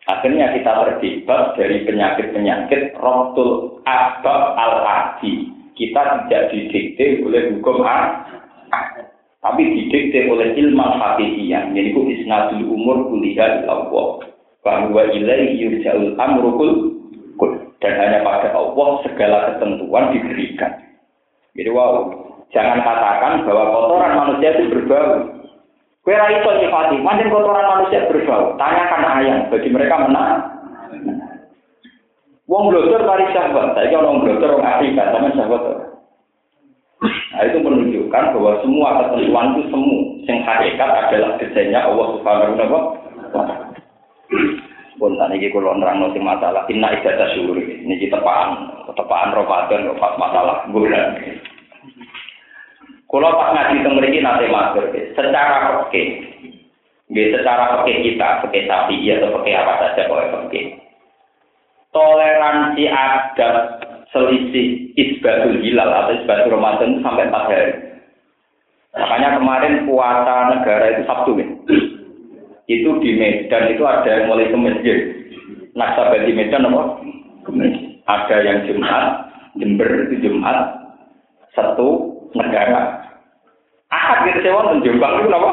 Akhirnya 0.09 0.57
kita 0.57 0.73
terjebak 0.73 1.53
dari 1.53 1.85
penyakit-penyakit 1.85 2.97
rotul 2.97 3.77
asbab 3.85 4.57
al-adi. 4.57 5.53
Kita 5.77 6.25
tidak 6.25 6.49
didikte 6.49 7.23
oleh 7.23 7.55
hukum 7.55 7.85
A, 7.85 8.25
tapi 9.39 9.61
didikte 9.63 10.27
oleh 10.27 10.57
ilmu 10.57 10.81
hakikiyah. 10.81 11.71
Jadi 11.71 11.89
ku 11.93 12.09
isnadul 12.09 12.67
umur 12.73 13.07
kuliah 13.07 13.63
Allah. 13.69 14.27
Bahwa 14.59 15.07
ilaihi 15.07 15.61
yurja'ul 15.61 16.19
amrukul 16.19 16.99
dan 17.79 17.95
hanya 17.95 18.19
pada 18.27 18.51
Allah 18.51 18.89
segala 19.07 19.37
ketentuan 19.55 20.11
diberikan. 20.11 20.71
Jadi 21.55 21.69
wow, 21.71 22.11
jangan 22.51 22.83
katakan 22.83 23.47
bahwa 23.47 23.71
kotoran 23.71 24.13
manusia 24.19 24.49
itu 24.59 24.63
berbau. 24.67 25.38
Kue 25.99 26.15
itu 26.15 26.49
nyifati, 26.49 26.95
macam 27.03 27.27
kotoran 27.27 27.69
manusia 27.69 28.07
berbau. 28.07 28.55
Tanyakan 28.55 29.03
ayam, 29.19 29.39
bagi 29.51 29.69
mereka 29.69 30.07
menang. 30.07 30.41
Wong 32.49 32.73
blotor 32.73 33.05
tarik 33.05 33.29
sahabat, 33.29 33.77
saya 33.77 33.93
kalau 33.93 34.17
wong 34.17 34.25
blotor 34.25 34.57
wong 34.57 34.65
Afrika, 34.65 35.13
sama 35.13 35.29
sahabat. 35.37 35.63
Nah 37.29 37.41
itu 37.45 37.57
menunjukkan 37.61 38.23
bahwa 38.35 38.51
semua 38.65 38.89
ketentuan 39.05 39.53
itu 39.53 39.61
semu, 39.69 39.97
yang 40.25 40.39
hakikat 40.43 40.89
adalah 40.89 41.37
desainnya 41.37 41.85
Allah 41.85 42.07
Subhanahu 42.17 42.57
wa 42.57 42.57
Taala. 42.57 43.55
Pun 44.99 45.15
tadi 45.15 45.39
iki 45.39 45.55
kula 45.55 45.79
nerangno 45.79 46.11
sing 46.11 46.27
masalah 46.27 46.67
inna 46.67 46.91
ibadah 46.91 47.31
syukur 47.31 47.55
niki 47.55 48.11
tepaan, 48.11 48.67
tepaan 48.91 49.31
Ramadan 49.31 49.87
kok 49.87 49.99
pas 50.03 50.19
masalah 50.19 50.67
bulan. 50.75 51.15
Kalau 53.09 53.33
pas 53.41 53.49
ngaji 53.57 53.81
teng 53.81 53.97
mriki 53.97 54.21
nate 54.21 54.45
matur 54.53 54.85
secara 55.17 55.81
oke. 55.81 56.03
Nggih 57.09 57.33
secara 57.33 57.81
oke 57.81 57.89
kita, 57.89 58.45
oke 58.45 58.59
sapi 58.69 59.01
atau 59.09 59.33
oke 59.41 59.49
apa 59.49 59.73
saja 59.81 60.05
kok 60.05 60.45
oke. 60.45 60.61
Toleransi 61.89 62.85
adat 62.85 63.55
selisih 64.13 64.93
isbatul 64.93 65.57
hilal 65.57 65.89
atau 65.89 66.13
isbatul 66.21 66.53
Ramadan 66.53 67.01
sampai 67.01 67.25
empat 67.25 67.45
hari. 67.49 67.73
Makanya 68.93 69.41
kemarin 69.41 69.73
puasa 69.89 70.35
negara 70.53 70.85
itu 70.93 71.01
Sabtu 71.09 71.31
ya. 71.37 71.47
Itu 72.69 73.01
di 73.01 73.17
Medan 73.17 73.73
itu 73.73 73.81
ada 73.89 74.05
yang 74.05 74.29
mulai 74.29 74.53
ke 74.53 74.57
masjid. 74.57 74.97
Nasabah 75.73 76.21
di 76.25 76.33
Medan 76.37 76.69
apa? 76.69 77.01
Ada 78.05 78.35
yang 78.45 78.69
Jumat, 78.69 79.05
Jember 79.57 79.89
itu 80.09 80.29
Jumat, 80.29 80.77
satu 81.57 82.13
negara. 82.37 82.98
Ahad 83.89 84.29
gitu 84.29 84.53
wonten 84.53 84.85
Jombang 84.85 85.25
itu 85.25 85.33
apa? 85.33 85.51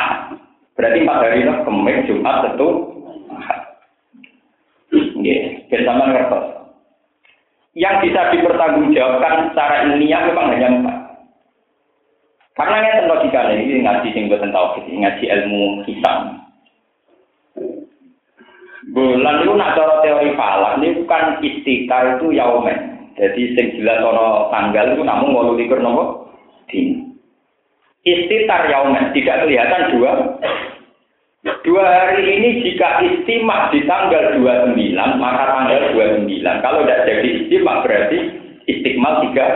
Berarti 0.76 0.98
empat 1.04 1.20
hari 1.22 1.46
Kemis, 1.46 2.06
Jumat, 2.10 2.36
satu, 2.42 2.68
Ahad. 3.30 3.60
Nggih, 4.90 5.70
bersama 5.70 6.10
ngertos. 6.10 6.46
Yang 7.78 8.08
bisa 8.08 8.20
dipertanggungjawabkan 8.34 9.52
secara 9.52 9.88
ilmiah 9.88 10.26
memang 10.28 10.52
hanya 10.52 10.68
empat. 10.74 10.96
Karena 12.52 12.76
ini 12.84 13.08
logika 13.08 13.48
ini 13.48 13.80
ngaji 13.80 14.08
sing 14.12 14.28
boten 14.28 14.52
tauhid, 14.52 14.84
ngaji 14.84 15.24
ilmu 15.24 15.86
hisab. 15.88 16.36
Bulan 18.92 19.46
itu 19.46 19.52
nak 19.56 19.72
cara 19.78 20.04
teori 20.04 20.36
falak 20.36 20.82
ini 20.82 21.00
bukan 21.00 21.40
istiqar 21.40 22.18
itu 22.20 22.34
yaumen. 22.36 23.08
Jadi 23.16 23.56
sing 23.56 23.66
jelas 23.80 24.04
ono 24.04 24.52
tanggal 24.52 24.92
itu 24.92 25.00
namun 25.06 25.32
walu 25.32 25.56
likur 25.56 25.80
nopo. 25.80 26.28
Istitar 28.02 28.66
yaumen 28.66 29.14
tidak 29.14 29.46
kelihatan 29.46 29.94
dua. 29.94 30.12
Dua 31.62 31.82
hari 31.86 32.22
ini 32.26 32.62
jika 32.66 33.02
istimak 33.02 33.70
di 33.70 33.82
tanggal 33.86 34.38
29 34.38 34.74
maka 35.18 35.42
tanggal 35.46 35.94
29. 35.94 36.26
Kalau 36.42 36.82
tidak 36.82 37.02
jadi 37.06 37.28
istimak 37.46 37.86
berarti 37.86 38.18
istiqmal 38.66 39.22
tiga. 39.26 39.46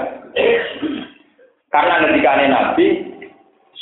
Karena 1.74 1.94
ketika 2.06 2.32
Nabi 2.46 2.86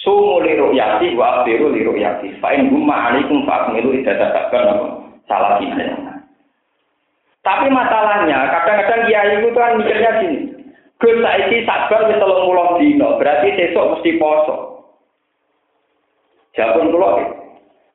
sumu 0.05 0.45
li 0.45 0.57
ru'yati 0.57 1.13
wa 1.17 1.45
abiru 1.45 1.73
li 1.73 1.85
ru'yati. 1.85 2.41
Fa 2.41 2.53
in 2.57 2.73
gumma 2.73 3.13
alaikum 3.13 3.45
fa 3.45 3.69
akmilu 3.69 3.93
idadah 3.97 4.49
salah 5.29 5.61
ini. 5.61 5.85
Tapi 7.45 7.69
masalahnya, 7.69 8.49
kadang-kadang 8.49 9.05
kiai 9.05 9.37
itu 9.37 9.49
kan 9.53 9.77
mikirnya 9.77 10.11
gini. 10.25 10.54
Gus 11.05 11.21
saiki 11.21 11.69
sabar 11.69 12.09
wis 12.09 12.17
30 12.17 12.81
dino, 12.81 13.21
berarti 13.21 13.53
besok 13.53 13.93
mesti 13.93 14.11
poso. 14.17 14.57
Jawabun 16.57 16.97
kula 16.97 17.09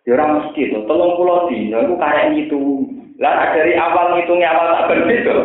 ya 0.05 0.13
ora 0.13 0.25
mesti 0.37 0.69
to, 0.69 0.85
30 0.85 1.49
dino 1.49 1.77
iku 1.89 1.95
karek 1.97 2.37
itu. 2.37 2.85
Lah 3.17 3.49
dari 3.57 3.73
awal 3.73 4.13
ngitungnya 4.13 4.53
awal 4.53 4.77
tak 4.77 4.93
berbeda. 4.93 5.35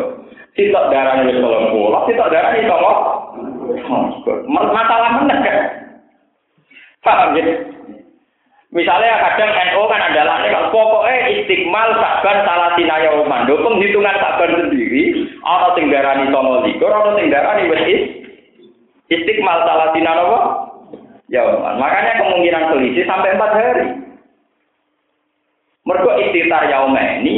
Sitok 0.53 0.93
darah 0.93 1.25
wis 1.25 1.41
30, 1.41 2.05
sitok 2.05 2.29
darah 2.29 2.53
itu 2.53 2.69
kok. 2.69 2.99
Masalah 4.45 5.09
meneh 5.17 5.39
kan. 5.41 5.57
Paham 7.01 7.33
ya? 7.33 7.45
Misalnya 8.75 9.23
kadang 9.25 9.55
NO 9.73 9.87
kan 9.87 10.01
adalah 10.05 10.45
kalau 10.45 10.69
pokoknya 10.69 11.31
istiqmal 11.33 11.95
saban 11.97 12.43
salah 12.45 12.75
sinaya 12.77 13.09
uman. 13.17 13.47
penghitungan 13.47 14.15
saban 14.21 14.64
sendiri, 14.85 15.33
orang 15.41 15.73
tinggarani 15.73 16.29
tomo 16.29 16.61
likur, 16.61 16.93
orang 16.93 17.17
tinggarani 17.17 17.65
wes 17.73 17.83
istiqmal 19.09 19.65
salah 19.65 19.89
sinaya 19.97 20.21
apa? 20.21 20.39
Ya 21.33 21.41
uman. 21.41 21.81
Makanya 21.81 22.21
kemungkinan 22.21 22.69
selisih 22.69 23.05
sampai 23.09 23.33
empat 23.33 23.51
hari. 23.57 23.85
Mereka 25.85 26.11
istitar 26.21 26.69
yaume 26.69 27.05
ini 27.21 27.35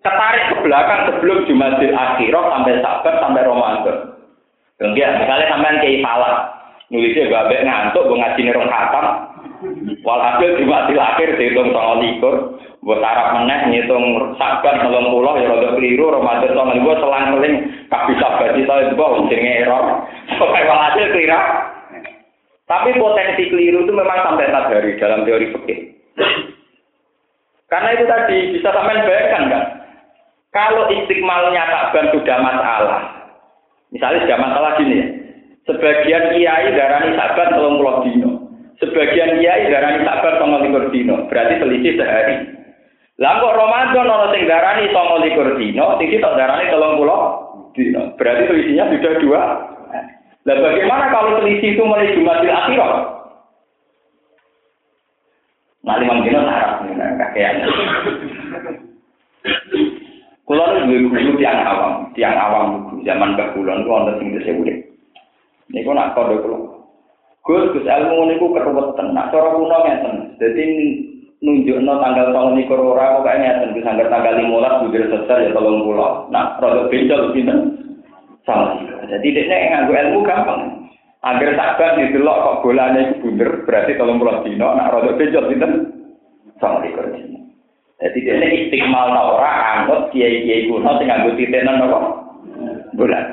ketarik 0.00 0.52
ke 0.52 0.56
belakang 0.64 1.00
sebelum 1.08 1.44
Jumadil 1.44 1.92
Akhirah 1.92 2.44
sampai 2.48 2.80
Sabar 2.80 3.14
sampai 3.20 3.44
Ramadan. 3.44 3.96
Enggak, 4.80 5.20
misalnya 5.20 5.46
sampai 5.52 5.80
kayak 5.84 6.00
salah. 6.00 6.34
Nulisnya 6.90 7.30
babe 7.30 7.54
ngantuk, 7.62 8.02
gue 8.08 8.18
ngaji 8.18 8.40
nih 8.40 8.52
khatam, 8.66 9.06
Walhasil 10.00 10.56
di 10.56 10.64
mati 10.64 10.96
lahir 10.96 11.36
dihitung 11.36 11.76
sama 11.76 12.00
likur, 12.00 12.56
buat 12.80 13.04
harap 13.04 13.36
meneh 13.36 13.68
ngitung 13.68 14.32
sabar 14.40 14.80
nolong 14.80 15.12
pulau 15.12 15.36
ya 15.36 15.52
rada 15.52 15.76
keliru, 15.76 16.08
Ramadan 16.08 16.56
sama 16.56 16.80
gue 16.80 16.94
selang 16.96 17.36
seling 17.36 17.54
kabeh 17.92 18.16
sabar 18.16 18.48
kita 18.56 18.72
itu 18.88 18.94
bawa 18.96 19.28
jenenge 19.28 19.52
error. 19.60 19.84
Pokoknya 20.40 20.64
walhasil 20.64 21.06
keliru. 21.12 21.40
Tapi 22.64 22.90
potensi 22.96 23.42
keliru 23.52 23.84
itu 23.84 23.92
memang 23.92 24.24
sampai 24.24 24.48
hari 24.48 24.96
dalam 24.96 25.26
teori 25.28 25.52
fikih. 25.52 25.78
Karena 27.68 27.88
itu 27.94 28.04
tadi 28.08 28.36
bisa 28.56 28.68
sampai 28.72 29.04
bayangkan 29.04 29.44
kan? 29.50 29.64
Kalau 30.50 30.90
istiqmalnya 30.90 31.62
takban 31.70 32.10
sudah 32.10 32.38
masalah, 32.42 33.00
misalnya 33.94 34.26
sudah 34.26 34.38
masalah 34.42 34.70
gini 34.82 34.94
ya, 34.98 35.06
sebagian 35.70 36.34
kiai 36.34 36.74
darani 36.74 37.14
sabar 37.14 37.46
tolong 37.54 37.78
pulau 37.78 38.02
dino, 38.02 38.30
Sebagian 38.80 39.36
kiai 39.36 39.68
darani 39.68 40.08
sabar 40.08 40.40
songo 40.40 40.64
likur 40.64 40.88
dino, 40.88 41.28
berarti 41.28 41.60
selisih 41.60 42.00
sehari. 42.00 42.36
Lah 43.20 43.36
kok 43.36 43.52
Ramadan 43.52 44.08
ono 44.08 44.32
sing 44.32 44.48
darani 44.48 44.88
songo 44.88 45.20
likur 45.20 45.52
dino, 45.60 46.00
sing 46.00 46.08
tok 46.16 46.36
darani 46.40 46.72
tolong 46.72 46.96
pulau 46.96 47.20
dino. 47.76 48.16
Berarti 48.16 48.48
selisihnya 48.48 48.88
sudah 48.88 49.12
dua. 49.20 49.42
Lah 50.48 50.56
bagaimana 50.56 51.12
kalau 51.12 51.44
selisih 51.44 51.76
itu 51.76 51.82
mulai 51.84 52.08
Jumatil 52.16 52.48
Akhirah? 52.48 52.92
Lima 55.84 56.24
dino 56.24 56.40
sarap 56.48 56.80
nah, 56.96 57.12
kakean. 57.20 57.54
Kulon 60.48 60.88
dua 60.88 60.98
guru 61.12 61.36
tiang 61.36 61.60
awam, 61.68 61.92
tiang 62.16 62.32
awam 62.32 62.96
zaman 63.04 63.36
ke 63.36 63.44
kulon 63.52 63.84
itu 63.84 63.90
ada 63.92 64.12
sing 64.16 64.28
disebut. 64.40 64.72
Ini 65.68 65.84
kok 65.84 65.92
nak 65.92 66.16
kode 66.16 66.40
kulon. 66.40 66.79
Gus, 67.40 67.72
Gus 67.72 67.86
ilmu 67.88 68.28
niku 68.28 68.52
keruwetan. 68.52 69.16
Nak 69.16 69.32
cara 69.32 69.56
kuno 69.56 69.76
ngeten. 69.84 70.14
Dadi 70.36 70.64
nunjukno 71.40 71.92
tanggal 71.96 72.36
tahun 72.36 72.52
niku 72.60 72.74
ora 72.76 73.16
kok 73.16 73.26
ngeten. 73.26 73.74
Gus 73.76 73.88
anggar 73.88 74.08
tanggal 74.12 74.36
15 74.36 74.82
budir 74.86 75.02
sesar 75.08 75.38
ya 75.40 75.50
30. 75.56 76.28
Nah, 76.28 76.60
rada 76.60 76.82
beda? 76.92 77.16
Sama. 78.44 78.76
Jadi 79.08 79.28
dekne 79.36 79.56
nganggo 79.72 79.92
ilmu 79.96 80.20
gampang. 80.24 80.60
Agar 81.20 81.52
sabar 81.52 82.00
didelok 82.00 82.40
kok 82.40 82.58
bolane 82.64 83.00
iku 83.12 83.28
bunder 83.28 83.50
berarti 83.64 83.92
30 83.96 84.44
dino. 84.44 84.68
Nak 84.76 84.90
rada 84.92 85.10
beda? 85.16 85.40
Sama 86.60 86.84
likur 86.84 87.08
dino. 87.16 87.40
Jadi 88.00 88.24
dia 88.24 88.40
istiqmal 88.40 89.12
ta 89.12 89.20
ora 89.28 89.50
anggap 89.76 90.08
kiai-kiai 90.08 90.72
kuno 90.72 90.96
sing 90.96 91.08
nganggo 91.08 91.36
titenan 91.36 91.84
apa? 91.84 91.98
Bulan. 92.96 93.24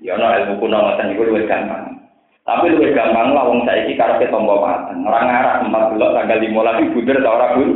Ya 0.00 0.16
ono 0.16 0.32
ilmu 0.32 0.54
kuno 0.64 0.76
ngoten 0.80 1.12
iku 1.12 1.28
luwih 1.28 1.44
gampang. 1.44 1.91
Tapi 2.42 2.74
luwih 2.74 2.90
gampang 2.90 3.38
lah 3.38 3.46
wong 3.46 3.62
saiki 3.62 3.94
karepe 3.94 4.26
tombo 4.26 4.58
mateng. 4.58 5.06
Ora 5.06 5.22
ngarah 5.22 5.54
empat 5.62 5.94
bulan 5.94 6.10
tanggal 6.26 6.42
15 6.42 6.90
bunder 6.90 7.16
ta 7.22 7.30
ora 7.30 7.46
bun. 7.54 7.70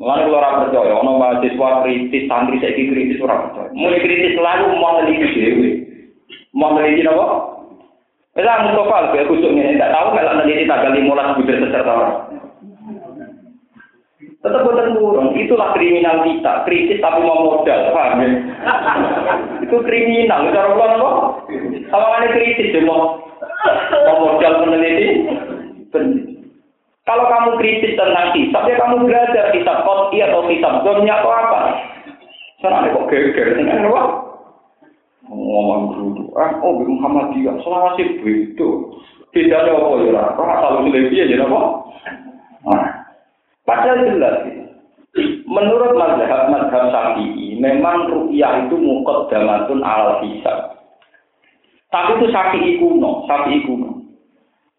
Mulane 0.00 0.24
kula 0.24 0.40
ora 0.40 0.58
percaya 0.64 0.94
ono 0.96 1.10
mahasiswa 1.20 1.68
kritis 1.84 2.24
santri 2.24 2.56
saiki 2.64 2.88
kritis 2.88 3.20
ora 3.20 3.44
percaya. 3.44 3.68
Mulai 3.76 4.00
kritis 4.00 4.32
selalu 4.40 4.64
mau 4.80 4.96
neliti 5.04 5.28
dhewe. 5.36 5.68
Mau 6.56 6.72
neliti 6.72 7.04
apa? 7.04 7.26
Mustafa 8.34 9.14
kayak 9.14 9.28
kusuk 9.30 9.52
ngene 9.52 9.76
tak 9.76 9.92
tahu 9.92 10.16
kalau 10.16 10.32
neliti 10.40 10.64
tanggal 10.64 10.90
15 10.96 11.36
bunder 11.36 11.56
seserta 11.60 11.92
orang. 11.92 12.18
Tetap 14.44 14.60
buatan 14.60 15.00
burung, 15.00 15.32
itulah 15.40 15.72
kriminal 15.72 16.20
kita. 16.20 16.68
Kritis 16.68 17.00
tapi 17.00 17.24
mau 17.24 17.48
modal, 17.48 17.96
paham 17.96 18.20
ya? 18.20 18.28
itu 19.64 19.76
kriminal, 19.88 20.52
cara 20.52 20.68
pulang 20.76 21.00
apa? 21.00 21.10
Sama 21.88 22.12
ada 22.20 22.28
kritis, 22.28 22.76
ya 22.76 22.84
mau, 22.84 23.24
mau 24.06 24.16
modal 24.20 24.54
peneliti. 24.64 25.08
Kalau 27.04 27.24
kamu 27.28 27.50
kritis 27.60 27.96
tentang 28.00 28.32
hisab, 28.32 28.64
ya 28.64 28.80
kamu 28.80 29.04
belajar 29.04 29.52
hisab 29.52 29.84
koti 29.84 30.24
atau 30.24 30.48
hisab 30.48 30.80
zonnya 30.88 31.20
atau 31.20 31.30
apa. 31.30 31.60
Sana 32.64 32.88
kok 32.88 33.12
geger, 33.12 33.60
dengan 33.60 33.92
apa? 33.92 34.02
Ngomong 35.28 35.82
dulu, 35.96 36.32
ah, 36.36 36.52
oh 36.64 36.80
Muhammadiyah, 36.80 37.60
selama 37.60 37.96
sih 38.00 38.08
begitu. 38.20 38.96
Bedanya 39.36 39.76
apa 39.76 39.94
ya? 40.00 40.24
Asal 40.32 40.84
usul 40.84 41.12
dia 41.12 41.28
jadi 41.28 41.44
apa? 41.44 41.60
Nah, 42.64 43.04
Padahal 43.64 44.04
jelas 44.04 44.36
Menurut 45.46 45.94
mazhab 45.94 46.50
mazhab 46.50 46.90
Syafi'i, 46.90 47.54
memang 47.62 48.10
rupiah 48.10 48.66
itu 48.66 48.74
mukot 48.74 49.30
damatun 49.30 49.86
al 49.86 50.18
hisab. 50.26 50.73
Tapi 51.94 52.18
itu 52.18 52.26
Syafi'i 52.34 52.72
kuno, 52.82 53.22
Syafi'i 53.30 53.62
kuno. 53.62 54.02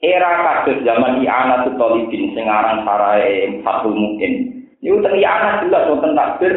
Era 0.04 0.44
kasus 0.44 0.84
zaman 0.84 1.24
I'anat 1.24 1.72
Tolibin, 1.80 2.36
sengarang 2.36 2.84
sarai 2.84 3.64
Fatul 3.64 3.96
Mungkin. 3.96 4.52
Itu 4.84 5.00
I'anat 5.00 5.64
jelas 5.64 5.88
wonten 5.88 6.12
takbir 6.20 6.52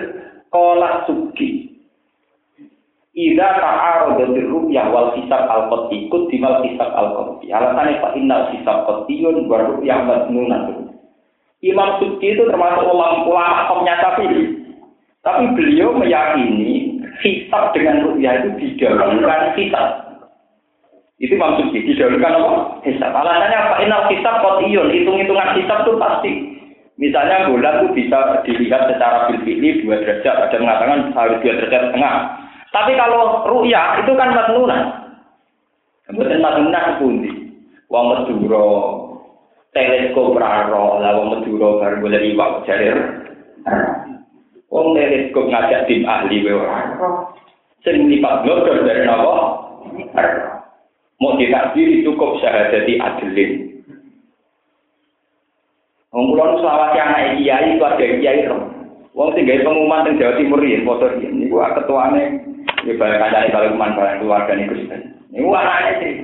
kolak 0.51 1.07
suki. 1.07 1.71
Ida 3.15 3.63
ta'arodatir 3.63 4.51
rupiah 4.51 4.91
wal 4.91 5.15
hisab 5.15 5.47
al 5.47 5.71
ikut 5.95 6.23
dimal 6.31 6.63
hisab 6.67 6.91
al 6.91 7.09
qoti. 7.15 7.55
Alasannya 7.55 8.03
Pak 8.03 8.15
Innal 8.19 8.51
hisab 8.55 8.87
qotiyun 8.87 9.47
wa 9.47 9.63
rupiah 9.63 10.03
madnunatun. 10.07 10.99
Imam 11.59 11.99
Subki 11.99 12.39
itu 12.39 12.47
termasuk 12.47 12.87
ulama 12.87 13.27
ulama 13.27 13.67
topnya. 13.67 13.99
Tapi 15.23 15.45
beliau 15.59 15.99
meyakini 15.99 17.03
hisab 17.23 17.75
dengan 17.75 18.07
rupiah 18.07 18.43
itu 18.43 18.55
didahulukan 18.59 19.55
hisab. 19.59 20.08
Itu 21.19 21.35
Subki, 21.35 21.83
didahulukan 21.83 22.31
apa? 22.31 22.51
Hisab. 22.87 23.11
Alasannya 23.11 23.59
apa? 23.59 23.75
Inal 23.83 24.07
hisab 24.07 24.39
kotiyun, 24.39 24.95
hitung-hitungan 24.95 25.59
hisab 25.59 25.83
itu 25.83 25.99
pasti. 25.99 26.33
Misalnya 26.99 27.51
bulan 27.51 27.83
itu 27.83 28.07
bisa 28.07 28.43
dilihat 28.47 28.87
secara 28.91 29.27
bilfili 29.31 29.83
dua 29.83 30.03
derajat, 30.03 30.51
ada 30.51 30.57
mengatakan 30.59 31.11
harus 31.14 31.39
dua 31.43 31.59
derajat 31.59 31.91
setengah. 31.91 32.14
Tapi 32.71 32.93
kalau 32.95 33.47
ru'yah 33.51 33.99
itu 34.03 34.14
kan 34.14 34.31
matnunan. 34.35 34.83
Kemudian 36.07 36.43
matnunan 36.43 36.99
pundi. 37.03 37.31
Wong 37.91 38.05
Madura, 38.14 38.69
teleskop 39.75 40.37
raro 40.39 41.01
lah 41.01 41.16
wong 41.19 41.29
Madura 41.39 41.69
bar 41.81 41.95
golek 41.99 42.27
iwak 42.35 42.62
jarir. 42.66 42.99
Wong 44.71 44.87
teleskop 44.95 45.51
ngajak 45.51 45.87
tim 45.91 46.07
ahli 46.07 46.47
wae 46.47 46.55
ora. 46.55 46.79
Sing 47.83 48.07
lipat 48.07 48.43
glodor 48.43 48.87
dari 48.87 49.03
napa? 49.07 49.35
Mau 51.19 51.35
ditakdiri 51.35 52.07
cukup 52.07 52.39
syahadati 52.39 52.95
adilin. 53.03 53.51
Nu 56.14 56.35
selawat 56.35 56.95
anak 56.95 57.43
kiai 57.43 57.75
keluarga 57.75 58.07
kiai 58.07 58.47
ro. 58.47 58.59
Wong 59.19 59.35
sing 59.35 59.51
gawe 59.51 59.66
pengumuman 59.66 60.07
teng 60.07 60.14
Jawa 60.23 60.39
Timur 60.39 60.62
yen 60.62 60.87
foto 60.87 61.11
yen 61.19 61.43
niku 61.43 61.59
ketuane 61.59 62.39
ya 62.87 62.93
bareng 62.95 63.19
kancane 63.19 63.51
kalau 63.51 63.75
bareng 63.75 64.19
keluarga 64.23 64.53
niku. 64.55 64.75
Niku 65.35 65.51
anake 65.51 65.93
sih. 65.99 66.23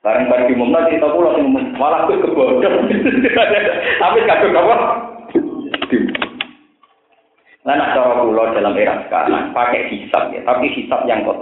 Bareng 0.00 0.30
bareng 0.30 0.46
diumumno 0.46 0.86
cerita 0.86 1.10
kula 1.10 1.34
sing 1.34 1.50
malah 1.74 2.06
kuwi 2.06 2.22
kebodoh. 2.22 2.70
Tapi 4.02 4.18
kadung 4.30 4.56
apa? 4.56 4.76
Nah, 7.60 7.92
cara 7.92 8.24
kula 8.24 8.56
dalam 8.56 8.78
era 8.78 9.04
sekarang 9.04 9.52
pakai 9.52 9.92
hisab 9.92 10.32
ya, 10.32 10.40
tapi 10.48 10.72
hisab 10.72 11.04
yang 11.04 11.20
kopi. 11.28 11.39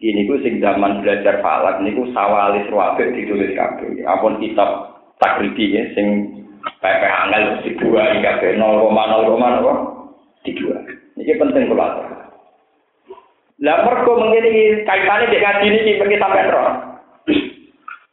Ini 0.00 0.24
ku 0.24 0.40
sing 0.40 0.64
zaman 0.64 1.04
belajar 1.04 1.44
falak 1.44 1.84
niku 1.84 2.08
sawalis 2.16 2.64
ruwabek 2.72 3.12
ditulis 3.12 3.52
kabeh. 3.52 4.00
Apun 4.08 4.40
kitab 4.40 4.96
takribi 5.20 5.76
ya 5.76 5.84
sing 5.92 6.40
pepe 6.80 7.04
angel 7.04 7.60
dua 7.76 8.08
kabeh 8.24 8.56
nol 8.56 8.88
koma 8.88 9.12
nol 9.12 9.36
koma 9.36 9.60
apa? 9.60 9.72
Dua. 10.48 10.76
Ini 11.20 11.36
penting 11.36 11.68
kula. 11.68 11.88
Lah 13.60 13.84
mergo 13.84 14.16
mengene 14.16 14.88
kaitane 14.88 15.28
dek 15.28 15.44
ngaji 15.44 15.66
niki 15.68 16.00
pergi 16.00 16.16
sampean 16.16 16.48
roh. 16.48 16.90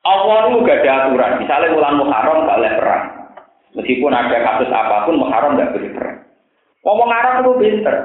Allah 0.07 0.47
itu 0.47 0.63
gak 0.63 0.87
ada 0.87 0.91
aturan. 1.11 1.31
Misalnya 1.43 1.75
bulan 1.75 1.99
Muharram 1.99 2.47
gak 2.47 2.59
boleh 2.63 2.73
perang. 2.79 3.03
Meskipun 3.75 4.15
ada 4.15 4.37
kasus 4.39 4.71
apa 4.71 5.03
pun, 5.03 5.19
Muharram 5.19 5.59
gak 5.59 5.75
boleh 5.75 5.91
perang. 5.91 6.17
Ngomong 6.87 7.09
Arab 7.11 7.43
itu 7.43 7.51
pinter. 7.59 7.95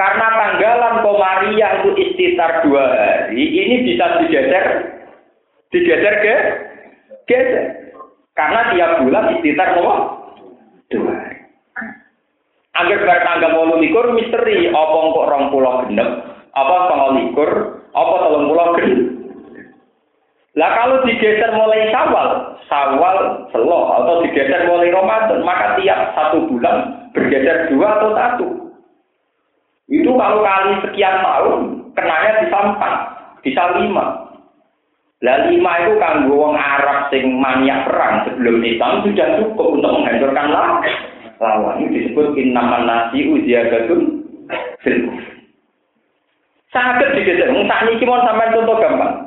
Karena 0.00 0.26
tanggalan 0.32 1.04
Komariah 1.04 1.84
itu 1.84 1.92
istitar 1.92 2.64
dua 2.64 2.88
hari, 2.88 3.36
ini 3.36 3.84
bisa 3.84 4.16
digeser, 4.24 4.96
digeser 5.68 6.14
ke 6.24 6.36
geser. 7.28 7.92
Karena 8.32 8.72
tiap 8.72 9.04
bulan 9.04 9.36
istitar? 9.36 9.76
Dua 9.76 11.12
hari. 11.12 11.44
Angger 12.80 13.04
bar 13.04 13.20
tanggal 13.28 13.60
misteri, 14.16 14.72
apa 14.72 14.96
kok 15.12 15.28
rong 15.28 15.52
pulau 15.52 15.84
genep, 15.84 16.08
apa 16.56 16.74
tanggal 16.88 17.10
likur, 17.20 17.50
apa 17.92 18.14
telung 18.24 18.48
pulau 18.48 18.72
genep. 18.80 19.00
Lah 20.56 20.80
kalau 20.80 21.04
digeser 21.04 21.52
mulai 21.52 21.92
Sawal, 21.92 22.56
Sawal 22.72 23.18
Selo 23.52 24.00
atau 24.00 24.24
digeser 24.24 24.64
mulai 24.64 24.96
Ramadan, 24.96 25.44
maka 25.44 25.76
tiap 25.76 26.16
satu 26.16 26.48
bulan 26.48 27.04
bergeser 27.12 27.68
dua 27.68 28.00
atau 28.00 28.10
satu. 28.16 28.69
Itu 29.90 30.14
kalau 30.14 30.46
kali 30.46 30.86
sekian 30.86 31.18
tahun, 31.18 31.60
kenanya 31.98 32.46
bisa 32.46 32.58
empat, 32.62 32.94
bisa 33.42 33.62
lima. 33.82 34.30
Lah 35.20 35.50
lima 35.50 35.72
itu 35.84 35.98
kan 36.00 36.30
wong 36.30 36.54
Arab 36.56 37.10
sing 37.12 37.36
maniak 37.36 37.84
perang 37.90 38.24
sebelum 38.24 38.62
Islam 38.64 39.04
sudah 39.04 39.28
cukup 39.36 39.66
untuk 39.76 39.90
menghancurkan 39.98 40.46
lawan. 40.48 41.74
Ini 41.82 41.86
disebut 41.90 42.38
innaman 42.38 42.88
nasi 42.88 43.28
uziyadatun 43.28 44.00
fil 44.80 44.98
Sangat 46.70 47.18
digeser. 47.18 47.50
Saat 47.50 47.90
ini 47.90 48.06
mau 48.06 48.22
sampai 48.22 48.54
contoh 48.54 48.78
gampang. 48.78 49.26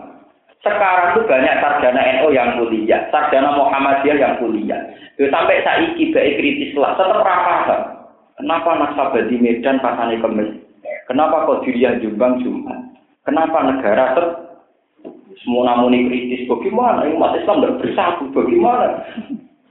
Sekarang 0.64 1.11
itu 1.11 1.28
banyak 1.28 1.59
sarjana 1.59 2.01
NU 2.24 2.32
yang 2.32 2.55
kuliah, 2.55 3.03
sarjana 3.11 3.51
Muhammadiyah 3.51 4.16
yang 4.16 4.39
kuliah. 4.39 4.80
Yo 5.20 5.28
sampai 5.28 5.59
saiki 5.59 6.16
baik 6.16 6.39
kritis 6.39 6.72
lah, 6.80 6.95
tetap 6.95 7.20
paham. 7.20 8.02
Kenapa 8.43 8.75
nasabah 8.75 9.23
di 9.31 9.39
Medan 9.39 9.79
pasane 9.79 10.19
kemis? 10.19 10.51
Kenapa 11.07 11.47
kok 11.47 11.63
diriah 11.63 11.95
Jombang 12.03 12.43
Jumat? 12.43 12.75
Kenapa 13.23 13.63
negara 13.71 14.19
ter 14.19 14.25
semua 15.39 15.71
namun 15.71 16.11
kritis 16.11 16.43
bagaimana 16.51 17.07
umat 17.07 17.39
Islam 17.39 17.63
tidak 17.63 17.79
bersatu 17.79 18.27
bagaimana 18.35 18.99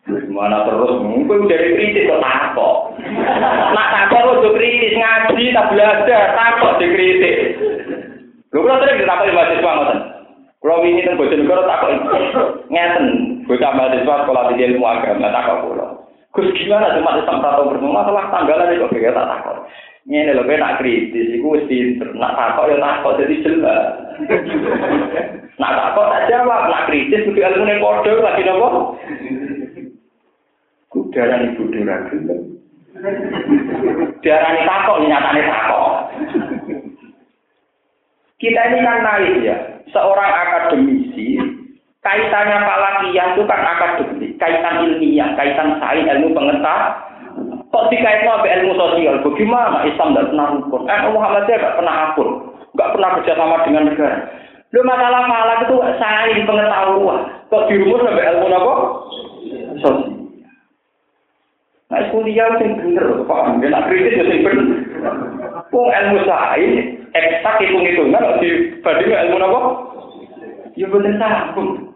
Gimana 0.03 0.65
terus? 0.65 1.05
Mungkin 1.05 1.53
dari 1.53 1.77
kritis 1.77 2.09
kok 2.09 2.25
takut. 2.25 2.97
Nak 3.77 3.89
takut 3.93 4.41
lo 4.41 4.51
kritis 4.57 4.97
ngaji 4.97 5.53
tak 5.53 5.69
belajar 5.69 6.23
takut 6.33 6.73
dikritis. 6.81 7.39
Lu 8.57 8.65
kalau 8.65 8.81
sering 8.83 9.05
ditakut 9.05 9.37
mahasiswa 9.37 9.71
ngoten. 9.77 9.99
Kalau 10.65 10.81
ini 10.83 11.05
tentang 11.05 11.21
Bojonegoro 11.21 11.63
takut 11.69 11.91
ngeten, 12.73 13.05
bocah 13.45 13.73
mahasiswa 13.77 14.15
sekolah 14.25 14.43
di 14.49 14.65
ilmu 14.65 14.85
agama 14.89 15.29
takut 15.29 15.59
pulau. 15.61 16.02
Gus 16.33 16.49
gimana 16.57 16.97
cuma 16.97 17.21
Islam 17.21 17.45
tahu 17.45 17.77
bersama 17.77 18.01
masalah 18.01 18.25
tanggalan 18.33 18.73
itu 18.73 18.89
kayak 18.89 19.13
tak 19.13 19.29
takut. 19.29 19.69
Ini 20.09 20.35
loh, 20.35 20.49
nak 20.49 20.81
kritis, 20.81 21.29
itu 21.31 21.45
mesti 21.45 22.01
nak 22.17 22.35
takut 22.35 22.73
ya 22.73 22.81
takut 22.81 23.21
jadi 23.21 23.37
jelas. 23.45 23.85
nak 25.61 25.73
takut 25.77 26.09
tak 26.09 26.25
jawab, 26.33 26.73
nak 26.73 26.89
kritis 26.89 27.29
itu 27.29 27.37
ilmu 27.37 27.69
yang 27.69 27.85
bodoh 27.85 28.17
lagi 28.25 28.43
nopo. 28.49 28.69
Darah 31.13 31.45
ibu 31.45 31.69
darah 31.69 32.09
Darah 34.25 34.51
ini 34.57 34.63
takut, 34.65 34.97
nyatanya 35.05 35.43
takut. 35.53 35.93
Kita 38.41 38.63
ini 38.73 38.79
kan 38.83 39.05
naik 39.05 39.37
ya, 39.45 39.57
seorang 39.93 40.33
akademisi, 40.35 41.39
kaitannya 42.03 42.59
falakiyah 42.67 43.27
itu 43.33 43.43
kan 43.47 43.61
akademik, 43.63 44.31
kaitan 44.43 44.75
ilmiah, 44.85 45.29
kaitan 45.39 45.79
sains 45.79 46.11
ilmu 46.11 46.35
pengetahuan. 46.35 47.11
Kok 47.73 47.89
dikaitkan 47.89 48.29
sama 48.29 48.45
ilmu 48.45 48.73
sosial? 48.77 49.17
Bagaimana 49.25 49.81
Islam 49.89 50.13
tidak 50.13 50.29
pernah 50.29 50.47
rukun? 50.53 50.83
Eh, 50.85 51.01
Muhammadiyah 51.09 51.57
tidak 51.57 51.77
pernah 51.81 51.95
akur, 52.13 52.29
nggak 52.77 52.91
pernah 52.93 53.09
kerjasama 53.17 53.57
dengan 53.65 53.85
negara. 53.89 54.17
Lu 54.73 54.81
masalah 54.85 55.23
falak 55.25 55.59
itu 55.65 55.77
saling 55.97 56.45
pengetahuan. 56.45 57.21
Kok 57.49 57.65
dirumus 57.73 58.05
sampai 58.05 58.29
ilmu 58.29 58.47
apa? 58.53 58.75
Sosial. 59.81 60.23
Nah, 61.93 62.09
kuliah 62.09 62.49
sing 62.57 62.73
bener, 62.81 63.05
paham? 63.29 63.61
Nek 63.61 63.85
kritis 63.85 64.17
ya 64.17 64.25
sing 64.25 64.41
bener. 64.41 64.81
Wong 65.69 65.89
ilmu 65.93 66.25
sains 66.25 67.05
eksak 67.13 67.61
hitung-hitungan 67.61 68.41
dibanding 68.41 69.13
ilmu 69.13 69.37
apa? 69.45 69.61
Ya 70.73 70.89
bener 70.89 71.13
sambung. 71.21 71.92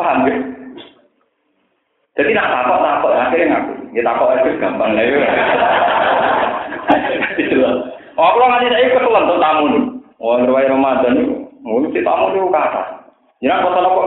Paham 0.00 0.24
ya? 0.24 0.36
Jadi 2.16 2.30
nak 2.32 2.48
takut 2.48 2.80
takut 2.80 3.12
akhirnya 3.12 3.46
ngaku. 3.52 3.72
Ya 3.92 4.00
takut 4.00 4.32
itu 4.32 4.56
gampang 4.56 4.96
lah. 4.96 5.04
Oh, 8.16 8.30
kalau 8.36 8.48
nggak 8.48 8.68
saya 8.68 8.92
keselan 8.92 9.28
tuh 9.28 9.40
tamu 9.40 9.64
nih. 9.68 9.82
Oh, 10.20 10.36
riwayat 10.36 10.68
Ramadan 10.68 11.16
itu, 11.16 11.36
mau 11.64 11.80
si 11.88 12.00
tamu 12.04 12.32
itu 12.32 12.52
kata. 12.52 12.82
Jangan 13.40 13.64
kau 13.64 13.80
apa? 13.80 14.02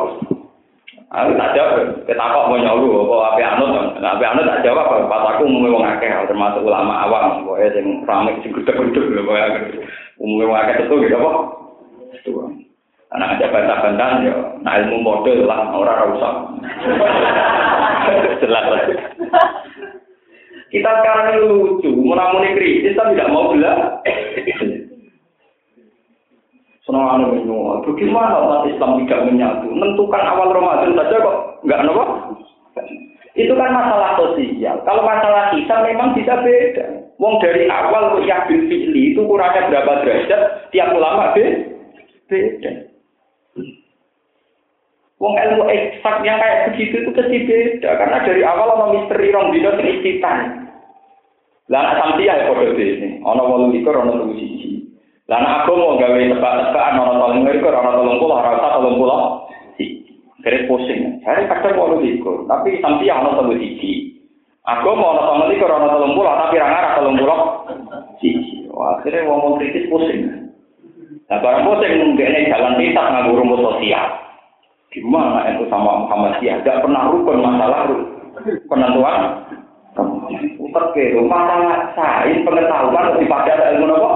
Aku 1.14 1.30
tak 1.38 1.54
jawab, 1.54 1.78
kita 2.10 2.26
kok 2.26 2.50
mau 2.50 2.58
nyolu, 2.58 3.06
apa 3.06 3.38
api 3.38 3.42
anut, 3.46 3.98
api 4.02 4.26
anut 4.26 4.50
tak 4.50 4.66
jawab, 4.66 5.06
pas 5.06 5.30
aku 5.30 5.46
umumnya 5.46 5.74
wong 5.74 5.86
akeh, 5.86 6.10
termasuk 6.10 6.66
ulama 6.66 7.06
awam, 7.06 7.46
pokoknya 7.46 7.70
yang 7.78 8.02
ramai 8.10 8.34
sing 8.42 8.50
gudeg-gudeg, 8.50 9.22
pokoknya 9.22 9.78
umumnya 10.18 10.50
wong 10.50 10.58
akeh 10.58 10.76
itu 10.82 10.96
gitu 11.06 11.16
apa? 11.22 11.32
Itu. 12.18 12.32
Anak 13.14 13.38
ada 13.38 13.54
bantah-bantahan 13.54 14.26
ya, 14.26 14.34
nah 14.66 14.74
ilmu 14.82 15.06
model 15.06 15.46
lah, 15.46 15.70
orang 15.70 16.18
rusak. 16.18 16.34
Jelas 18.42 18.66
lah. 18.74 18.82
Kita 20.74 20.90
sekarang 20.90 21.38
ini 21.38 21.46
lucu, 21.46 21.94
menamuni 21.94 22.58
kritis, 22.58 22.98
tapi 22.98 23.14
tidak 23.14 23.30
mau 23.30 23.54
bela. 23.54 24.02
Senang 26.90 27.06
anu 27.06 27.38
menyua. 27.38 27.86
Bagaimana 27.86 28.42
umat 28.42 28.66
Islam 28.66 29.06
tidak 29.06 29.30
menyatu? 29.30 29.70
Menentukan 29.70 30.24
awal 30.26 30.50
Ramadan 30.50 30.98
saja 30.98 31.22
kok 31.22 31.38
nggak 31.70 31.82
nopo? 31.86 32.04
Itu 33.38 33.54
kan 33.54 33.78
masalah 33.78 34.18
sosial. 34.18 34.82
Kalau 34.90 35.06
masalah 35.06 35.54
kita 35.54 35.86
memang 35.86 36.18
bisa 36.18 36.34
beda. 36.42 36.86
Wong 37.22 37.38
dari 37.46 37.70
awal 37.70 38.26
yakin 38.26 38.66
fi'li 38.66 39.14
itu 39.14 39.22
kurangnya 39.30 39.70
berapa 39.70 40.02
derajat? 40.02 40.74
Tiap 40.74 40.90
ulama 40.98 41.38
beda. 41.38 42.93
Wong 45.24 45.40
ilmu 45.40 45.72
eksak 45.72 46.20
yang 46.28 46.36
kayak 46.36 46.68
begitu 46.68 47.00
itu 47.00 47.10
pasti 47.16 47.48
beda. 47.48 47.96
Karena 47.96 48.28
dari 48.28 48.44
awal 48.44 48.76
ono 48.76 48.86
misteri 48.92 49.32
rong 49.32 49.56
dino 49.56 49.72
sing 49.80 49.88
istitan. 49.88 50.68
Lah 51.72 51.96
sampai 51.96 52.28
ya 52.28 52.52
kode 52.52 52.76
ini. 52.76 53.24
Ono 53.24 53.42
walu 53.48 53.72
ikur, 53.72 53.96
ono. 53.96 54.36
Lan 55.32 55.44
aku 55.48 55.80
mau 55.80 55.96
gawe 55.96 56.20
tebak-tebakan 56.20 57.00
orang 57.00 57.18
tolong 57.24 57.42
mereka 57.48 57.72
orang 57.72 57.96
tolong 57.96 58.20
pulau 58.20 58.44
orang 58.44 58.60
usah 58.60 58.72
tolong 58.76 58.98
pulau 59.00 59.20
Kere 60.44 60.68
pusing. 60.68 61.24
Hari 61.24 61.48
kadang 61.48 61.80
mau 61.80 61.96
likur, 62.04 62.44
tapi 62.52 62.76
sampai 62.84 63.08
yang 63.08 63.24
orang 63.24 63.48
tolong 63.48 63.56
siji. 63.64 64.20
Aku 64.68 64.92
mau 64.92 65.16
orang 65.16 65.24
tolong 65.24 65.50
likur 65.56 65.72
orang 65.72 65.88
tolong 65.88 66.14
pulau, 66.20 66.36
tapi 66.36 66.60
orang 66.60 66.76
arah 66.76 66.92
tolong 67.00 67.16
pulau 67.16 67.40
siji. 68.20 68.68
Wah, 68.68 69.00
akhirnya 69.00 69.24
mau 69.24 69.56
kritis 69.56 69.88
pusing. 69.88 70.52
Nah, 71.32 71.40
barang 71.40 71.64
pusing 71.64 72.20
jalan 72.20 72.76
tidak 72.76 73.08
nganggur 73.08 73.40
rumus 73.40 73.64
sosial. 73.64 74.23
Gimana 74.94 75.50
itu 75.58 75.66
sama 75.74 76.06
Muhammadiyah? 76.06 76.62
Tidak 76.62 76.86
pernah 76.86 77.10
rukun 77.10 77.42
masalah 77.42 77.90
penentuan. 78.70 79.22
Rumah 79.98 81.42
sains 81.98 82.42
pengetahuan 82.46 83.14
pada 83.26 83.54
ilmu 83.74 83.94
apa? 83.94 84.12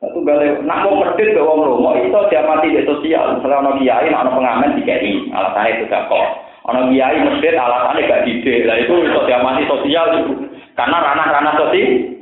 Satu 0.00 0.24
balik, 0.24 0.64
nak 0.64 0.88
mau 0.88 0.96
medit 0.96 1.36
ke 1.36 1.42
wong 1.44 1.60
romo, 1.60 1.92
itu 1.92 2.16
dia 2.32 2.40
mati 2.40 2.72
di 2.72 2.80
sosial. 2.88 3.36
Misalnya 3.36 3.68
ono 3.68 3.70
kiai, 3.76 4.08
ono 4.08 4.32
pengamen 4.32 4.80
di 4.80 4.82
KI, 4.88 5.28
alasannya 5.28 5.76
itu 5.76 5.84
gak 5.92 6.08
kok. 6.08 6.26
Ono 6.72 6.88
kiai 6.88 7.20
medit, 7.20 7.52
alasannya 7.52 8.08
gak 8.08 8.24
dide. 8.24 8.64
Lah 8.64 8.80
itu 8.80 8.94
itu 8.96 9.20
dia 9.28 9.44
mati 9.44 9.68
sosial. 9.68 10.08
Karena 10.72 10.96
ranah-ranah 11.04 11.52
sosial. 11.52 12.16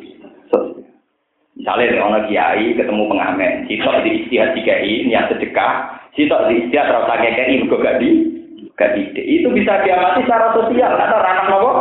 Misalnya 1.59 2.07
ono 2.07 2.23
kiai 2.31 2.71
ketemu 2.79 3.11
pengamen, 3.11 3.67
sitok 3.67 4.07
di 4.07 4.23
istihad 4.23 4.55
di 4.55 4.63
KI, 4.63 5.11
niat 5.11 5.27
sedekah, 5.27 5.91
sitok 6.15 6.47
di 6.47 6.55
istihad 6.63 6.87
rasa 6.87 7.19
KI, 7.19 7.67
juga 7.67 7.83
gak 7.83 7.99
di, 7.99 8.11
gak 8.79 8.95
dide. 8.95 9.23
Itu 9.27 9.51
bisa 9.51 9.83
dia 9.83 9.99
mati 9.99 10.23
secara 10.23 10.55
sosial, 10.55 10.95
karena 10.95 11.19
ranah 11.19 11.47
nopo 11.51 11.73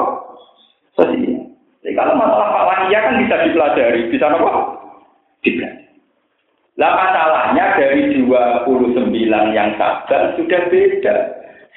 sosial. 0.98 1.46
Jadi 1.86 1.94
kalau 1.94 2.18
masalah 2.18 2.58
falakiyah 2.58 3.02
kan 3.06 3.22
bisa 3.22 3.36
dipelajari, 3.46 4.02
bisa 4.10 4.26
nopo? 4.34 4.50
Dipelajari. 5.46 5.86
Lah 6.78 6.94
masalahnya 6.94 7.66
dari 7.78 8.02
29 8.18 9.14
yang 9.54 9.70
sabar 9.78 10.22
sudah 10.38 10.62
beda. 10.74 11.16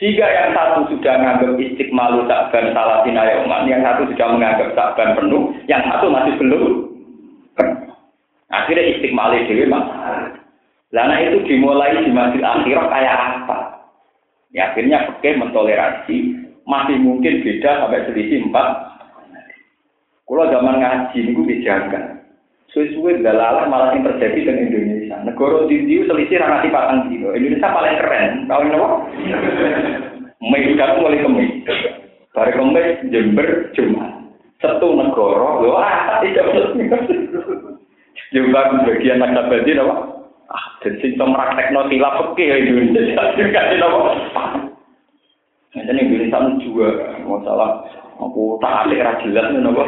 Jika 0.01 0.25
yang 0.25 0.57
satu 0.57 0.89
sudah 0.89 1.21
menganggap 1.21 1.61
istiqmalu 1.61 2.25
sabar 2.25 2.65
salah 2.73 3.05
sinayoman, 3.05 3.69
yang 3.69 3.85
satu 3.85 4.09
sudah 4.09 4.29
menganggap 4.33 4.73
sabar 4.73 5.13
penuh, 5.17 5.53
yang 5.69 5.85
satu 5.85 6.09
masih 6.09 6.37
belum 6.41 6.65
Akhirnya 8.51 8.99
istiqmali 8.99 9.47
dewi 9.47 9.71
masalah. 9.71 10.35
Lana 10.91 11.23
itu 11.23 11.47
dimulai 11.47 12.03
di 12.03 12.11
masjid 12.11 12.43
akhirah 12.43 12.87
kayak 12.91 13.15
apa? 13.15 13.59
Ya 14.51 14.75
akhirnya 14.75 15.07
pakai 15.07 15.39
mentoleransi 15.39 16.17
masih 16.67 16.99
mungkin 16.99 17.47
beda 17.47 17.87
sampai 17.87 18.11
selisih 18.11 18.51
empat. 18.51 18.91
Kalau 20.27 20.51
zaman 20.51 20.83
ngaji 20.83 21.19
itu 21.31 21.43
dijaga. 21.47 22.23
Suwe-suwe 22.71 23.19
dalalah 23.23 23.67
malah 23.67 23.95
yang 23.95 24.07
terjadi 24.07 24.47
dengan 24.47 24.67
Indonesia. 24.71 25.17
Negara 25.27 25.67
di 25.67 26.07
selisih 26.07 26.39
ranati 26.39 26.71
patang 26.71 27.11
kilo. 27.11 27.35
Indonesia 27.35 27.75
paling 27.75 27.99
keren. 27.99 28.33
Tahu 28.47 28.61
ini 28.63 28.75
apa? 28.79 28.89
Medan 30.39 30.91
mulai 31.03 31.23
kemis. 31.23 31.51
Dari 32.31 32.53
kemis 32.55 32.99
Jember 33.11 33.49
Jumat. 33.75 34.11
Satu 34.63 34.95
negara. 34.95 35.51
Wah, 35.67 36.23
tidak 36.23 36.47
Jember 38.31 38.87
bagian 38.87 39.19
nakabadi 39.19 39.75
apa? 39.75 39.95
Ah, 40.51 40.65
dan 40.83 40.99
sing 41.03 41.15
praktek 41.19 41.71
no 41.75 41.87
tilap 41.91 42.35
peke 42.35 42.47
Indonesia. 42.47 43.35
Kasih 43.55 43.83
apa? 43.83 43.99
Nah, 45.71 45.83
ini 45.87 46.03
Indonesia 46.11 46.59
juga 46.63 47.15
masalah 47.23 47.87
aku 48.19 48.59
tak 48.59 48.87
alik 48.87 49.07
ra 49.07 49.23
jelas 49.23 49.55
ngono 49.55 49.71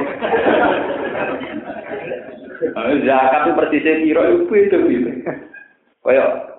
Zakat 3.02 3.42
itu 3.42 3.58
persisnya 3.58 4.00
piro 4.06 4.22
itu 4.22 4.54
itu. 4.54 5.10
Kayak 6.06 6.51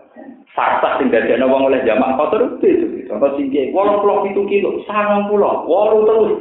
fakta 0.54 1.02
sing 1.02 1.10
dadekno 1.10 1.50
wong 1.50 1.70
oleh 1.70 1.82
jamak 1.82 2.14
kotor 2.14 2.62
itu 2.62 2.66
itu. 2.70 2.86
Contoh 3.10 3.34
singke 3.38 3.74
87 3.74 4.38
kilo, 4.50 4.70
90, 4.86 5.34
8 5.34 6.08
terus. 6.08 6.32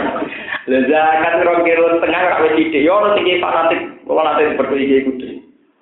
Lah 0.70 0.82
zakat 0.90 1.46
rong 1.46 1.62
kilo 1.62 1.84
setengah 1.96 2.20
kak 2.26 2.42
wis 2.42 2.52
sithik 2.58 2.82
yo 2.84 2.98
ora 2.98 3.14
sing 3.14 3.38
fanatik, 3.38 3.80
fanatik 4.04 4.50
seperti 4.54 4.74
iki 4.82 5.04
kudu. 5.08 5.28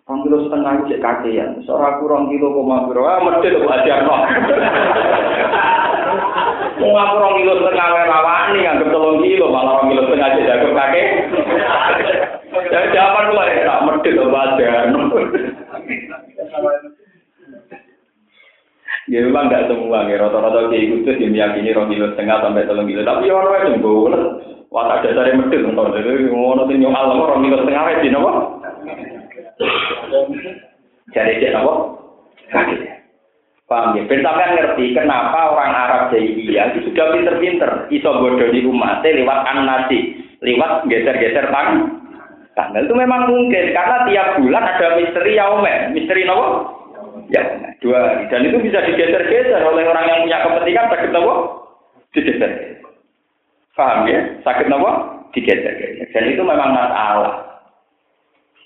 Rong 0.04 0.18
kilo 0.22 0.36
setengah 0.46 0.70
itu 0.76 0.84
cek 0.94 1.02
kakean. 1.02 1.50
Seorang 1.64 1.98
kurang 2.04 2.24
kilo 2.30 2.52
koma 2.52 2.84
piro. 2.86 3.02
Ah 3.08 3.18
mesti 3.24 3.48
lho 3.48 3.64
ajarno. 3.64 4.14
Wong 6.84 6.94
aku 6.94 7.14
rong 7.16 7.34
kilo 7.42 7.52
setengah 7.58 7.86
wae 7.90 8.04
rawani 8.06 8.60
anggap 8.68 8.92
3 8.92 9.24
kilo 9.24 9.46
malah 9.50 9.72
rong 9.82 9.88
kilo 9.90 10.02
setengah 10.06 10.28
cek 10.36 10.46
jago 10.46 10.68
kakek. 10.76 11.08
Jadi 12.54 12.86
jawaban 12.94 13.32
gue 13.34 13.44
ya, 13.50 13.62
tak 13.66 13.82
medit 13.82 14.14
badan. 14.30 14.88
Ya 19.04 19.20
memang 19.20 19.52
nggak 19.52 19.68
semua 19.68 20.08
ya, 20.08 20.16
rata-rata 20.16 20.72
kayak 20.72 20.84
gitu 20.88 21.10
sih 21.20 21.28
meyakini 21.28 21.76
rong 21.76 21.92
kilo 21.92 22.08
setengah 22.12 22.40
sampai 22.40 22.64
telung 22.64 22.88
kilo. 22.88 23.04
Tapi 23.04 23.28
orang 23.28 23.76
itu 23.76 23.84
boleh. 23.84 24.22
Wah 24.72 24.90
tak 24.90 25.12
dasar 25.12 25.28
medit 25.36 25.60
nonton. 25.60 25.92
Jadi 25.92 26.32
ngono 26.32 26.64
sih 26.66 26.76
nyong 26.80 26.96
alam 26.96 27.20
rong 27.20 27.44
kilo 27.44 27.56
setengah 27.60 27.84
aja, 27.84 28.08
nopo. 28.08 28.30
Jadi 31.12 31.40
cek 31.40 31.52
nopo. 31.52 31.72
Paham 33.64 33.96
ya? 33.96 34.04
Ben 34.04 34.20
sampean 34.20 34.60
ngerti 34.60 34.92
kenapa 34.92 35.56
orang 35.56 35.72
Arab 35.72 36.02
jahiliyah 36.12 36.76
itu 36.76 36.92
sudah 36.92 37.16
pinter-pinter 37.16 37.88
iso 37.88 38.12
bodoh 38.12 38.52
di 38.52 38.60
umatnya 38.60 39.24
lewat 39.24 39.40
an-nasi, 39.48 40.20
lewat 40.44 40.84
geser-geser 40.84 41.48
tang 41.48 41.96
tanggal 42.52 42.84
itu 42.84 42.94
memang 42.94 43.24
mungkin 43.24 43.72
karena 43.72 44.04
tiap 44.04 44.28
bulan 44.36 44.68
ada 44.68 45.00
misteri 45.00 45.40
yaumen, 45.40 45.96
misteri 45.96 46.28
nopo? 46.28 46.73
Ya, 47.32 47.42
dua 47.80 47.98
hari. 48.00 48.24
Dan 48.28 48.44
itu 48.48 48.60
bisa 48.60 48.84
digeser-geser 48.84 49.62
oleh 49.64 49.84
orang 49.88 50.06
yang 50.08 50.20
punya 50.26 50.38
kepentingan 50.44 50.90
sakit 50.92 51.10
nopo? 51.12 51.34
Digeser. 52.12 52.50
Paham 53.72 54.08
ya? 54.08 54.20
Sakit 54.44 54.66
nopo? 54.68 54.90
Digeser-geser. 55.32 56.08
Dan 56.12 56.24
itu 56.28 56.42
memang 56.44 56.74
masalah. 56.74 57.64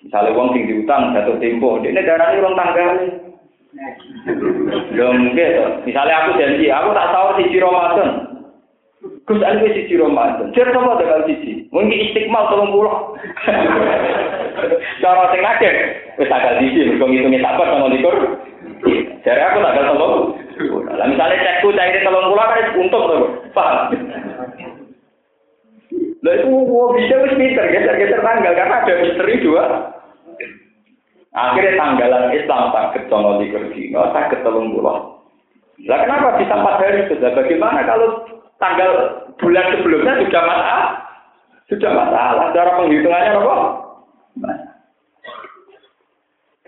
Misalnya 0.02 0.34
uang 0.34 0.54
tinggi 0.54 0.78
utang 0.78 1.10
jatuh 1.10 1.42
tempo, 1.42 1.82
ini 1.82 1.98
darah 2.06 2.30
ini 2.30 2.38
orang 2.38 2.54
tanggal. 2.54 2.90
Ya 4.94 5.06
mungkin, 5.10 5.50
misalnya 5.82 6.14
aku 6.22 6.38
janji, 6.38 6.70
aku 6.70 6.94
tak 6.94 7.10
tahu 7.10 7.26
si 7.42 7.58
Ramadan. 7.58 8.28
Gus 9.28 9.44
Ali 9.44 9.68
siji 9.76 10.00
Ramadan. 10.00 10.50
Jar 10.56 10.72
sapa 10.72 10.98
tanggal 10.98 11.28
siji? 11.28 11.68
Mungkin 11.68 12.00
istiqmal 12.10 12.48
30. 12.48 12.64
Cara 15.04 15.30
sing 15.30 15.42
akeh 15.44 15.74
wis 16.18 16.32
tanggal 16.32 16.56
siji 16.58 16.88
mergo 16.88 17.06
ngitunge 17.06 17.38
sabar 17.44 17.68
tanggal 17.68 17.92
likur. 17.92 18.16
Jare 19.28 19.44
aku 19.44 19.60
tanggal 19.60 19.84
sapa? 19.92 20.06
Lah 20.96 21.04
misale 21.04 21.36
cekku 21.36 21.68
caire 21.76 22.00
30 22.00 22.32
kan 22.32 22.64
untung 22.80 23.04
to. 23.04 23.16
Paham? 23.52 23.92
Lah 26.24 26.32
itu 26.32 26.48
mau 26.48 26.96
bisa 26.96 27.14
wis 27.28 27.36
pinter 27.36 27.68
geser-geser 27.68 28.24
tanggal 28.24 28.56
karena 28.56 28.80
ada 28.80 28.94
misteri 29.04 29.44
dua. 29.44 29.92
Akhirnya 31.36 31.76
tanggalan 31.76 32.32
Islam 32.32 32.72
sakit 32.72 33.12
contoh 33.12 33.36
di 33.36 33.52
Kerdino, 33.52 34.08
sakit 34.16 34.40
telung 34.40 34.72
pulau. 34.72 35.20
Lah 35.84 35.98
kenapa 36.08 36.40
bisa 36.40 36.56
empat 36.56 36.80
hari 36.80 37.04
sudah? 37.12 37.36
Bagaimana 37.36 37.84
kalau 37.84 38.24
tanggal 38.56 38.90
bulan 39.36 39.76
sebelumnya 39.76 40.24
sudah 40.24 40.42
masalah, 40.42 40.88
sudah 41.68 41.90
masalah. 41.92 42.46
Cara 42.56 42.80
penghitungannya 42.80 43.36
apa? 43.44 43.56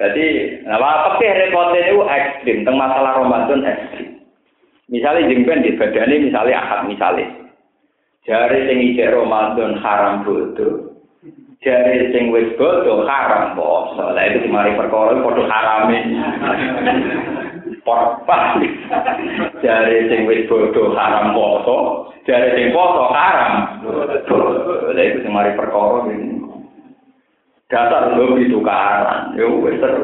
Jadi, 0.00 0.26
nah, 0.64 0.80
tapi 0.80 1.28
repotnya 1.28 1.92
itu 1.92 2.00
ekstrim, 2.08 2.64
tentang 2.64 2.80
masalah 2.80 3.20
Ramadan 3.20 3.68
ekstrim. 3.68 4.24
Misalnya 4.88 5.28
jengben 5.28 5.60
di 5.60 5.76
badannya, 5.76 6.24
misalnya 6.24 6.56
akad 6.56 6.80
misalnya. 6.88 7.28
Jari 8.24 8.68
sing 8.68 8.78
ijek 8.92 9.12
Ramadan 9.12 9.76
haram 9.80 10.24
bodoh. 10.24 10.96
Jari 11.60 12.08
sing 12.16 12.32
wis 12.32 12.48
bodoh 12.56 13.04
haram 13.04 13.52
poso. 13.52 14.12
Lah 14.16 14.24
itu 14.24 14.44
dimari 14.44 14.72
perkara 14.72 15.20
padha 15.20 15.44
harame. 15.48 15.98
Porpa. 17.84 18.60
Jare 19.60 19.96
sing 20.08 20.24
wis 20.24 20.48
bodho 20.48 20.92
haram 20.96 21.32
poso, 21.36 22.08
jare 22.24 22.56
sing 22.56 22.72
poso 22.72 23.08
haram. 23.12 23.84
Iku 24.96 25.18
sing 25.20 25.32
mari 25.32 25.52
perkara 25.56 26.08
iki. 26.08 26.39
Dasar 27.70 28.18
lho 28.18 28.34
tukaran. 28.50 29.38
Yo 29.38 29.62
wis 29.62 29.78
ter. 29.78 29.94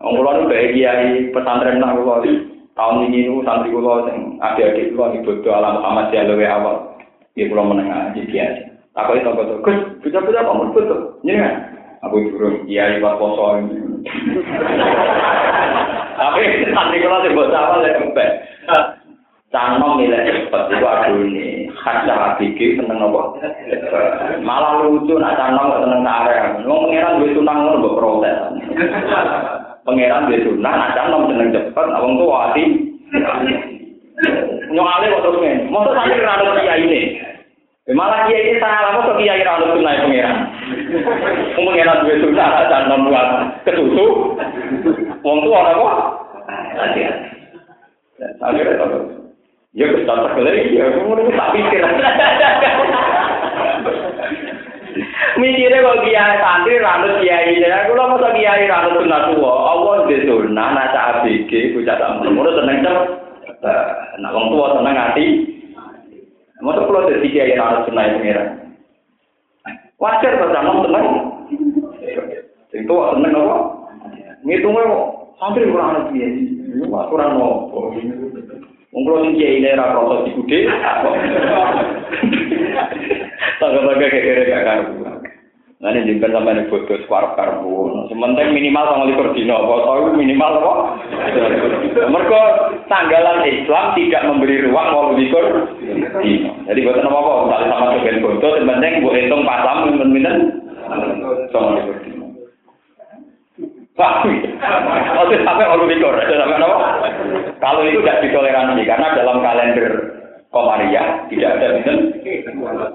Wong 0.00 0.16
kula 0.16 0.40
nu 0.40 0.48
kiai 0.48 1.28
pesantren 1.28 1.84
kula 1.84 2.24
tahun 2.72 3.04
ini 3.12 3.28
nu 3.28 3.44
santri 3.44 3.68
kula 3.68 4.08
sing 4.08 4.40
adik-adik 4.40 4.96
kula 4.96 5.12
ibadah 5.20 5.52
alam 5.60 5.76
Muhammad 5.84 6.08
ya 6.16 6.24
luwe 6.24 6.48
awal. 6.48 6.76
Ya 7.36 7.44
kula 7.52 7.68
menengah 7.68 8.16
iki 8.16 8.32
kiai. 8.32 8.64
Aku 8.96 9.14
itu 9.14 9.30
kok, 9.30 9.62
Gus, 9.62 9.78
bisa-bisa 10.02 10.42
kamu 10.42 10.74
betul. 10.74 11.14
Ini 11.22 11.38
kan? 11.38 11.54
Aku 12.08 12.16
turun 12.32 12.64
kiai 12.64 12.98
pas 12.98 13.20
poso 13.20 13.60
ini. 13.60 13.76
Tapi 16.16 16.42
nanti 16.72 16.96
kalau 16.98 17.22
sih 17.22 17.32
bocah 17.36 17.60
awal 17.60 17.84
ya 17.84 18.00
kempet. 18.00 18.30
Canom 19.50 19.98
nilai 19.98 20.30
cepet 20.30 20.62
itu 20.70 20.86
aduh 20.86 21.26
ini 21.80 22.04
khas 22.04 22.04
habiki 22.04 22.76
seneng 22.76 23.00
apa? 23.00 23.22
Malah 24.44 24.84
lucu 24.84 25.16
nak 25.16 25.36
gak 25.40 25.80
seneng 25.80 26.04
area. 26.04 26.60
Mau 26.68 26.84
pangeran 26.84 27.24
gue 27.24 27.32
tunang 27.32 27.58
lo 27.64 27.80
gue 27.80 27.96
protes. 27.96 28.36
Pangeran 29.88 30.28
gue 30.28 30.44
tunang, 30.44 30.76
nak 30.76 30.92
canom 30.92 31.32
seneng 31.32 31.48
cepet. 31.56 31.86
Abang 31.88 32.20
tuh 32.20 32.28
hati. 32.36 32.64
Nyokale 34.70 35.06
kok 35.08 35.22
terus 35.24 35.40
men. 35.40 35.58
Masa 35.72 35.90
sampai 35.96 36.20
rano 36.20 36.52
kiai 36.60 36.84
ini. 36.84 37.00
Malah 37.90 38.28
kiai 38.28 38.44
ini 38.44 38.60
salah, 38.60 39.00
masa 39.00 39.12
kiai 39.16 39.40
rano 39.40 39.64
tunai 39.72 40.00
pangeran. 40.04 40.36
Pangeran 41.56 42.04
gue 42.04 42.20
tunang, 42.20 42.50
nak 42.52 42.68
canom 42.68 43.08
buat 43.08 43.28
ketutu. 43.64 44.06
Wong 45.24 45.38
orang 45.48 45.80
kok? 45.80 45.96
Akhirnya 48.40 48.76
tahu. 48.76 49.19
Ya 49.70 49.86
kita 49.86 50.02
tak 50.02 50.34
lagi, 50.34 50.74
ya 50.74 50.90
kemudian 50.98 51.30
tak 51.38 51.54
pikir. 51.54 51.78
Mikirnya 55.38 55.86
kok 55.86 56.02
kiai 56.02 56.42
santri 56.42 56.82
ranut 56.82 57.22
kiai 57.22 57.62
ya, 57.62 57.86
aku 57.86 57.94
lah 57.94 58.10
masa 58.10 58.34
kiai 58.34 58.66
ranut 58.66 58.98
sunat 58.98 59.30
tua. 59.30 59.52
Allah 59.70 60.10
di 60.10 60.26
sunnah, 60.26 60.68
nasa 60.74 61.22
ABG, 61.22 61.78
bocah 61.78 61.96
tak 62.02 62.10
mulu 62.26 62.50
seneng 62.50 62.82
cep. 62.82 62.98
Nah, 64.18 64.34
wong 64.34 64.50
tua 64.50 64.74
seneng 64.74 64.98
hati. 64.98 65.26
Masa 66.58 66.82
kalau 66.82 67.06
jadi 67.06 67.28
kiai 67.30 67.54
ranut 67.54 67.86
itu 67.86 67.94
ngira. 67.94 68.44
Wajar 70.02 70.32
bersama 70.34 70.82
seneng. 70.82 71.06
Itu 72.74 72.94
seneng 73.14 73.38
apa? 73.38 73.56
Ngitungnya 74.42 74.82
santri 75.38 75.70
kurang 75.70 75.94
anak 75.94 76.10
kiai. 76.10 76.58
Kurang 76.90 77.38
nopo. 77.38 77.94
Kula 78.90 79.22
sing 79.22 79.38
kiai 79.38 79.62
era 79.62 79.94
proses 79.94 80.26
dikude. 80.26 80.58
Tangga-tangga 83.62 84.06
kekere 84.10 84.50
gak 84.50 84.64
karu. 84.66 84.92
Nah 85.80 85.96
ini 85.96 86.12
jengkel 86.12 86.28
sampai 86.28 86.60
ini 86.60 86.68
bodoh 86.68 86.98
separuh 87.06 87.32
karbu. 87.40 87.72
Sementing 88.12 88.52
minimal 88.52 88.84
sama 88.84 89.08
likur 89.08 89.32
dino. 89.32 89.64
Apa 89.64 89.74
tahu 89.88 90.12
minimal 90.12 90.52
apa? 90.60 90.72
Mereka 92.04 92.40
tanggalan 92.90 93.48
Islam 93.48 93.96
tidak 93.96 94.26
memberi 94.28 94.60
ruang 94.68 94.88
mau 94.92 95.16
likur 95.16 95.70
dino. 96.20 96.52
Jadi 96.68 96.84
buat 96.84 97.00
apa 97.00 97.16
apa? 97.16 97.32
Misalnya 97.46 97.66
sama 97.72 97.86
sebagian 97.96 98.20
bodoh, 98.20 98.52
sementing 98.60 99.00
buat 99.00 99.16
hitung 99.16 99.46
pasam, 99.48 99.76
minta 100.12 100.32
sama 101.54 101.68
likur 101.80 102.09
Pak, 104.00 104.24
itu 104.24 105.44
sampai 105.44 105.68
orang? 105.68 105.92
Kalau 107.60 107.84
itu 107.84 108.00
tidak 108.00 108.24
ditoleransi 108.24 108.88
karena 108.88 109.12
dalam 109.12 109.44
kalender 109.44 109.92
Komaria 110.50 111.30
tidak 111.30 111.60
ada 111.60 111.78
minum 111.78 112.10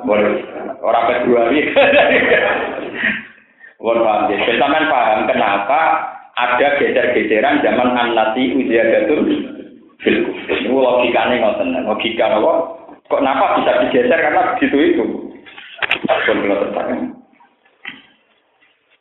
boleh 0.04 0.44
orang 0.84 1.08
Februari. 1.08 1.72
Mohon 3.80 4.02
paham 4.04 4.22
ya. 4.34 4.38
Sampai 4.60 4.92
paham 4.92 5.20
kenapa 5.30 5.80
ada 6.36 6.68
geser-geseran 6.82 7.64
zaman 7.64 7.96
an-nasi 7.96 8.60
ujiadatun 8.60 9.24
fil 10.04 10.18
Ini 10.52 10.68
logikanya 10.68 11.40
ngoten. 11.40 11.80
Logika 11.88 12.28
apa? 12.28 12.52
Kok 13.08 13.22
kenapa 13.24 13.62
bisa 13.62 13.72
digeser 13.88 14.20
karena 14.20 14.52
begitu 14.58 14.78
itu? 14.82 15.06
Pun 16.04 16.38
kalau 16.44 16.60
tertanya. 16.68 17.15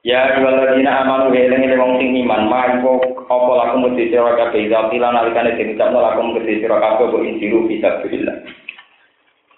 Ya 0.05 0.37
waladina 0.37 1.01
amanu 1.01 1.33
eling 1.33 1.65
eling 1.65 1.81
wong 1.81 1.97
sing 1.97 2.13
iman 2.13 2.45
mangko 2.45 3.01
apa 3.25 3.53
laku 3.57 3.89
mesti 3.89 4.13
sira 4.13 4.37
kabeh 4.37 4.69
ida 4.69 4.93
pila 4.93 5.09
nalikane 5.09 5.57
den 5.57 5.81
ucapno 5.81 5.97
laku 5.97 6.29
mesti 6.29 6.61
sira 6.61 6.77
kabeh 6.77 7.09
kok 7.09 7.25
insiru 7.25 7.65
bisa 7.65 8.05
billah. 8.05 8.37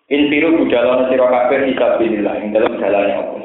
Insiru 0.07 0.55
budalono 0.55 1.11
sira 1.11 1.27
kabeh 1.27 1.67
bisa 1.67 1.99
billah 1.99 2.35
ing 2.39 2.55
dalam 2.55 2.79
dalane 2.79 3.13
apa. 3.19 3.37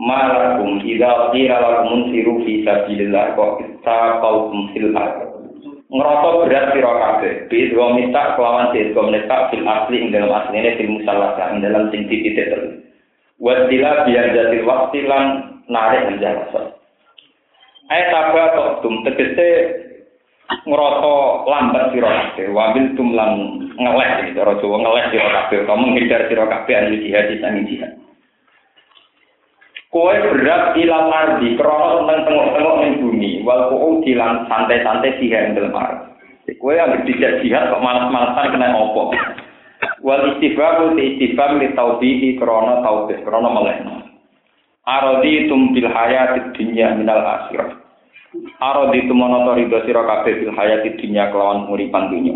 Malakum 0.00 0.80
ida 0.88 1.36
qila 1.36 1.56
lakum 1.60 2.08
insiru 2.08 2.48
bisa 2.48 2.88
billah 2.88 3.36
kok 3.36 3.60
kita 3.60 3.98
qaum 4.24 4.72
fil 4.72 4.88
Ngerasa 5.90 6.28
berat 6.48 6.64
sira 6.72 6.92
kabeh. 6.96 7.32
Bi 7.52 7.76
wa 7.76 7.92
minta 7.92 8.40
kelawan 8.40 8.72
sira 8.72 9.02
minta 9.04 9.52
fil 9.52 9.68
asli 9.68 10.00
ing 10.00 10.16
dalam 10.16 10.32
asline 10.32 10.80
fil 10.80 10.96
musallah 10.96 11.36
ing 11.52 11.60
dalam 11.60 11.92
sing 11.92 12.08
titik 12.08 12.40
terus. 12.40 12.88
Wasila 13.36 14.08
biar 14.08 14.32
jadi 14.32 14.64
waktu 14.64 15.04
narik 15.70 16.10
menjasa. 16.10 16.74
Ayat 17.90 18.10
apa 18.14 18.42
tok 18.54 18.70
tum 18.82 19.02
tegese 19.06 19.48
ngerasa 20.66 21.14
lambat 21.46 21.94
sira 21.94 22.10
kabeh, 22.10 22.50
wabil 22.50 22.86
tum 22.98 23.14
lan 23.14 23.62
ngeleh 23.78 24.34
cara 24.34 24.58
Jawa 24.58 24.76
ngeleh 24.82 25.04
sira 25.14 25.28
kabeh, 25.30 25.58
kamu 25.66 25.84
menghindar 25.94 26.26
sira 26.26 26.44
kabeh 26.46 26.74
anu 26.74 26.98
jihad 26.98 27.30
sang 27.38 27.62
jihad. 27.66 27.92
Kowe 29.90 30.14
berat 30.14 30.78
ilang 30.78 31.10
ardi 31.10 31.58
krono 31.58 32.06
tentang 32.06 32.30
tengok-tengok 32.30 32.76
ning 32.78 32.92
bumi, 33.02 33.42
wal 33.42 33.74
kau 33.74 33.98
dilan 34.06 34.46
santai-santai 34.46 35.18
yang 35.18 35.58
dalam 35.58 35.74
ardi. 35.74 36.54
Kowe 36.62 36.74
yang 36.74 36.94
dijak 37.02 37.42
jihad 37.42 37.74
kok 37.74 37.82
malas-malasan 37.82 38.54
kena 38.54 38.70
opo. 38.74 39.10
Wal 40.06 40.34
istifham 40.34 40.94
te 40.94 41.02
istifham 41.02 41.58
li 41.58 41.74
taubihi 41.74 42.38
krono 42.38 42.86
taubih 42.86 43.18
krono 43.26 43.50
melehno. 43.50 44.09
Arodi 44.88 45.44
tum 45.44 45.76
bil 45.76 45.88
hayati 45.92 46.56
dunya 46.56 46.96
minal 46.96 47.20
akhirah. 47.20 47.76
Arodi 48.60 49.04
tum 49.04 49.20
monoto 49.20 49.60
ridho 49.60 49.78
sira 49.84 50.00
kabeh 50.00 50.40
bil 50.40 50.52
hayati 50.56 50.96
dunya 50.96 51.28
kelawan 51.28 51.68
uripan 51.68 52.08
dunya. 52.08 52.34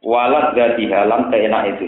Walat 0.00 0.56
dadi 0.56 0.88
halam 0.88 1.28
itu. 1.32 1.84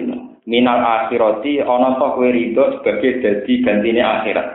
Minal 0.46 0.80
akhirati 0.84 1.64
ana 1.64 1.96
kowe 1.96 2.28
ridho 2.28 2.80
sebagai 2.80 3.24
dadi 3.24 3.64
gantine 3.64 4.04
akhirat. 4.04 4.48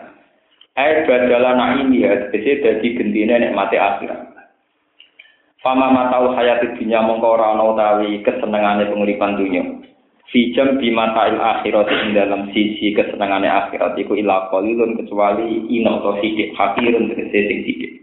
Ai 0.77 1.03
badala 1.03 1.57
naimi 1.57 2.05
ya 2.05 2.31
tegese 2.31 2.61
dadi 2.63 2.95
gentine 2.95 3.37
nikmate 3.41 3.75
akhirat. 3.81 4.31
Fama 5.61 5.93
matau 5.93 6.33
hayati 6.33 6.73
dunya 6.77 7.01
mongko 7.05 7.37
ora 7.37 7.53
ana 7.53 7.63
utawi 7.69 8.21
kesenengane 8.25 8.89
penguripan 8.89 9.37
dunya. 9.37 9.63
Fijam 10.31 10.79
bimata 10.79 11.27
il 11.27 11.37
akhirat 11.43 11.91
ing 11.91 12.15
dalam 12.15 12.47
sisi 12.55 12.95
kesenangannya 12.95 13.51
akhirat 13.51 13.99
iku 13.99 14.15
ila 14.15 14.47
qalilun 14.47 14.95
kecuali 14.95 15.67
ino 15.67 15.99
to 15.99 16.23
sidik 16.23 16.55
hakirun 16.55 17.11
tegese 17.11 17.39
sing 17.51 17.59
sidik. 17.67 17.93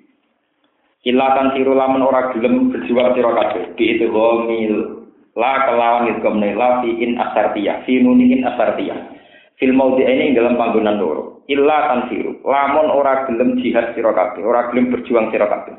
Ila 1.09 1.33
kan 1.33 1.57
siru 1.57 1.73
lamun 1.73 2.05
ora 2.05 2.29
gelem 2.37 2.69
berjuang 2.69 3.17
sira 3.17 3.33
kabeh 3.33 3.73
bi 3.81 3.97
itu 3.97 4.13
gomil 4.13 4.99
La 5.39 5.71
kelawan 5.71 6.11
idgham 6.11 6.43
la 6.43 6.83
fi 6.83 6.91
in 6.99 7.15
asartiyah, 7.15 7.87
fi 7.87 8.03
nunin 8.03 8.43
asartiyah. 8.43 9.15
Fil 9.55 9.71
maudi 9.71 10.03
ini 10.03 10.35
dalam 10.35 10.59
panggonan 10.59 10.99
loro. 10.99 11.47
Illa 11.47 11.95
tanfiru. 11.95 12.43
Lamun 12.43 12.91
ora 12.91 13.23
gelem 13.31 13.55
jihad 13.63 13.95
sira 13.95 14.11
kabeh, 14.11 14.43
ora 14.43 14.67
gelem 14.75 14.91
berjuang 14.91 15.31
sira 15.31 15.47
kabeh. 15.47 15.79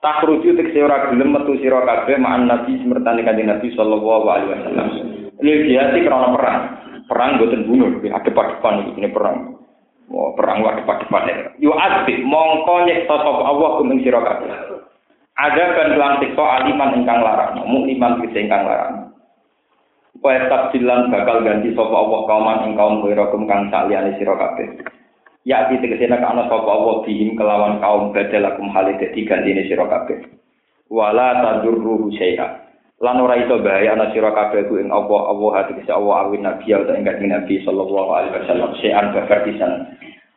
Takhruju 0.00 0.56
tekse 0.56 0.80
ora 0.80 1.12
gelem 1.12 1.28
metu 1.28 1.60
sira 1.60 1.84
kabeh 1.84 2.16
ma'an 2.16 2.48
Nabi 2.48 2.80
semertane 2.80 3.20
kanjeng 3.20 3.52
Nabi 3.52 3.68
sallallahu 3.76 4.26
alaihi 4.32 4.48
wasallam. 4.48 4.88
Jihad 5.40 5.96
krana 5.96 6.28
perang. 6.36 6.58
Perang 7.10 7.42
boten 7.42 7.66
bunuh, 7.66 7.98
adep-adepan 8.06 8.94
ini 8.94 9.10
perang. 9.10 9.58
Oh, 10.10 10.34
perang 10.34 10.66
wae 10.66 10.74
depan-depan. 10.82 11.54
Yu 11.62 11.70
azbi 11.70 12.22
mongko 12.26 12.86
nyeksa 12.86 13.14
sapa 13.14 13.42
Allah 13.46 13.78
kumeng 13.78 14.02
sira. 14.02 14.18
Ada 15.40 15.64
kan 15.72 16.18
siksa 16.18 16.44
aliman 16.44 16.98
ingkang 16.98 17.22
larang, 17.22 17.62
mukliman 17.66 18.18
bisa 18.18 18.42
ingkang 18.42 18.66
larang. 18.66 19.14
Supaya 20.10 20.50
tabdilan 20.50 21.14
bakal 21.14 21.46
ganti 21.46 21.70
sapa 21.74 21.94
Allah 21.94 22.20
kauman 22.26 22.62
ing 22.66 22.72
kaum 22.74 23.46
kang 23.46 23.70
saliyane 23.70 24.18
sira. 24.18 24.34
Ya 25.46 25.70
di 25.70 25.78
tegese 25.78 26.10
nek 26.10 26.26
ana 26.26 26.50
sapa 26.50 26.66
Allah 26.66 27.06
bihim 27.06 27.38
kelawan 27.38 27.78
kaum 27.78 28.10
badalakum 28.10 28.70
hale 28.74 28.98
dadi 28.98 29.22
gantine 29.22 29.62
sira 29.70 29.86
kabeh. 29.86 30.26
Wala 30.90 31.38
tadurruhu 31.38 32.10
syai'a. 32.18 32.69
Lan 33.00 33.16
ora 33.16 33.40
iso 33.40 33.56
bahaya 33.64 33.96
ana 33.96 34.12
sira 34.12 34.28
kabeh 34.28 34.68
ku 34.68 34.76
ing 34.76 34.92
Allah 34.92 35.32
Allah 35.32 35.50
hati 35.64 35.88
Allah 35.88 36.28
awin 36.28 36.44
nabi 36.44 36.68
ya 36.68 36.84
ing 36.84 37.08
Nabi 37.32 37.64
sallallahu 37.64 38.10
alaihi 38.12 38.36
wasallam 38.44 38.70
syai'an 38.76 39.16
bakar 39.16 39.40
pisan 39.48 39.88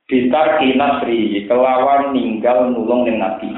Bitar 0.04 0.60
kinasri 0.60 1.48
kelawan 1.48 2.12
ninggal 2.12 2.72
nulung 2.72 3.08
ning 3.08 3.24
nabi. 3.24 3.52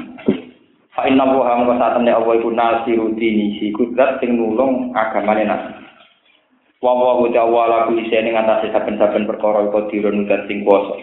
Fa 0.94 1.06
inna 1.06 1.26
wa 1.26 1.42
hamwa 1.42 1.74
satamne 1.78 2.10
Allah 2.10 2.34
iku 2.38 2.50
nasiru 2.54 3.14
dini 3.18 3.58
si 3.58 3.74
kudrat 3.74 4.22
sing 4.22 4.38
nulung 4.38 4.94
agamane 4.94 5.42
nabi. 5.42 5.74
Wa 6.82 6.94
wa 6.94 7.18
wa 7.22 7.30
ta'ala 7.30 7.90
ku 7.90 7.98
isi 7.98 8.14
ning 8.22 8.34
atase 8.34 8.74
saben-saben 8.74 9.26
perkara 9.26 9.70
iku 9.70 9.86
dirun 9.90 10.26
dan 10.30 10.46
sing 10.50 10.66
kuwasa. 10.66 10.98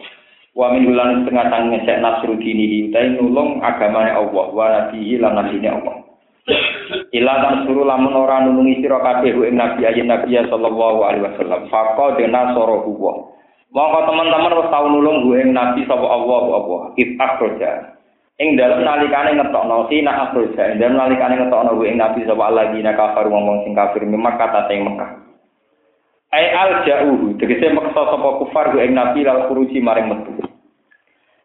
Wa 0.55 0.75
min 0.75 0.91
ulan 0.91 1.23
setengah 1.23 1.45
tang 1.51 1.71
ngesek 1.71 1.99
nasru 2.03 2.35
dini 2.39 2.87
utai 2.91 3.15
nulung 3.15 3.63
agamane 3.63 4.11
Allah 4.11 4.45
wa 4.47 4.65
nabihi 4.67 5.23
lan 5.23 5.39
nabine 5.39 5.71
Allah. 5.71 6.02
Ila 7.13 7.33
tan 7.39 7.55
suruh 7.63 7.87
lamun 7.87 8.13
ora 8.19 8.43
nulungi 8.43 8.83
sira 8.83 8.99
kabeh 8.99 9.31
ing 9.47 9.55
nabi 9.55 9.87
ayin 9.87 10.11
nabi 10.11 10.35
sallallahu 10.35 10.99
alaihi 11.07 11.23
wasallam. 11.23 11.71
Faqa 11.71 12.19
dena 12.19 12.51
soro 12.51 12.83
huwa. 12.83 13.33
Mongko 13.73 13.99
teman-teman 14.05 14.53
wis 14.61 14.69
tau 14.69 14.85
nulung 14.85 15.25
gue 15.25 15.49
Nabi 15.49 15.81
sapa 15.89 16.05
Allah 16.05 16.41
apa 16.61 16.77
if 16.93 17.09
akroja. 17.17 17.97
Ing 18.37 18.53
dalem 18.53 18.85
nalikane 18.85 19.33
ngetokno 19.33 19.89
sina 19.89 20.29
akroja, 20.29 20.69
ing 20.69 20.77
dalem 20.77 20.93
nalikane 20.93 21.41
ngetokno 21.41 21.81
gue 21.81 21.89
Nabi 21.97 22.21
sapa 22.21 22.53
Allah 22.53 22.69
dina 22.69 22.93
kafir 22.93 23.25
ngomong 23.33 23.65
sing 23.65 23.73
kafir 23.73 24.05
memang 24.05 24.37
kata 24.37 24.69
teng 24.69 24.85
Mekah. 24.85 25.25
Ai 26.37 26.53
al 26.53 26.85
jauh, 26.85 27.33
tegese 27.41 27.73
maksa 27.73 28.13
sapa 28.13 28.29
kufar 28.45 28.77
gue 28.77 28.85
Nabi 28.93 29.25
lal 29.25 29.49
kuruci 29.49 29.81
maring 29.81 30.05
metu. 30.05 30.52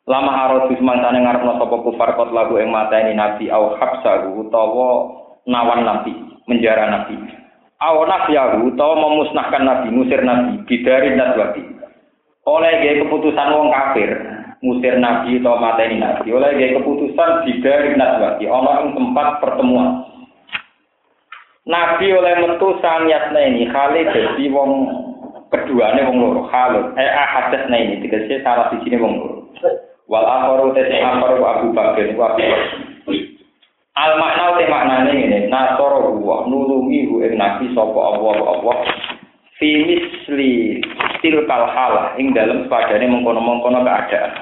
Lama 0.08 0.32
harus 0.32 0.72
semantane 0.72 1.20
ngarepno 1.20 1.60
sapa 1.60 1.76
kufar 1.84 2.16
kot 2.16 2.32
lagu 2.32 2.56
ing 2.56 2.72
mateni 2.72 3.12
Nabi 3.12 3.52
au 3.52 3.76
habsahu 3.76 4.40
utawa 4.48 5.04
nawan 5.44 5.84
Nabi, 5.84 6.16
menjara 6.48 6.88
Nabi. 6.88 7.20
Aw 7.78 7.96
nafyahu 8.08 8.72
utawa 8.72 8.96
memusnahkan 8.96 9.68
Nabi, 9.68 9.92
musir 9.92 10.24
Nabi, 10.24 10.64
bidari 10.64 11.12
nadwati 11.12 11.78
oleh 12.48 13.04
keputusan 13.04 13.52
wong 13.52 13.68
kafir 13.68 14.10
musir 14.64 14.96
nabi 14.98 15.38
atau 15.38 15.60
mateni 15.60 16.00
nabi. 16.00 16.32
Oleh 16.32 16.56
keputusan 16.80 17.44
dari 17.60 17.94
naswati 17.94 18.44
ono 18.48 18.70
ing 18.88 18.90
tempat 18.96 19.38
pertemuan. 19.44 20.08
Nabi 21.68 22.06
oleh 22.16 22.34
metu 22.40 22.80
sangyatna 22.80 23.40
ini 23.44 23.68
kali 23.68 24.08
jadi 24.08 24.44
wong 24.48 24.88
keduanya 25.52 26.08
wong 26.08 26.16
loro 26.16 26.42
halut 26.48 26.96
eh 26.96 27.08
ahadasna 27.12 27.76
ini 27.76 28.00
tegese 28.00 28.40
salah 28.40 28.72
sini 28.72 28.96
wong 28.96 29.12
loro 29.20 29.47
wal 30.08 30.24
akharu 30.24 30.72
te 30.72 30.82
akharu 30.88 31.44
Abu 31.44 31.68
Bakar 31.76 32.08
wa 32.16 32.34
Abu 32.34 32.42
Al 33.98 34.12
makna 34.16 34.54
te 34.56 34.64
maknane 34.70 35.10
ngene 35.12 35.38
nasoro 35.52 36.16
wa 36.22 36.46
nulungi 36.46 37.10
hu 37.10 37.20
ing 37.22 37.34
nabi 37.36 37.68
sapa 37.74 37.98
Allah 37.98 38.36
Allah 38.46 38.76
fi 39.58 39.68
misli 39.84 40.78
tilkal 41.18 41.66
halah 41.66 42.14
ing 42.14 42.30
dalam 42.30 42.64
sepadane 42.66 43.10
mengkono-mengkono 43.10 43.82
keadaan. 43.82 44.32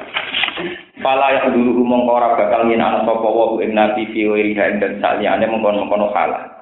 Fala 1.00 1.28
yang 1.40 1.56
dulu 1.56 1.84
mongko 1.84 2.12
ora 2.20 2.36
bakal 2.36 2.68
yen 2.68 2.84
ana 2.84 3.00
sapa 3.08 3.24
wa 3.24 3.56
ing 3.64 3.72
nabi 3.72 4.04
fi 4.12 4.28
wiriha 4.28 4.76
ing 4.76 4.76
dan 4.76 5.00
saliyane 5.00 5.48
mengkono-mengkono 5.48 6.12
halah. 6.12 6.52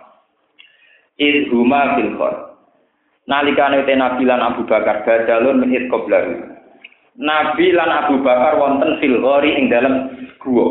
Il 1.18 1.50
huma 1.50 1.98
fil 1.98 2.14
khor. 2.14 2.54
Nalikane 3.26 3.82
te 3.88 3.94
Nabi 3.96 4.22
lan 4.28 4.42
Abu 4.42 4.68
Bakar 4.68 5.02
badalun 5.02 5.64
min 5.66 5.88
qablahu. 5.88 6.53
Nabi 7.14 7.70
lan 7.70 7.90
Abu 7.90 8.18
Bakar 8.26 8.58
wonten 8.58 8.98
fil 8.98 9.22
ghori 9.22 9.54
ing 9.54 9.70
dalam 9.70 10.10
gua. 10.42 10.66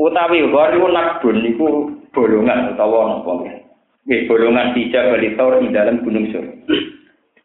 Utawi 0.00 0.40
ghori 0.48 0.76
nakbun 0.80 1.36
niku 1.44 1.68
bolongan 2.16 2.72
utawa 2.72 3.20
napa 3.20 3.60
Nggih, 4.08 4.26
bolongan 4.32 4.72
tiga 4.72 5.12
balitor 5.12 5.60
di 5.60 5.68
dalam 5.76 6.00
gunung 6.00 6.32
sur. 6.32 6.40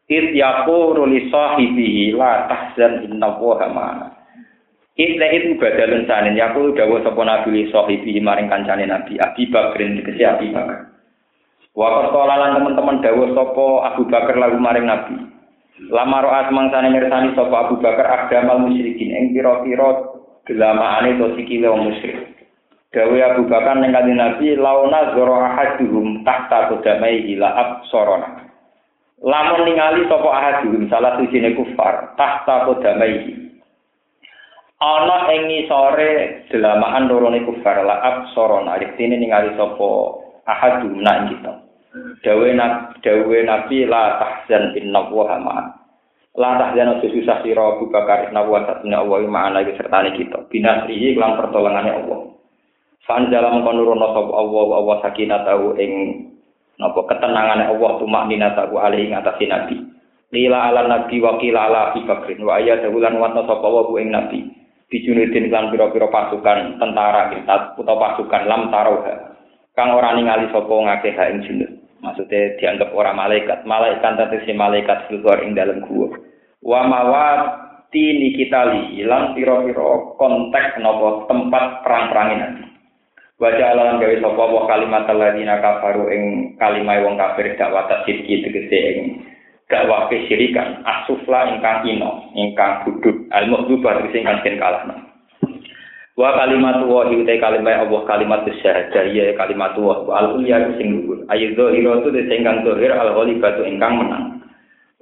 It 0.08 0.38
yaqulu 0.38 1.04
li 1.10 1.28
sahibihi 1.28 2.16
la 2.16 2.48
tahzan 2.48 3.10
inna 3.10 3.36
Allaha 3.36 3.68
ma'ana. 3.68 4.08
Itla 4.96 5.28
itu 5.36 5.60
badalun 5.60 6.08
sanin 6.08 6.40
yaqulu 6.40 6.72
dawuh 6.72 7.04
sapa 7.04 7.20
nabi 7.28 7.52
li 7.52 7.64
sahibihi 7.68 8.24
maring 8.24 8.48
kancane 8.48 8.88
nabi 8.88 9.20
Abi 9.20 9.52
Bakrin 9.52 10.00
dikesi 10.00 10.24
Abi 10.24 10.56
Bakar. 10.56 10.96
Wa 11.76 12.08
qala 12.08 12.56
teman-teman 12.56 13.04
dawuh 13.04 13.36
sapa 13.36 13.68
Abu 13.92 14.08
Bakar 14.08 14.40
lalu 14.40 14.56
maring 14.56 14.88
nabi. 14.88 15.35
Lama 15.76 16.24
ro'at 16.24 16.56
mangsane 16.56 16.88
mirsani 16.88 17.36
sapa 17.36 17.68
Abu 17.68 17.84
Bakar 17.84 18.08
agdamal 18.08 18.64
musyrikin 18.64 19.12
ing 19.12 19.26
pira-pira 19.36 20.08
gelamaane 20.48 21.20
to 21.20 21.36
sikile 21.36 21.68
wong 21.68 21.92
musyrik. 21.92 22.32
Dawe 22.96 23.18
Abu 23.36 23.44
Bakar 23.52 23.84
ning 23.84 23.92
kanjeng 23.92 24.16
Nabi 24.16 24.56
launa 24.56 25.12
zoro 25.12 25.36
ahaduhum 25.36 26.24
tahta 26.24 26.72
qadamai 26.72 27.28
ila 27.36 27.50
absorona. 27.60 28.48
Lamun 29.20 29.68
ningali 29.68 30.08
sapa 30.08 30.30
ahaduhum 30.32 30.88
salah 30.88 31.20
sijine 31.20 31.52
kufar 31.60 32.16
tahta 32.16 32.72
qadamai. 32.72 33.36
Ana 34.80 35.28
ing 35.36 35.52
ngisore 35.52 36.12
delamaan 36.56 37.12
lorone 37.12 37.44
kufar 37.44 37.84
la 37.84 38.00
absorona. 38.00 38.80
Artine 38.80 39.20
ningali 39.20 39.52
sapa 39.60 39.92
ahadum 40.48 41.04
nak 41.04 41.36
kita. 41.36 41.65
Dawe 41.96 42.50
Nabi 42.52 43.00
dawe 43.00 43.38
Nabi 43.48 43.78
la 43.88 44.20
tahzan 44.20 44.76
inna 44.76 45.08
wa 45.08 45.40
ma'an. 45.40 45.68
La 46.36 46.60
tahzan 46.60 47.00
ojo 47.00 47.08
susah 47.08 47.40
sira 47.40 47.64
Abu 47.64 47.88
Bakar 47.88 48.28
inna 48.28 48.44
wa 48.44 48.68
satuna 48.68 49.00
Allah 49.00 49.24
ma'ana 49.24 49.64
sertane 49.64 50.12
kita. 50.20 50.44
Binasrihi 50.52 51.16
lan 51.16 51.40
pertolongane 51.40 51.96
Allah. 51.96 52.36
Fanjala 53.08 53.48
mengkonurono 53.54 54.12
sapa 54.12 54.34
Allah 54.34 54.66
Allah 54.76 54.96
sakinah 55.08 55.40
tahu 55.48 55.80
ing 55.80 55.92
napa 56.76 57.00
ketenangan 57.08 57.72
Allah 57.72 57.92
tumak 58.02 58.24
nina 58.28 58.52
tahu 58.60 58.76
alih 58.76 59.08
ing 59.08 59.16
atas 59.16 59.40
nabi. 59.48 59.80
Lila 60.36 60.74
ala 60.74 60.82
nabi 60.92 61.16
wa 61.24 61.40
kila 61.40 61.72
ala 61.72 61.80
Abi 61.96 62.04
Bakrin 62.04 62.44
wa 62.44 62.60
ayat 62.60 62.84
dawulan 62.84 63.16
watna 63.24 63.48
sapa 63.48 63.64
wa 63.72 63.88
ing 63.96 64.12
nabi. 64.12 64.52
Bijunudin 64.92 65.48
lan 65.48 65.72
pira-pira 65.72 66.12
pasukan 66.12 66.76
tentara 66.76 67.32
kita 67.32 67.80
utawa 67.80 68.20
pasukan 68.20 68.44
lam 68.52 68.68
taroha. 68.68 69.16
Kang 69.72 69.96
ora 69.96 70.12
ningali 70.12 70.52
sapa 70.52 70.76
ngakeh 70.76 71.16
ing 71.16 71.40
junud. 71.48 71.75
Maksudnya 72.04 72.60
dianggap 72.60 72.92
orang 72.92 73.16
malaikat. 73.16 73.64
Malaikat 73.64 74.32
si 74.44 74.52
malaikat 74.52 75.08
filgor 75.08 75.40
ing 75.44 75.56
dalam 75.56 75.84
gua. 75.86 76.12
Wa 76.66 76.84
mawat 76.90 77.42
tini 77.94 78.36
kita 78.36 78.76
li 78.76 79.00
ilang 79.00 79.32
piro-piro 79.38 80.20
konteks 80.20 80.82
nopo 80.84 81.30
tempat 81.32 81.86
perang-perangin 81.86 82.40
nanti. 82.42 82.66
Baca 83.36 83.64
alam 83.68 84.00
gawe 84.00 84.16
sapa 84.24 84.44
wa 84.48 84.64
kalimat 84.64 85.04
alladziina 85.12 85.60
kafaru 85.60 86.08
ing 86.08 86.24
kalimah 86.56 87.04
wong 87.04 87.20
kafir 87.20 87.52
dakwah 87.60 87.84
tasdiki 87.92 88.48
tegese 88.48 88.80
ing 88.96 89.28
dakwah 89.68 90.08
kesyirikan 90.08 90.84
asufla 90.88 91.52
ingkang 91.52 91.84
ino 91.84 92.32
ingkang 92.32 92.88
budut 92.88 93.28
al 93.36 93.52
muhdubah 93.52 94.00
tegese 94.00 94.24
ingkang 94.24 94.40
den. 94.44 95.05
Wa 96.16 96.32
kalimat 96.32 96.80
wa 96.88 97.12
hiutai 97.12 97.44
kalimat 97.44 97.84
Allah 97.84 98.02
kalimat 98.08 98.48
syahadah 98.48 99.04
ya 99.12 99.36
kalimat 99.36 99.76
wa 99.76 100.08
al 100.16 100.40
ulya 100.40 100.64
sing 100.80 101.04
luhur. 101.04 101.28
Ayu 101.28 101.52
dzahira 101.60 102.00
tu 102.08 102.16
sing 102.16 102.40
ingkang 102.40 102.64
zahir 102.64 102.96
al 102.96 103.12
ghalibatu 103.20 103.68
ingkang 103.68 104.00
menang. 104.00 104.40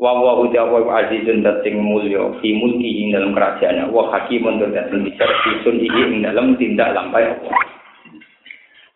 Wa 0.02 0.18
wa 0.18 0.42
uta 0.42 0.66
wa 0.66 0.82
azizun 1.06 1.46
dat 1.46 1.62
sing 1.62 1.78
mulya 1.78 2.34
fi 2.42 2.58
mulki 2.58 3.06
ing 3.06 3.08
dalam 3.14 3.38
kerajaan 3.38 3.94
wa 3.94 4.10
hakimun 4.10 4.58
dat 4.58 4.90
sing 4.90 5.06
bisa 5.06 5.30
sun 5.62 5.78
ing 5.78 6.26
dalam 6.26 6.58
tindak 6.58 6.98
lampai 6.98 7.30
Allah. 7.30 7.62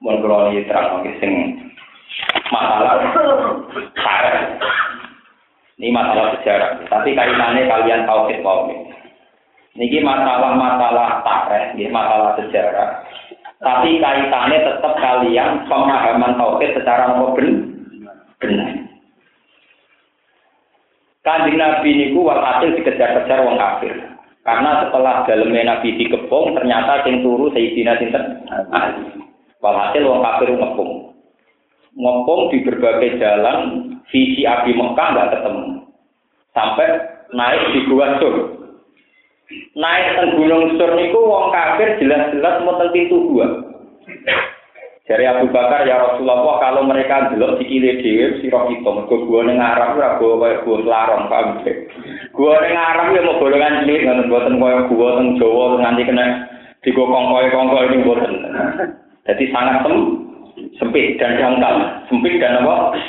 mun 0.01 0.17
kula 0.21 0.53
terang 0.65 1.05
sing 1.21 1.33
masalah. 2.49 2.97
Ini 5.77 5.93
masalah 5.93 6.33
sejarah, 6.41 6.89
tapi 6.89 7.13
kaitannya 7.13 7.69
kalian 7.69 8.09
tahu 8.09 8.33
sih 8.33 8.41
Niki 9.77 10.01
masalah-masalah 10.01 11.21
tareh, 11.21 11.77
ini 11.77 11.93
masalah 11.93 12.33
sejarah. 12.41 13.05
Tapi 13.61 14.01
kaitannya 14.01 14.65
tetap 14.65 14.93
kalian 14.97 15.69
pemahaman 15.69 16.33
tauhid 16.33 16.73
secara 16.73 17.13
benar. 18.41 18.69
Kanjeng 21.21 21.59
Nabi 21.59 21.89
niku 21.93 22.25
walhasil 22.25 22.73
dikejar-kejar 22.73 23.43
wong 23.45 23.59
kafir. 23.59 23.93
Karena 24.47 24.87
setelah 24.87 25.27
dalamnya 25.27 25.75
Nabi 25.75 25.99
dikepung, 25.99 26.55
ternyata 26.55 27.03
sing 27.03 27.19
turu 27.19 27.51
Sayyidina 27.51 27.99
Sinten 27.99 28.47
Ali. 28.71 29.27
Walhasil 29.59 30.07
wong 30.07 30.23
kafir 30.23 30.55
ngepung. 30.55 31.13
Ngepung 31.97 32.41
di 32.49 32.63
berbagai 32.63 33.19
jalan, 33.19 33.91
visi 34.09 34.47
Abi 34.47 34.73
Mekah 34.73 35.07
nggak 35.13 35.31
ketemu. 35.37 35.65
Sampai 36.55 36.87
naik 37.35 37.61
di 37.75 37.79
Gua 37.91 38.17
Sur. 38.17 38.56
Naik 39.47 40.07
ke 40.19 40.23
Gunung 40.35 40.75
Sur 40.75 40.91
niku 40.99 41.23
wong 41.23 41.55
kafir 41.55 41.95
jelas-jelas 42.03 42.67
mau 42.67 42.83
pintu 42.91 43.31
gua. 43.31 43.47
Dari 45.07 45.23
Abu 45.23 45.47
Bakar 45.55 45.87
ya 45.87 46.03
Rasulullah 46.03 46.59
kalau 46.59 46.83
mereka 46.83 47.31
delok 47.31 47.63
sikile 47.63 48.03
dhewe 48.03 48.43
sira 48.43 48.67
kita 48.67 48.89
mergo 48.91 49.23
gua 49.23 49.47
ning 49.47 49.55
Arab 49.55 49.95
ora 49.95 50.19
gua 50.19 50.35
kaya 50.43 50.55
gua 50.67 50.83
larang 50.83 51.31
paham 51.31 51.63
Gua 52.35 52.59
ning 52.59 52.75
Arab 52.75 53.15
ya 53.15 53.23
mau 53.23 53.39
golongan 53.39 53.87
cilik 53.87 54.03
ngono 54.03 54.21
mboten 54.27 54.59
kaya 54.59 54.79
gua 54.91 55.07
teng 55.15 55.27
Jawa 55.39 55.65
nganti 55.79 56.03
kena 56.03 56.25
digokong 56.83 57.25
kaya 57.31 57.47
kongko 57.55 57.77
ini 57.87 57.97
mboten. 58.03 58.33
Jadi 59.31 59.43
sangat 59.55 59.87
sem 59.87 59.95
sempit 60.75 61.15
dan 61.23 61.39
dangkal, 61.39 62.03
sempit 62.11 62.35
dan 62.43 62.67
apa? 62.67 62.99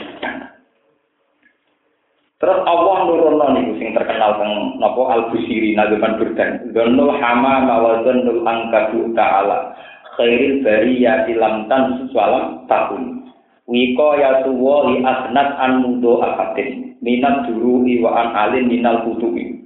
Terus 2.39 2.59
Allah 2.71 2.97
nurunno 3.03 3.47
niku 3.51 3.83
sing 3.83 3.91
terkenal 3.99 4.39
teng 4.39 4.79
napa 4.79 5.03
Al-Busiri 5.11 5.75
nazaman 5.75 6.23
Burdan. 6.23 6.71
Dzannul 6.71 7.19
hama 7.19 7.67
mawazanul 7.67 8.47
angkadu 8.47 9.11
ta'ala 9.19 9.75
khairil 10.15 10.63
bariyati 10.63 11.35
lam 11.35 11.67
tan 11.67 12.07
sualam 12.15 12.63
tahun. 12.71 13.27
Wiko 13.67 14.09
ya 14.23 14.47
tuwa 14.47 14.87
li 14.87 15.03
asnat 15.03 15.51
an 15.59 15.83
mudo 15.83 16.23
akatin 16.23 16.95
minat 17.03 17.51
dulu 17.51 17.83
wa 18.07 18.11
an 18.23 18.29
alin 18.35 18.71
minal 18.71 19.03
kutubi. 19.03 19.59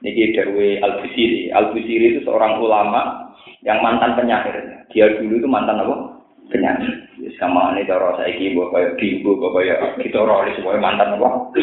Niki 0.00 0.32
darwe 0.32 0.80
Al 0.80 1.04
Busiri. 1.04 1.52
Al 1.52 1.76
Busiri 1.76 2.16
itu 2.16 2.20
seorang 2.24 2.56
ulama 2.56 3.34
yang 3.60 3.84
mantan 3.84 4.16
penyair. 4.16 4.86
Dia 4.96 5.12
dulu 5.20 5.44
itu 5.44 5.48
mantan 5.50 5.84
apa? 5.84 6.24
Penyair. 6.48 7.07
Ya, 7.38 7.46
sama 7.46 7.78
ini 7.78 7.86
cara 7.86 8.18
saya 8.18 8.34
ini 8.34 8.58
bawa 8.58 8.74
kayak 8.74 8.98
bimbo, 8.98 9.38
bawa 9.38 9.62
kayak 9.62 9.78
kita 10.02 10.18
roh 10.18 10.42
semua 10.58 10.74
mantan 10.82 11.14
apa? 11.14 11.54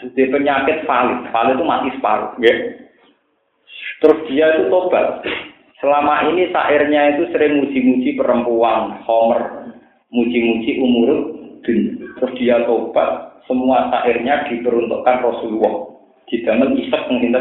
Sudah 0.00 0.26
penyakit 0.32 0.88
valid. 0.88 1.20
Valid 1.28 1.56
itu 1.60 1.64
mati 1.68 1.88
separuh. 1.92 2.32
Ya. 2.40 2.54
Terus 4.00 4.18
dia 4.32 4.46
itu 4.56 4.72
tobat. 4.72 5.20
Selama 5.84 6.32
ini 6.32 6.48
sairnya 6.48 7.12
itu 7.12 7.28
sering 7.28 7.60
muji-muji 7.60 8.16
perempuan, 8.16 9.04
homer, 9.04 9.68
muji-muji 10.08 10.80
umur. 10.80 11.10
Terus 11.60 12.32
dia 12.40 12.64
tobat, 12.64 13.44
semua 13.44 13.92
sairnya 13.92 14.48
diperuntukkan 14.48 15.16
Rasulullah. 15.20 15.92
Didamel 16.24 16.72
isek 16.80 17.02
mungkin 17.12 17.36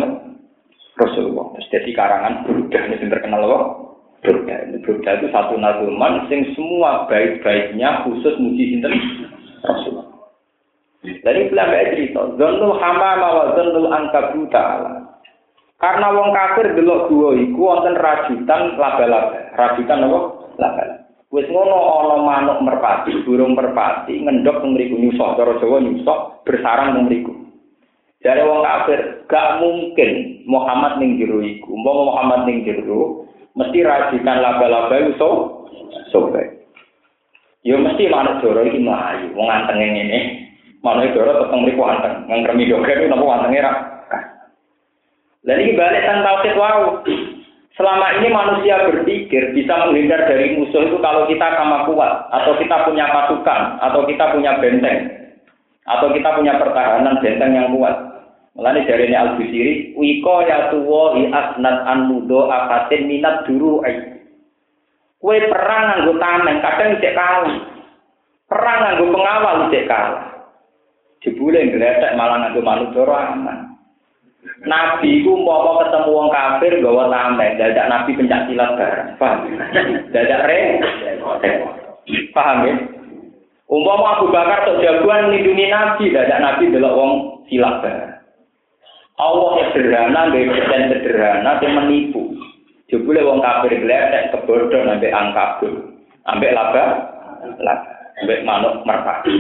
Rasulullah. 0.99 1.55
Terus 1.55 1.72
jadi 1.72 1.89
karangan 1.95 2.43
Burda, 2.43 2.80
yang 2.91 3.07
terkenal 3.07 3.47
apa? 3.47 3.59
Burda. 4.22 4.55
Burda 4.86 5.11
itu 5.17 5.28
satu 5.34 5.57
nazuman, 5.57 6.30
sing 6.30 6.45
semua 6.53 7.09
baik-baiknya 7.09 8.05
khusus 8.05 8.38
muji 8.38 8.78
sinten 8.78 8.93
Rasulullah. 9.65 10.07
Dari 11.01 11.49
bilang 11.49 11.74
cerita, 11.74 12.22
Zonul 12.38 12.78
hama 12.78 13.11
wa 13.17 13.45
zonul 13.57 13.89
angkabu 13.89 14.45
ta'ala. 14.53 15.01
Karena 15.82 16.13
wong 16.13 16.30
kafir 16.30 16.78
delok 16.78 17.09
gua 17.09 17.34
iku 17.34 17.57
wonten 17.57 17.97
rajutan 17.97 18.78
laba-laba. 18.78 19.49
Rajutan 19.57 20.05
apa? 20.05 20.19
Laba-laba. 20.61 21.01
Wis 21.32 21.47
ngono 21.47 21.78
ana 22.03 22.15
manuk 22.22 22.59
merpati, 22.59 23.24
burung 23.24 23.55
merpati 23.55 24.19
ngendok 24.19 24.61
teng 24.61 24.76
mriku 24.76 24.99
nyusok 24.99 25.39
cara 25.39 25.55
Jawa 25.63 25.80
nyusok 25.80 26.43
bersarang 26.43 26.91
teng 26.91 27.07
mriku. 27.07 27.34
Jare 28.19 28.43
wong 28.45 28.61
kafir, 28.61 28.99
gak 29.32 29.63
mungkin 29.63 30.43
Muhammad 30.45 30.99
ning 30.99 31.17
jero 31.17 31.39
iku. 31.41 31.74
Umpama 31.74 32.13
Muhammad 32.13 32.39
ning 32.45 32.67
jero, 32.67 33.26
mesti 33.58 33.80
rajutan 33.84 34.38
laba-laba 34.39 34.95
iso 35.08 35.30
sobek. 36.10 36.66
Yo 37.62 37.78
mesti 37.78 38.10
manuk 38.10 38.41
doro 38.41 38.66
iki 38.66 38.82
mlayu, 38.82 39.32
wong 39.38 39.47
antenge 39.47 39.86
ngene. 39.86 40.20
Manuk 40.82 41.14
doro 41.14 41.45
teteng 41.45 41.62
mriku 41.62 41.84
anteng, 41.86 42.26
ngremi 42.26 42.66
doger 42.66 43.06
napa 43.06 43.26
antenge 43.38 43.60
ra 43.62 43.74
dan 45.41 45.58
ini 45.58 45.74
balik 45.74 46.06
tentang 46.06 46.22
tauhid 46.22 46.54
wow. 46.54 47.02
Selama 47.80 48.20
ini 48.20 48.28
manusia 48.30 48.84
berpikir 48.84 49.56
bisa 49.58 49.74
menghindar 49.88 50.28
dari 50.28 50.54
musuh 50.60 50.86
itu 50.86 50.99
kalau 50.99 51.26
kita 51.26 51.47
sama 51.56 51.88
kuat, 51.88 52.30
atau 52.30 52.60
kita 52.60 52.84
punya 52.84 53.08
pasukan, 53.10 53.80
atau 53.80 54.04
kita 54.06 54.36
punya 54.36 54.60
benteng, 54.60 55.08
atau 55.88 56.12
kita 56.12 56.36
punya 56.36 56.60
pertahanan 56.60 57.18
benteng 57.24 57.56
yang 57.56 57.72
kuat. 57.74 57.95
Mulane 58.52 58.84
ini 58.84 59.16
al 59.16 59.39
busiri 59.39 59.95
wiko 59.95 60.43
ya 60.43 60.76
tuwo 60.76 61.16
i 61.16 61.32
asnat 61.32 61.88
an 61.88 62.12
mudo 62.12 62.52
akatin 62.52 63.08
minat 63.08 63.47
duru 63.47 63.80
ay. 63.88 64.20
Kue 65.22 65.38
perang 65.47 65.86
nganggo 65.88 66.18
tameng, 66.18 66.60
kadang 66.66 66.97
cek 66.97 67.14
kalah. 67.14 67.58
Perang 68.49 68.78
nganggo 68.82 69.06
pengawal 69.14 69.70
cek 69.70 69.88
kalah. 69.88 70.26
Jebule 71.22 71.62
ngeletek 71.62 72.18
malah 72.18 72.41
nganggo 72.41 72.60
manuk 72.66 72.97
aman. 73.08 73.72
Nabi 74.66 75.22
ku 75.22 75.45
mau 75.45 75.78
ketemu 75.78 76.10
wong 76.10 76.28
kafir 76.34 76.74
gawa 76.82 77.08
tameng, 77.08 77.56
dadak 77.56 77.88
Nabi 77.88 78.18
pencak 78.18 78.49
silat 78.49 78.76
bareng. 78.76 79.10
Paham? 79.16 79.47
Dadak 80.12 80.41
re. 80.49 80.60
Paham 82.36 82.68
ya? 82.68 82.76
Umpama 83.72 84.20
Abu 84.20 84.28
Bakar 84.34 84.68
tok 84.68 84.82
jagoan 84.84 85.32
nindungi 85.32 85.72
Nabi, 85.72 86.12
dadak 86.12 86.41
Nabi 86.41 86.74
delok 86.74 86.97
wong 86.97 87.12
silat 87.47 87.80
bareng. 87.80 88.11
Allah 89.22 89.69
sederhana, 89.69 90.34
nggak 90.34 90.49
persen 90.49 90.82
sederhana, 90.89 91.61
yang 91.61 91.78
menipu. 91.78 92.34
Jebule 92.89 93.22
wong 93.22 93.39
kafir 93.39 93.78
gledek 93.78 94.34
kebodoh 94.34 94.82
ambek 94.84 95.13
angkabul, 95.13 95.95
ambek 96.28 96.51
laba, 96.57 96.86
laba, 97.61 97.88
ambek 98.19 98.43
manuk 98.43 98.82
merpati. 98.84 99.38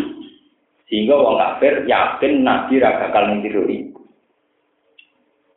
Sehingga 0.87 1.17
wong 1.17 1.35
kafir 1.35 1.83
yakin 1.89 2.45
Nabi 2.45 2.79
ra 2.79 3.01
bakal 3.01 3.27
niru 3.33 3.65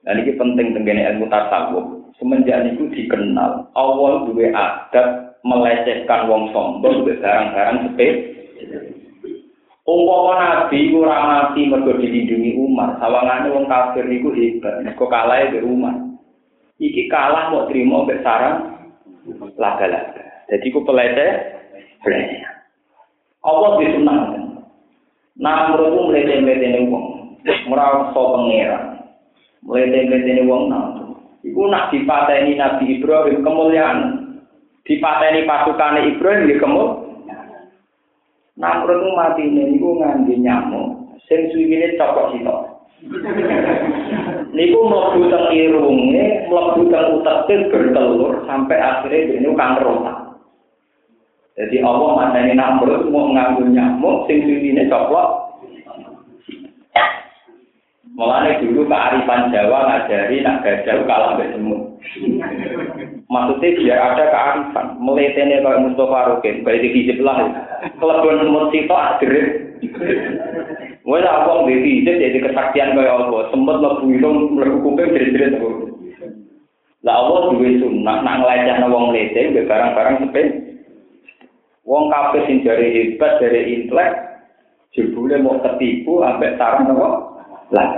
Dan 0.04 0.20
ini 0.20 0.36
penting 0.36 0.76
tenggene 0.76 1.06
ilmu 1.14 1.28
tasawuf. 1.28 1.86
Semenjak 2.20 2.64
itu 2.66 2.88
dikenal, 2.92 3.72
awal 3.74 4.28
dua 4.28 4.52
adat 4.52 5.40
melecehkan 5.44 6.28
wong 6.28 6.52
sombong 6.52 7.04
barang-barang 7.04 7.76
sepe. 7.92 8.08
Umpama 9.84 10.32
Nabi 10.40 10.96
ora 10.96 11.18
mati 11.28 11.68
mergo 11.68 12.00
dilindungi 12.00 12.56
Umar, 12.56 12.96
sawangane 12.96 13.52
wong 13.52 13.68
kafir 13.68 14.08
niku 14.08 14.32
hebat, 14.32 14.80
kok 14.96 15.12
kalah 15.12 15.44
be 15.52 15.60
Umar. 15.60 15.92
Iki 16.80 17.12
kalah 17.12 17.52
mau 17.52 17.68
terima 17.68 18.08
mbek 18.08 18.24
sarang 18.24 18.80
laga-laga. 19.60 20.48
Jadi 20.48 20.72
ku 20.72 20.80
peleceh, 20.88 21.32
peleceh. 22.00 22.42
Allah 23.44 23.70
disunah. 23.76 24.20
Nah, 25.36 25.68
menurutku 25.68 26.08
meleceh-meleceh 26.08 26.88
wong. 26.88 27.36
Merasa 27.44 28.16
pangeran. 28.16 28.94
Mlete-mletene 29.64 30.44
wong 30.48 30.68
nang. 30.68 31.16
Iku 31.44 31.68
nak 31.68 31.92
dipateni 31.92 32.56
Nabi 32.56 33.00
Ibrahim 33.00 33.44
kemuliaan. 33.44 33.98
Dipateni 34.84 35.48
pasukane 35.48 36.08
Ibrahim 36.08 36.48
ya 36.52 36.56
kemul. 36.60 37.03
Namrud 38.54 39.02
mati 39.18 39.50
ini, 39.50 39.74
niku 39.74 39.98
ngangge 39.98 40.34
nyamuk. 40.38 41.18
Sing 41.26 41.50
suwine 41.50 41.98
cokok 41.98 42.30
sitok. 42.34 42.60
niku 44.56 44.78
mlebu 44.86 45.20
teng 45.28 45.46
irunge, 45.50 46.46
mlebu 46.46 46.80
teng 46.86 47.06
uteke 47.18 47.54
bertelur 47.68 48.46
sampai 48.46 48.78
akhirnya 48.78 49.42
ini 49.42 49.50
kan 49.58 49.82
rotak. 49.82 50.18
Jadi 51.54 51.82
Allah 51.82 52.10
mateni 52.18 52.54
Namrud 52.54 53.10
mau 53.10 53.30
nganggo 53.30 53.66
nyamuk 53.66 54.30
sing 54.30 54.42
suwine 54.46 54.86
cokok 54.86 55.28
Mulane 58.14 58.62
dulu 58.62 58.86
kearifan 58.86 59.50
Jawa 59.50 59.90
ngajari 59.90 60.38
nak 60.46 60.62
gajah 60.62 61.02
kalah 61.02 61.34
mbek 61.34 61.50
semut. 61.50 61.98
Maksudnya 63.26 63.74
biar 63.74 63.98
ada 63.98 64.24
kearifan. 64.30 64.86
Meletene 65.02 65.58
kayak 65.58 65.82
Mustafa 65.82 66.30
Rukin, 66.30 66.62
baik 66.62 66.86
di 66.94 67.18
lah. 67.18 67.42
Kelebihan 67.98 68.46
semut 68.46 68.70
sitok 68.70 69.02
adrit. 69.02 69.46
Wes 71.04 71.26
apa 71.26 71.66
di 71.66 71.74
hijab 71.82 72.22
jadi 72.22 72.38
kesaktian 72.38 72.94
kayak 72.94 73.18
Allah. 73.18 73.50
Semut 73.50 73.82
lebu 73.82 74.06
itu 74.06 74.30
mlebu 74.30 74.76
kuping 74.86 75.10
jerit-jerit 75.10 75.58
Lah 77.04 77.20
Allah 77.20 77.52
duwe 77.52 77.82
sunnah 77.82 78.22
nak 78.22 78.46
nglecehno 78.46 78.88
wong 78.94 79.10
lete 79.10 79.50
mbek 79.50 79.66
barang-barang 79.66 80.16
sepen. 80.22 80.46
Wong 81.82 82.08
kabeh 82.14 82.46
sing 82.46 82.62
jare 82.62 82.94
hebat 82.94 83.42
dari 83.42 83.74
intelek 83.74 84.24
jebule 84.94 85.36
mau 85.42 85.60
ketipu 85.60 86.22
ambek 86.22 86.56
sarang 86.56 86.94
apa? 86.94 87.23
Lah, 87.74 87.90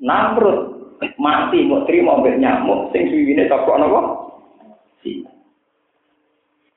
Namrud 0.00 0.72
mati 1.18 1.66
mau 1.66 1.84
terima 1.84 2.18
mbek 2.18 2.38
nyamuk 2.38 2.94
sing 2.94 3.10
suwine 3.10 3.50
cocok 3.50 3.76
napa? 3.78 4.00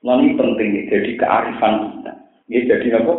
Nah, 0.06 0.22
ini 0.22 0.38
penting 0.38 0.86
jadi 0.86 1.10
kearifan 1.18 1.98
kita. 1.98 2.12
Ini 2.46 2.68
jadi 2.70 2.86
apa? 3.02 3.14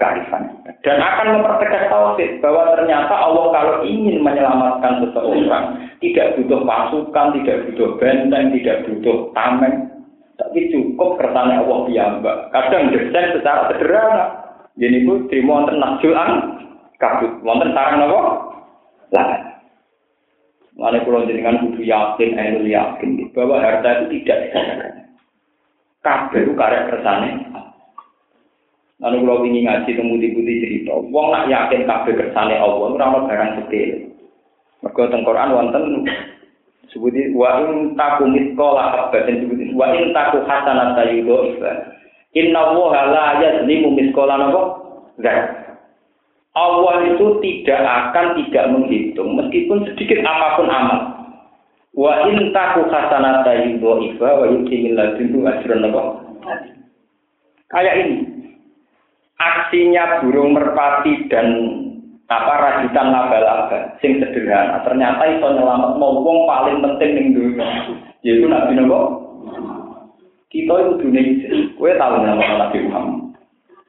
Kearifan 0.00 0.42
kita. 0.48 0.70
Dan 0.80 0.96
akan 1.04 1.28
mempertegas 1.36 1.92
tauhid 1.92 2.40
bahwa 2.40 2.72
ternyata 2.72 3.12
Allah 3.12 3.52
kalau 3.52 3.76
ingin 3.84 4.24
menyelamatkan 4.24 5.04
seseorang 5.04 5.92
tidak 6.00 6.40
butuh 6.40 6.64
pasukan, 6.64 7.26
tidak 7.36 7.56
butuh 7.68 8.00
benteng, 8.00 8.48
tidak 8.56 8.80
butuh 8.88 9.28
tameng, 9.36 9.92
tapi 10.40 10.72
cukup 10.72 11.20
kersane 11.20 11.52
Allah 11.52 11.78
piyambak. 11.84 12.38
Kadang 12.48 12.96
desain 12.96 13.36
secara 13.36 13.68
sederhana. 13.68 14.24
Jadi 14.80 15.04
itu 15.04 15.28
terima 15.28 15.60
wonten 15.60 15.76
nakjulan 15.84 16.30
kabut. 16.96 17.44
Wonten 17.44 17.76
sarang 17.76 18.08
apa? 18.08 18.20
Lah. 19.12 19.52
Mana 20.72 21.04
pulau 21.04 21.28
jenengan 21.28 21.60
kudu 21.60 21.84
yakin, 21.84 22.32
ainul 22.32 22.64
yakin 22.64 23.28
bahwa 23.36 23.60
harta 23.60 24.08
itu 24.08 24.24
tidak 24.24 24.48
disadakan. 24.48 24.92
Kabeh 26.00 26.40
itu 26.42 26.52
karek 26.56 26.88
kersane. 26.88 27.30
Lalu 29.02 29.18
kalau 29.22 29.44
ingin 29.44 29.68
ngaji 29.68 29.90
temu 29.98 30.14
di 30.16 30.32
putih 30.32 30.56
cerita, 30.64 30.94
wong 30.96 31.26
nak 31.28 31.46
yakin 31.52 31.84
kabeh 31.84 32.12
kersane 32.16 32.56
Allah, 32.56 32.88
ora 32.88 33.06
barang 33.28 33.50
sepele. 33.60 34.10
Mergo 34.82 35.02
teng 35.12 35.22
Quran 35.22 35.54
wonten 35.54 35.84
sebuti 36.90 37.30
wa 37.38 37.62
in 37.62 37.94
taku 37.94 38.26
mitqala 38.26 38.90
habatin 38.90 39.46
sebuti 39.46 39.70
wa 39.78 39.94
in 39.94 40.10
taku 40.10 40.42
hasanata 40.42 41.06
yudhifa. 41.06 41.72
Inna 42.34 42.58
Allah 42.72 42.92
la 43.12 43.26
yazlimu 43.38 43.94
napa? 43.94 44.62
Allah 46.52 46.96
itu 47.08 47.40
tidak 47.40 47.80
akan 47.80 48.26
tidak 48.44 48.64
menghitung 48.68 49.40
meskipun 49.40 49.88
sedikit 49.88 50.20
apa 50.20 50.60
pun 50.60 50.68
amal. 50.68 51.00
Wa 51.96 52.28
in 52.28 52.52
taku 52.52 52.88
hasanata 52.92 53.68
yudhifa 53.68 54.28
wa 54.28 54.44
yutimil 54.48 54.96
ladunhu 54.96 55.44
napa? 55.44 56.02
Kayak 57.72 58.04
ini. 58.04 58.16
Aksinya 59.40 60.22
burung 60.22 60.54
merpati 60.54 61.26
dan 61.26 61.46
apa 62.32 62.54
rajutan 62.62 63.12
laba-laba 63.12 63.98
sing 64.00 64.16
sederhana 64.16 64.80
ternyata 64.86 65.20
iso 65.36 65.52
nyelamat 65.52 66.00
wong 66.00 66.38
paling 66.48 66.80
penting 66.80 67.10
ning 67.12 67.26
dunia 67.36 67.68
yaitu 68.24 68.46
nabi 68.48 68.72
nopo 68.78 69.00
kita 70.48 70.72
itu 70.72 70.92
dunia 71.00 71.22
gue 71.76 71.92
tahu 72.00 72.14
nama 72.24 72.44
nabi 72.68 72.78
Muhammad 72.88 73.21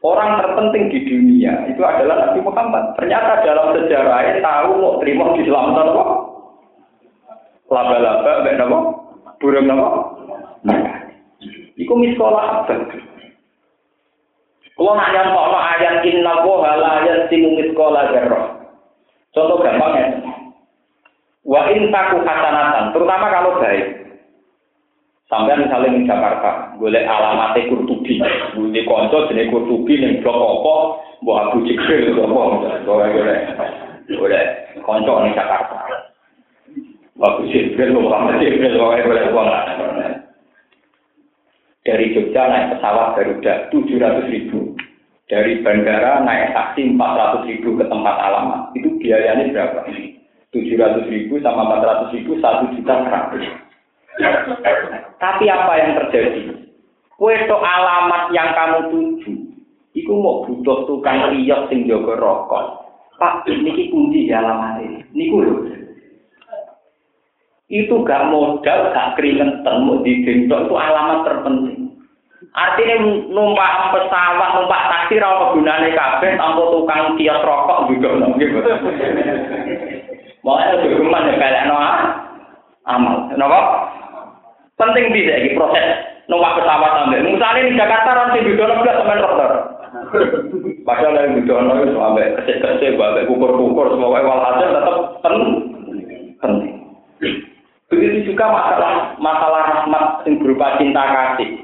orang 0.04 0.44
terpenting 0.44 0.92
di 0.92 1.00
dunia 1.08 1.54
itu 1.72 1.80
adalah 1.80 2.30
nabi 2.30 2.40
Muhammad 2.44 2.94
ternyata 3.00 3.42
dalam 3.42 3.72
sejarahnya 3.74 4.44
tahu 4.44 4.70
mau 4.78 5.00
terima 5.00 5.32
di 5.40 5.48
selamat 5.48 5.74
nopo 5.88 6.04
laba-laba 7.72 8.44
mbak 8.44 8.56
nopo 8.60 8.80
burung 9.40 9.68
nopo 9.68 9.90
Iku 11.74 11.94
miskola 11.98 12.64
apa? 12.64 12.74
Kalau 14.74 14.94
nak 14.98 15.12
nyampok 15.14 15.54
ayat 15.54 16.06
inna 16.06 16.34
woha 16.46 16.72
la 16.78 16.94
yasimu 17.06 17.58
miskola 17.58 18.14
zarroh. 18.14 18.62
Contoh 19.34 19.58
gampangnya. 19.62 20.22
Wa 21.44 21.68
in 21.74 21.90
taku 21.90 22.22
hasanatan, 22.24 22.94
terutama 22.94 23.26
kalau 23.28 23.58
baik. 23.60 24.03
Sampai 25.32 25.56
misalnya 25.56 25.96
di 25.98 26.04
Jakarta, 26.04 26.76
boleh 26.76 27.04
alamatnya 27.08 27.72
Kurtubi, 27.72 28.20
boleh 28.54 28.84
konco 28.84 29.32
jenis 29.32 29.50
Kurtubi 29.50 29.96
yang 29.98 30.20
blok 30.20 30.36
apa, 30.36 30.76
buah 31.24 31.40
Abu 31.50 31.64
Jibril, 31.64 32.12
apa, 32.20 32.28
boleh 32.84 33.10
boleh, 33.16 33.40
boleh 34.20 34.44
konco 34.84 35.14
di 35.24 35.32
Jakarta. 35.32 35.80
Abu 37.24 37.48
Jibril, 37.48 37.96
Muhammad 37.96 38.44
Jibril, 38.44 38.76
boleh 38.76 39.02
boleh 39.08 39.24
boleh. 39.32 39.62
Dari 41.84 42.16
Jogja 42.16 42.48
naik 42.48 42.80
pesawat 42.80 43.20
Garuda 43.20 43.54
700 43.68 44.32
ribu. 44.32 44.72
Dari 45.28 45.60
bandara 45.64 46.24
naik 46.24 46.56
taksi 46.56 46.96
400 46.96 47.48
ribu 47.48 47.76
ke 47.76 47.84
tempat 47.92 48.16
alamat. 48.24 48.72
Itu 48.76 48.96
biayanya 49.04 49.52
berapa? 49.52 49.88
700 49.88 51.12
ribu 51.12 51.44
sama 51.44 51.80
400 51.80 52.16
ribu, 52.16 52.40
1 52.40 52.76
juta 52.80 52.96
100. 53.04 53.73
Tapi 55.18 55.44
apa 55.50 55.74
yang 55.80 55.92
terjadi? 56.04 56.42
Kue 57.18 57.36
to 57.48 57.58
alamat 57.58 58.34
yang 58.36 58.52
kamu 58.58 58.80
tuju, 58.92 59.34
itu 59.94 60.12
mau 60.12 60.44
butuh 60.44 60.90
tukang 60.90 61.32
riok 61.32 61.70
sing 61.70 61.86
jaga 61.86 62.18
rokok. 62.18 62.84
Pak, 63.22 63.46
ini 63.48 63.94
kunci 63.94 64.28
di 64.28 64.34
alamat 64.34 64.82
ini. 64.82 65.00
Ini 65.14 65.24
itu 67.74 67.96
gak 68.06 68.30
modal, 68.30 68.94
gak 68.94 69.18
keringetan, 69.18 69.88
mau 69.88 70.02
digendong 70.06 70.70
itu 70.70 70.76
alamat 70.78 71.26
terpenting. 71.26 71.82
Artinya 72.54 72.96
numpak 73.34 73.96
pesawat, 73.98 74.50
numpak 74.54 74.86
taksi, 74.86 75.18
rawa 75.18 75.58
gunane 75.58 75.90
kabeh, 75.98 76.38
tanpa 76.38 76.62
tukang 76.70 77.18
kios 77.18 77.42
rokok 77.42 77.90
juga 77.90 78.10
gitu. 78.38 78.60
Makanya 80.44 80.74
lebih 80.76 81.02
geman 81.02 81.30
ya 81.32 81.34
kayak 81.40 81.66
no 81.72 81.76
amal. 82.84 83.16
Kenapa? 83.32 83.60
Penting 84.74 85.06
bisa 85.14 85.34
ini 85.38 85.54
proses 85.54 85.86
numpak 86.26 86.62
pesawat 86.62 86.92
sampai. 87.06 87.22
Misalnya 87.22 87.70
di 87.70 87.78
Jakarta 87.78 88.10
nanti 88.14 88.58
dalam 88.58 88.82
belas 88.82 88.98
sampai 89.02 89.22
dokter. 89.22 89.52
Padahal 90.84 91.16
yang 91.16 91.46
dalam 91.48 91.80
itu 91.80 91.96
sampai 91.96 92.34
kesek-kesek, 92.42 92.98
sampai 93.00 93.28
kukur-kukur, 93.30 93.88
semua 93.94 94.20
walhasil 94.20 94.70
tetap 94.74 94.96
penting. 96.42 96.74
Begitu 97.94 98.34
juga 98.34 98.50
masalah 98.50 99.14
masalah 99.22 99.62
rahmat 99.70 100.06
yang 100.26 100.42
berupa 100.42 100.82
cinta 100.82 101.04
kasih. 101.06 101.64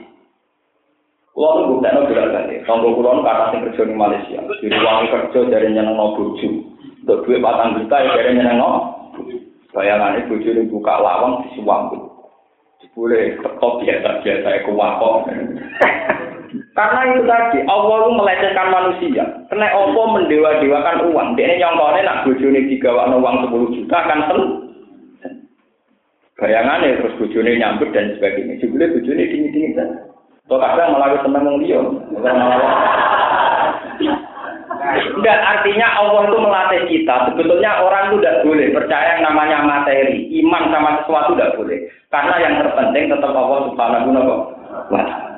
Kulo 1.33 1.49
tuh 1.55 1.65
bukan 1.71 1.93
no 1.95 2.01
berat 2.05 2.29
kali. 2.35 2.55
Tonggo 2.67 2.99
kulo 2.99 3.23
kata 3.23 3.55
sing 3.55 3.63
kerja 3.65 3.87
di 3.87 3.95
Malaysia. 3.95 4.39
Di 4.59 4.67
ruang 4.69 5.07
kerja 5.07 5.39
dari 5.47 5.71
nyeneng 5.71 5.95
no 5.95 6.13
bojo. 6.19 6.47
Untuk 6.99 7.23
duit 7.25 7.39
patang 7.39 7.79
juta 7.79 7.95
ya 7.95 8.11
dari 8.13 8.35
nyeneng 8.35 8.59
no. 8.59 8.71
Bayangan 9.71 10.19
itu 10.19 10.35
ini 10.43 10.67
buka 10.67 10.99
lawang 10.99 11.47
di 11.47 11.61
suambu. 11.61 12.18
Boleh 12.99 13.39
tetap 13.39 13.79
biasa-biasa 13.79 14.43
ya 14.43 14.59
kewakok. 14.67 15.23
Karena 16.75 17.15
itu 17.15 17.23
tadi, 17.23 17.63
Allah 17.63 17.95
itu 18.03 18.11
melecehkan 18.11 18.67
manusia. 18.75 19.23
Karena 19.47 19.71
Allah 19.71 20.05
mendewa-dewakan 20.19 21.07
uang. 21.07 21.27
Dia 21.39 21.55
nyongkone 21.63 22.03
nak 22.03 22.27
bojone 22.27 22.59
digawa 22.67 23.07
uang 23.07 23.35
10 23.47 23.75
juta 23.79 23.95
akan 24.03 24.19
seneng. 24.27 24.51
bayangannya 26.39 27.03
terus 27.03 27.19
bojone 27.19 27.59
nyambut 27.59 27.91
dan 27.95 28.15
sebagainya. 28.15 28.59
Jebule 28.59 28.91
bojone 28.95 29.23
dingin-dingin 29.27 29.75
saja. 29.75 29.95
Kok 30.47 30.59
kadang 30.59 30.91
malah 30.95 31.19
seneng 31.23 31.47
wong 31.47 31.57
liya. 31.63 31.79
Enggak, 34.69 35.39
artinya 35.41 35.87
Allah 35.97 36.21
itu 36.29 36.37
melatih 36.37 36.81
kita. 36.85 37.15
Sebetulnya 37.33 37.81
orang 37.81 38.13
itu 38.13 38.15
tidak 38.21 38.39
boleh 38.45 38.67
percaya 38.69 39.17
yang 39.17 39.23
namanya 39.25 39.57
materi. 39.65 40.29
Iman 40.29 40.69
sama 40.69 41.01
sesuatu 41.01 41.33
tidak 41.33 41.57
boleh. 41.57 41.79
Karena 42.13 42.35
yang 42.37 42.53
terpenting 42.61 43.09
tetap 43.09 43.33
Allah 43.33 43.59
subhanahu 43.69 44.09
wa 44.13 44.23
ta'ala. 44.23 45.29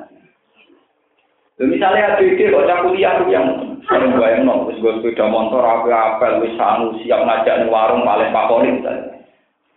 Misalnya 1.62 2.18
ada 2.18 2.24
kok 2.26 2.80
kuliah 2.90 3.12
tuh 3.22 3.28
yang 3.30 3.46
sering 3.86 4.18
bayang 4.18 4.50
no, 4.50 4.66
terus 4.66 4.82
gue 4.82 4.92
sepeda 4.98 5.30
motor, 5.30 5.62
apa-apa, 5.62 6.42
wis 6.42 6.58
sanu 6.58 6.96
siap 7.04 7.22
ngajak 7.22 7.62
nih 7.62 7.70
warung 7.70 8.02
paling 8.02 8.34
favorit 8.34 8.82
misalnya. 8.82 9.22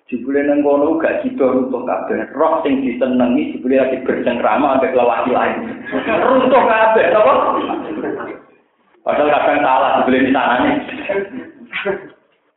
Jebule 0.05 0.45
nang 0.45 0.61
kono 0.61 1.01
gak 1.01 1.25
sida 1.25 1.45
runtuh 1.45 1.81
kabeh. 1.81 2.29
Roh 2.37 2.61
sing 2.61 2.85
disenengi 2.85 3.57
jebule 3.57 3.81
lagi 3.81 3.97
bercengkrama 4.05 4.77
ambek 4.77 4.93
lelaki 4.93 5.33
lain. 5.33 5.81
Runtuh 6.05 6.63
kabeh, 6.69 7.05
apa? 7.09 7.33
Padahal 9.05 9.29
kadang 9.29 9.61
salah 9.61 9.91
jebule 10.01 10.25
di 10.25 10.31
sanane. 10.33 10.71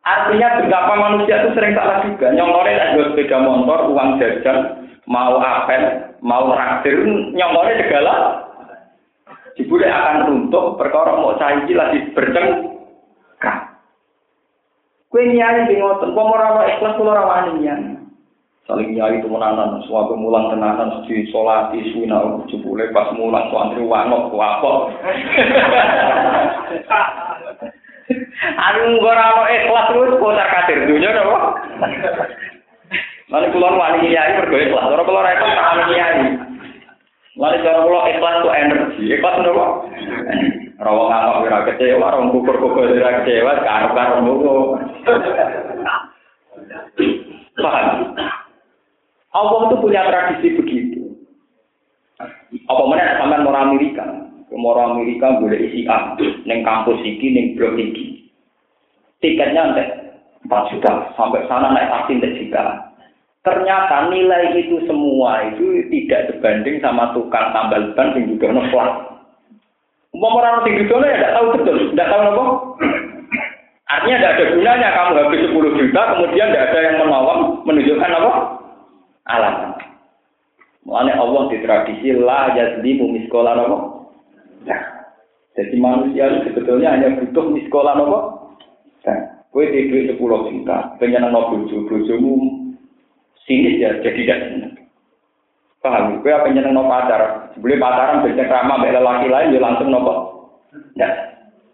Artinya 0.01 0.49
betapa 0.65 0.95
manusia 0.97 1.45
itu 1.45 1.53
sering 1.53 1.77
salah 1.77 2.01
juga. 2.01 2.33
Nyongkore 2.33 2.73
ada 2.73 2.97
sepeda 2.97 3.37
motor, 3.45 3.93
uang 3.93 4.17
jajan, 4.17 4.89
mau 5.05 5.37
apel, 5.37 6.09
mau 6.25 6.49
traktir, 6.57 7.05
nyongkore 7.37 7.77
segala. 7.85 8.15
Jebule 9.61 9.93
akan 9.93 10.25
runtuh, 10.25 10.81
perkara 10.81 11.21
mau 11.21 11.37
cair 11.37 11.69
lagi 11.77 11.99
bercengkrama. 12.17 13.77
Kue 15.09 15.25
nyai 15.25 15.69
di 15.69 15.81
ngoten, 15.81 16.13
kok 16.13 16.31
ora 16.37 16.69
ikhlas 16.69 16.97
kula 17.01 17.17
ora 17.17 17.25
wani 17.25 17.65
nyai. 17.65 17.97
Saling 18.69 18.93
nyai 18.93 19.17
itu 19.17 19.33
menanan, 19.33 19.81
suatu 19.89 20.13
mulang 20.13 20.53
tenanan 20.53 21.01
di 21.09 21.25
sholat 21.33 21.73
di 21.73 21.89
suina 21.89 22.21
jebule 22.53 22.93
pas 22.93 23.09
mulang 23.17 23.49
santri 23.49 23.81
wangok 23.81 24.29
apa. 24.37 24.73
Anu 28.69 29.01
ora 29.01 29.25
ono 29.37 29.45
ikhlas 29.49 29.89
terus 29.89 30.21
kotar 30.21 30.49
kadir 30.53 30.85
dunya 30.85 31.17
napa? 31.17 31.57
Lalu 33.33 33.57
kula 33.57 33.69
wani 33.73 34.13
nyai 34.13 34.37
mergo 34.37 34.57
ikhlas, 34.61 34.85
ora 34.85 35.03
kula 35.05 35.21
ora 35.25 35.33
ikhlas 35.33 35.57
tak 35.57 35.89
nyai. 35.89 36.21
Lalu 37.41 37.57
cara 37.65 37.79
kula 37.89 38.01
ikhlas 38.13 38.37
tuh 38.45 38.53
energi, 38.53 39.05
ikhlas 39.17 39.37
napa? 39.49 39.67
Rawang 40.77 41.09
ngamuk 41.09 41.45
ora 41.49 41.59
kecewa, 41.73 42.13
rawang 42.13 42.37
kukur-kukur 42.37 42.85
ora 42.85 43.25
kecewa, 43.25 43.65
karo-karo 43.65 44.17
mulu. 44.21 44.77
Paham? 47.59 48.15
Allah 49.39 49.71
itu 49.71 49.77
punya 49.79 50.03
tradisi 50.11 50.49
begitu. 50.59 51.03
Apa 52.67 52.83
mana 52.83 53.23
sampean 53.23 53.47
mau 53.47 53.55
Amerika? 53.55 54.03
Mau 54.51 54.75
Amerika 54.75 55.39
boleh 55.39 55.71
isi 55.71 55.87
A, 55.87 56.19
neng 56.49 56.67
kampus 56.67 56.99
iki, 57.07 57.31
neng 57.31 57.55
blok 57.55 57.79
iki. 57.79 58.27
Tiketnya 59.23 59.63
nanti 59.71 59.85
4 60.47 60.71
juta, 60.75 61.15
sampai 61.15 61.47
sana 61.47 61.71
naik 61.71 61.91
taksi 61.91 62.19
nanti 62.19 62.39
juta. 62.43 62.65
Ternyata 63.47 64.11
nilai 64.11 64.59
itu 64.59 64.83
semua 64.91 65.47
itu 65.47 65.87
tidak 65.95 66.35
sebanding 66.35 66.83
sama 66.83 67.15
tukang 67.15 67.55
tambal 67.55 67.95
ban 67.95 68.19
yang 68.19 68.35
juga 68.35 68.51
noplat. 68.51 68.91
Mau 70.19 70.35
orang 70.35 70.67
tinggi 70.67 70.91
ya 70.91 70.99
tidak 70.99 71.35
tahu 71.39 71.47
betul, 71.55 71.77
tidak 71.95 72.11
tahu 72.11 72.23
apa. 72.27 72.45
Artinya 73.89 74.17
tidak 74.21 74.33
ada 74.35 74.45
gunanya 74.53 74.89
kamu 74.91 75.13
habis 75.23 75.45
10 75.49 75.79
juta, 75.79 76.01
kemudian 76.13 76.49
tidak 76.51 76.67
ada 76.69 76.79
yang 76.83 76.97
menolong, 77.01 77.41
menunjukkan 77.65 78.17
apa? 78.21 78.33
Alasan. 79.29 79.77
Mulanya 80.89 81.21
Allah 81.21 81.43
di 81.53 81.61
tradisi 81.61 82.17
lah 82.17 82.57
jadi 82.57 82.91
miskola 82.97 83.53
apa? 83.53 83.79
Nah, 84.65 84.83
jadi 85.53 85.77
manusia 85.77 86.33
itu 86.33 86.49
sebetulnya 86.49 86.97
hanya 86.97 87.13
butuh 87.21 87.53
miskola 87.53 87.93
apa? 87.93 88.19
Nah, 89.05 89.19
kue 89.53 89.69
di 89.69 89.93
duit 89.93 90.09
sepuluh 90.09 90.49
juta, 90.49 90.97
pengen 90.97 91.29
no 91.29 91.53
bojo, 91.53 91.85
bojomu 91.93 92.73
sinis 93.45 93.81
ya, 93.85 94.01
jadi 94.01 94.17
tidak 94.17 94.39
senang. 94.49 94.75
Paham? 95.85 96.25
Kue 96.25 96.33
apa 96.33 96.49
nyeneng 96.49 96.73
no 96.73 96.89
pacar? 96.89 97.53
Sebelum 97.53 97.85
pacaran 97.85 98.25
bercengkrama 98.25 98.81
sama 98.81 99.01
laki 99.01 99.29
lain, 99.29 99.55
ya 99.55 99.61
langsung 99.61 99.93
nopo. 99.93 100.15
Nah, 100.97 101.13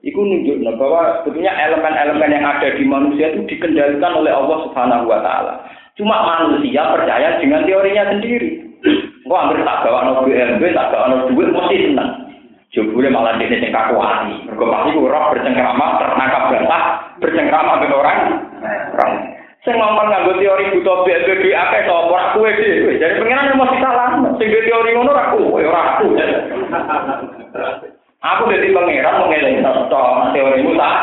itu 0.04 0.20
nunjuk 0.20 0.60
bahwa 0.76 1.22
sebetulnya 1.22 1.54
elemen-elemen 1.54 2.34
yang 2.34 2.44
ada 2.44 2.68
di 2.76 2.84
manusia 2.84 3.32
itu 3.32 3.46
dikendalikan 3.48 4.20
oleh 4.20 4.34
Allah 4.34 4.58
Subhanahu 4.68 5.08
Wa 5.08 5.20
Taala. 5.22 5.54
Cuma 5.94 6.26
manusia 6.26 6.90
percaya 6.90 7.38
dengan 7.38 7.62
teorinya 7.62 8.10
sendiri. 8.10 8.66
Kok 9.30 9.38
hampir 9.38 9.62
tak 9.62 9.86
bawa 9.86 10.00
no 10.04 10.12
BLB, 10.26 10.62
tak 10.74 10.90
bawa 10.90 11.04
no 11.08 11.16
duit, 11.30 11.48
mesti 11.54 11.76
seneng. 11.86 12.10
Jebule 12.74 13.06
malah 13.06 13.38
dia 13.38 13.46
sing 13.46 13.70
kaku 13.70 13.94
hati. 14.02 14.50
Mergo 14.50 14.66
pasti 14.66 14.98
roh 14.98 15.24
bercengkrama, 15.30 15.86
tertangkap 16.02 16.42
basah, 16.50 16.84
bercengkrama 17.22 17.78
dengan 17.78 17.98
orang. 18.02 18.18
Orang. 18.98 19.12
Sing 19.62 19.78
ngomong 19.78 20.10
nganggo 20.10 20.32
teori 20.42 20.74
buta 20.76 20.92
BLB 21.06 21.28
duit 21.40 21.56
akeh 21.56 21.86
to 21.86 21.94
ora 21.94 22.34
kowe 22.34 22.50
dhewe. 22.50 22.98
Jadi 22.98 23.16
pengiran 23.16 23.54
mesti 23.54 23.78
salah. 23.78 24.08
Sing 24.36 24.48
teori 24.50 24.90
ngono 24.92 25.14
ora 25.14 25.32
kowe, 25.32 25.60
ora 25.62 25.80
aku. 25.94 26.06
Aku 28.24 28.42
jadi 28.50 28.74
pangeran 28.74 29.22
mengeleng 29.22 29.62
to 29.62 30.02
teorimu 30.34 30.74
tak 30.74 30.94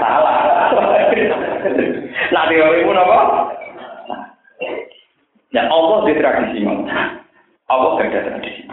salah. 0.00 0.36
Nah 2.34 2.46
teorimu 2.46 2.90
napa? 2.94 3.20
Ya 5.50 5.66
Allah 5.66 6.06
di 6.06 6.14
tradisi 6.14 6.62
Allah 7.70 7.90
gak 7.98 8.10
ada 8.10 8.20
tradisi. 8.26 8.66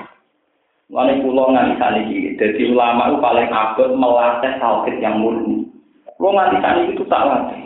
Lalu 0.88 1.20
pulau 1.20 1.52
nganti 1.52 1.76
tani 1.84 2.02
ini, 2.08 2.40
jadi 2.40 2.72
ulama 2.72 3.12
itu 3.12 3.18
paling 3.20 3.49
abad 3.52 3.90
melatih 3.91 4.54
tauhid 4.56 4.95
yang 5.04 5.20
murni. 5.20 5.68
Pulau 6.16 6.40
nganti 6.40 6.58
tani 6.64 6.82
itu 6.95 7.04
tak 7.12 7.28
latih. 7.28 7.64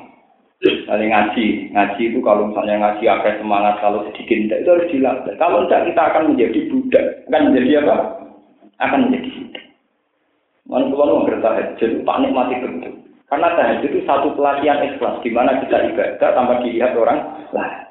Kali 0.62 1.06
ngaji, 1.10 1.46
ngaji 1.74 2.02
itu 2.02 2.20
kalau 2.22 2.50
misalnya 2.50 2.82
ngaji 2.82 3.04
apa 3.10 3.38
semangat, 3.38 3.78
kalau 3.82 4.06
sedikit 4.10 4.38
tidak 4.46 4.60
itu 4.62 4.70
harus 4.74 4.90
dilatih. 4.90 5.34
Kalau 5.38 5.58
tidak 5.66 5.82
kita 5.90 6.02
akan 6.02 6.24
menjadi 6.34 6.60
budak, 6.70 7.06
akan 7.30 7.42
menjadi 7.50 7.72
apa? 7.86 7.96
Akan 8.82 9.00
menjadi 9.10 9.30
budak. 9.38 9.66
Lalu 10.70 10.86
pulau 10.94 11.18
mengerti 11.22 11.42
tahajud, 11.46 11.92
panik 12.06 12.32
mati 12.34 12.56
betul. 12.58 12.94
Karena 13.30 13.48
tahajud 13.54 13.90
itu 13.90 14.00
satu 14.06 14.28
pelatihan 14.34 14.82
ikhlas, 14.82 15.22
di 15.22 15.30
mana 15.30 15.62
kita 15.62 15.78
ibadah 15.94 16.30
tanpa 16.34 16.62
dilihat 16.66 16.98
orang 16.98 17.20
lain. 17.54 17.90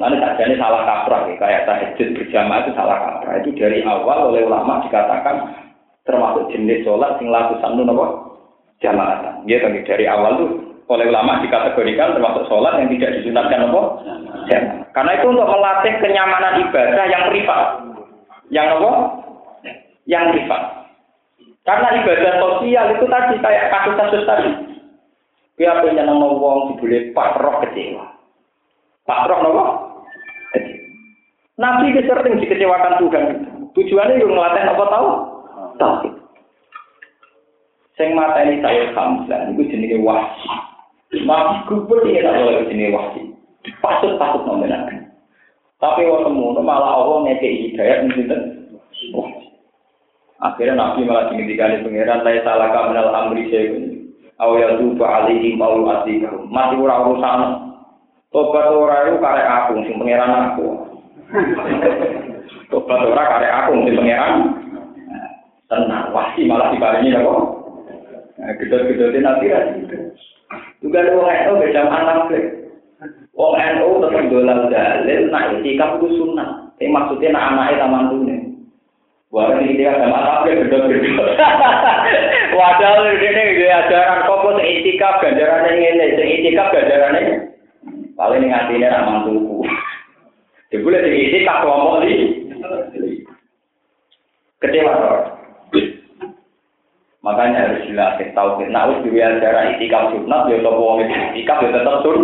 Mana 0.00 0.16
saja 0.16 0.48
salah 0.56 0.88
kaprah 0.88 1.28
ya, 1.28 1.36
kayak 1.36 1.64
tahajud 1.68 2.08
berjamaah 2.16 2.64
itu 2.64 2.72
salah 2.72 2.96
kaprah. 3.04 3.44
Itu 3.44 3.52
dari 3.52 3.84
awal 3.84 4.32
oleh 4.32 4.48
ulama 4.48 4.80
dikatakan 4.88 5.36
termasuk 6.08 6.48
jenis 6.48 6.88
sholat 6.88 7.20
sing 7.20 7.28
lakukan 7.28 7.76
nu 7.76 7.84
apa? 7.84 8.06
Jamaah. 8.80 9.44
Dia 9.44 9.60
kan 9.60 9.76
dari 9.76 10.08
awal 10.08 10.40
tuh 10.40 10.50
oleh 10.88 11.04
ulama 11.04 11.44
dikategorikan 11.44 12.16
termasuk 12.16 12.48
sholat 12.48 12.80
yang 12.80 12.88
tidak 12.96 13.20
disunatkan 13.20 13.68
apa? 13.68 13.82
Jamaah. 14.48 14.88
Karena 14.96 15.12
itu 15.20 15.26
untuk 15.36 15.48
melatih 15.52 15.94
kenyamanan 16.00 16.54
ibadah 16.64 17.04
yang 17.04 17.22
privat. 17.28 17.64
Yang 18.48 18.66
apa? 18.80 18.92
Yang 20.08 20.24
privat. 20.32 20.62
Karena 21.68 21.88
ibadah 22.00 22.32
sosial 22.40 22.86
itu 22.96 23.04
tadi 23.04 23.34
kayak 23.44 23.68
kasus-kasus 23.68 24.24
tadi. 24.24 24.50
Dia 25.60 25.76
punya 25.84 26.08
nama 26.08 26.24
wong 26.24 26.72
dibeli 26.72 27.12
pak 27.12 27.36
roh 27.36 27.60
kecewa. 27.60 28.16
Pak 29.10 29.26
Roh 29.26 29.38
nopo? 29.42 29.64
Nabi 31.60 31.92
itu 31.92 32.08
sering 32.08 32.40
dikecewakan 32.40 32.96
Tuhan. 33.04 33.24
Tujuannya 33.76 34.16
yang 34.16 34.32
ngelatih 34.32 34.64
apa 34.64 34.84
tahu? 34.88 35.08
Tahu. 35.76 36.08
Sing 38.00 38.16
ini 38.16 38.64
saya 38.64 38.96
Hamzah, 38.96 39.52
itu 39.52 39.68
jenisnya 39.68 40.00
wasi. 40.00 40.48
Nabi 41.20 41.68
kubur 41.68 42.00
ini 42.08 42.24
tak 42.24 42.40
boleh 42.40 42.64
jenis 42.72 42.96
wasi. 42.96 43.20
Pasut-pasut 43.84 44.48
nama 44.48 44.64
Nabi. 44.64 45.04
Tapi 45.76 46.08
waktu 46.08 46.32
semuanya 46.32 46.60
malah 46.64 46.96
Allah 46.96 47.28
ngekei 47.28 47.72
hidayat 47.72 48.08
mencintai 48.08 48.56
Akhirnya 50.40 50.80
Nabi 50.80 51.04
malah 51.04 51.28
dimintikan 51.28 51.84
pengiran, 51.84 52.24
saya 52.24 52.40
salah 52.40 52.72
kaminal 52.72 53.12
amri 53.12 53.52
saya 53.52 53.76
Awal 54.40 54.80
tuh 54.80 54.96
alihi 55.04 55.52
mau 55.60 55.76
asikahu. 55.84 56.48
Masih 56.48 56.80
urang 56.80 57.12
urusan 57.12 57.40
Tobat 58.30 58.70
ora 58.70 59.10
itu 59.10 59.18
karek 59.18 59.42
aku 59.42 59.82
sing 59.84 59.98
pangeran 59.98 60.54
aku. 60.54 60.89
Tobat 62.70 63.02
ora 63.06 63.22
karek 63.26 63.54
aku 63.54 63.70
sing 63.86 63.94
pangeran. 63.98 64.34
Tenang, 65.70 66.10
wasi 66.10 66.50
malah 66.50 66.74
dibarengi 66.74 67.14
apa? 67.14 67.34
Nah, 68.42 68.52
gedor-gedor 68.58 69.14
nanti 69.14 69.54
ya. 69.54 69.60
Juga 70.82 70.98
ada 71.06 71.14
orang 71.14 71.38
itu 71.46 71.52
beda 71.62 71.82
anak 71.86 72.26
lek. 72.34 72.46
Wong 73.38 73.54
NU 73.54 74.02
tetap 74.02 74.24
dolan 74.28 74.66
dalil, 74.66 75.20
nah 75.30 75.54
itikaf 75.54 76.02
itu 76.02 76.06
sunnah. 76.18 76.74
Tapi 76.74 76.90
maksudnya 76.90 77.32
nak 77.32 77.46
anaknya 77.54 77.80
taman 77.86 78.08
tuh 78.10 78.20
Wah, 79.30 79.54
ini 79.62 79.78
dia 79.78 79.94
sama 79.94 80.42
apa 80.42 80.50
gedor-gedor. 80.50 81.38
Wadah 82.58 83.14
ini 83.14 83.62
dia 83.62 83.78
ajaran 83.86 84.26
kok 84.26 84.42
sing 84.58 84.66
itikaf 84.66 85.22
ganjaran 85.22 85.70
ini, 85.70 86.18
itikaf 86.18 86.74
ganjaran 86.74 87.14
ini. 87.22 87.34
Paling 88.18 88.42
ini 88.42 88.50
hati 88.50 88.74
ini 88.74 88.90
Jadi 90.70 90.86
boleh 90.86 91.02
diisi 91.02 91.42
kak 91.42 91.66
kelompok 91.66 92.06
di. 92.06 92.14
Kecewa 94.62 94.94
Makanya 97.20 97.68
harus 97.68 97.84
jelas 97.84 98.16
tahu 98.32 98.64
kita 98.64 98.72
harus 98.72 99.02
juga 99.04 99.36
cara 99.44 99.76
itikaf 99.76 100.14
sunat 100.14 100.48
ya 100.48 100.62
toko 100.64 100.80
wong 100.80 101.04
itikaf 101.04 101.60
ya 101.60 101.74
tetap 101.74 102.00
sun. 102.06 102.20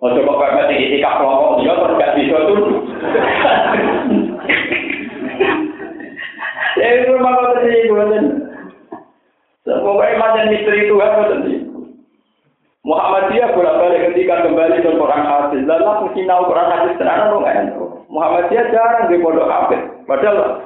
Ojo 0.00 0.20
kok 0.24 0.38
pepet 0.40 0.74
itikaf 0.74 1.20
kelompok 1.20 1.60
dia 1.60 1.76
terus 1.76 1.98
gak 2.00 2.14
bisa 2.16 2.38
sun. 2.48 2.60
Ya 6.80 6.86
itu 6.96 7.12
rumah 7.12 7.36
kau 7.36 7.52
terjadi 7.60 7.92
gue 7.92 8.04
Pokoknya 9.70 10.16
macam 10.18 10.48
misteri 10.48 10.88
Tuhan 10.88 11.69
Muhammadiyah 12.80 13.52
bolak-balik 13.52 14.08
ketika 14.08 14.40
kembali 14.48 14.80
ke 14.80 14.90
Quran 14.96 15.22
hadis. 15.28 15.62
Lalu 15.68 15.84
mesti 16.08 16.20
tahu 16.24 16.42
Quran 16.48 16.68
hadis 16.72 16.96
tenan 16.96 17.28
atau 17.28 17.38
enggak 17.44 17.76
Muhammadiyah 18.08 18.66
jarang 18.72 19.04
di 19.12 19.20
pondok 19.20 19.52
hadis. 19.52 19.82
Padahal 20.08 20.64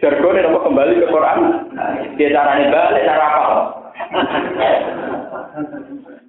jargonnya 0.00 0.48
apa 0.48 0.58
kembali 0.64 0.94
ke 1.04 1.06
Quran. 1.12 1.38
Dia 2.16 2.28
caranya 2.32 2.66
balik 2.72 3.04
cara 3.04 3.26
apa? 3.28 3.54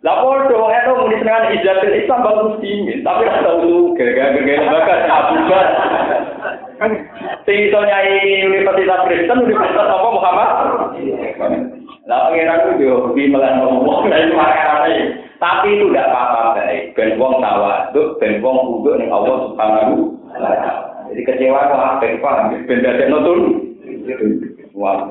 Lah 0.06 0.22
podo 0.22 0.70
itu 0.70 0.92
muni 1.02 1.18
senengan 1.18 1.50
ijazatul 1.50 1.98
Islam 1.98 2.22
bagus 2.22 2.46
muslimin, 2.54 3.02
tapi 3.02 3.26
ora 3.26 3.42
tau 3.42 3.58
lu 3.66 3.98
gara-gara 3.98 4.38
lembaga 4.38 4.96
Abu 5.10 5.34
Bakar. 5.50 5.68
Sing 7.50 7.58
iso 7.66 7.80
nyai 7.82 8.46
Universitas 8.46 9.02
Kristen 9.10 9.50
Universitas 9.50 9.90
apa 9.90 10.08
Muhammad? 10.14 10.50
Lah 12.06 12.30
pangeran 12.30 12.77
itu 12.77 12.86
yo 12.86 12.95
di 13.18 13.26
melan 13.34 13.65
ngomong 13.65 14.06
dari 14.14 14.30
makarane. 14.38 15.26
Tapi 15.41 15.68
itu 15.73 15.90
tidak 15.90 16.14
apa-apa 16.14 16.41
baik. 16.61 16.94
Ben 16.94 17.18
wong 17.18 17.41
tawaduk, 17.41 18.22
ben 18.22 18.40
wong 18.45 18.57
kudu 18.80 19.02
ning 19.02 19.10
Allah 19.10 19.36
Subhanahu 19.49 20.14
wa 20.30 20.38
taala. 20.38 20.73
Jadi 21.10 21.22
kecewa 21.26 21.69
kok 21.69 21.82
apa 21.82 22.07
paham 22.22 22.53
ben 22.69 22.86
dadekno 22.86 23.18
tun. 23.26 23.40
Wah. 24.77 25.10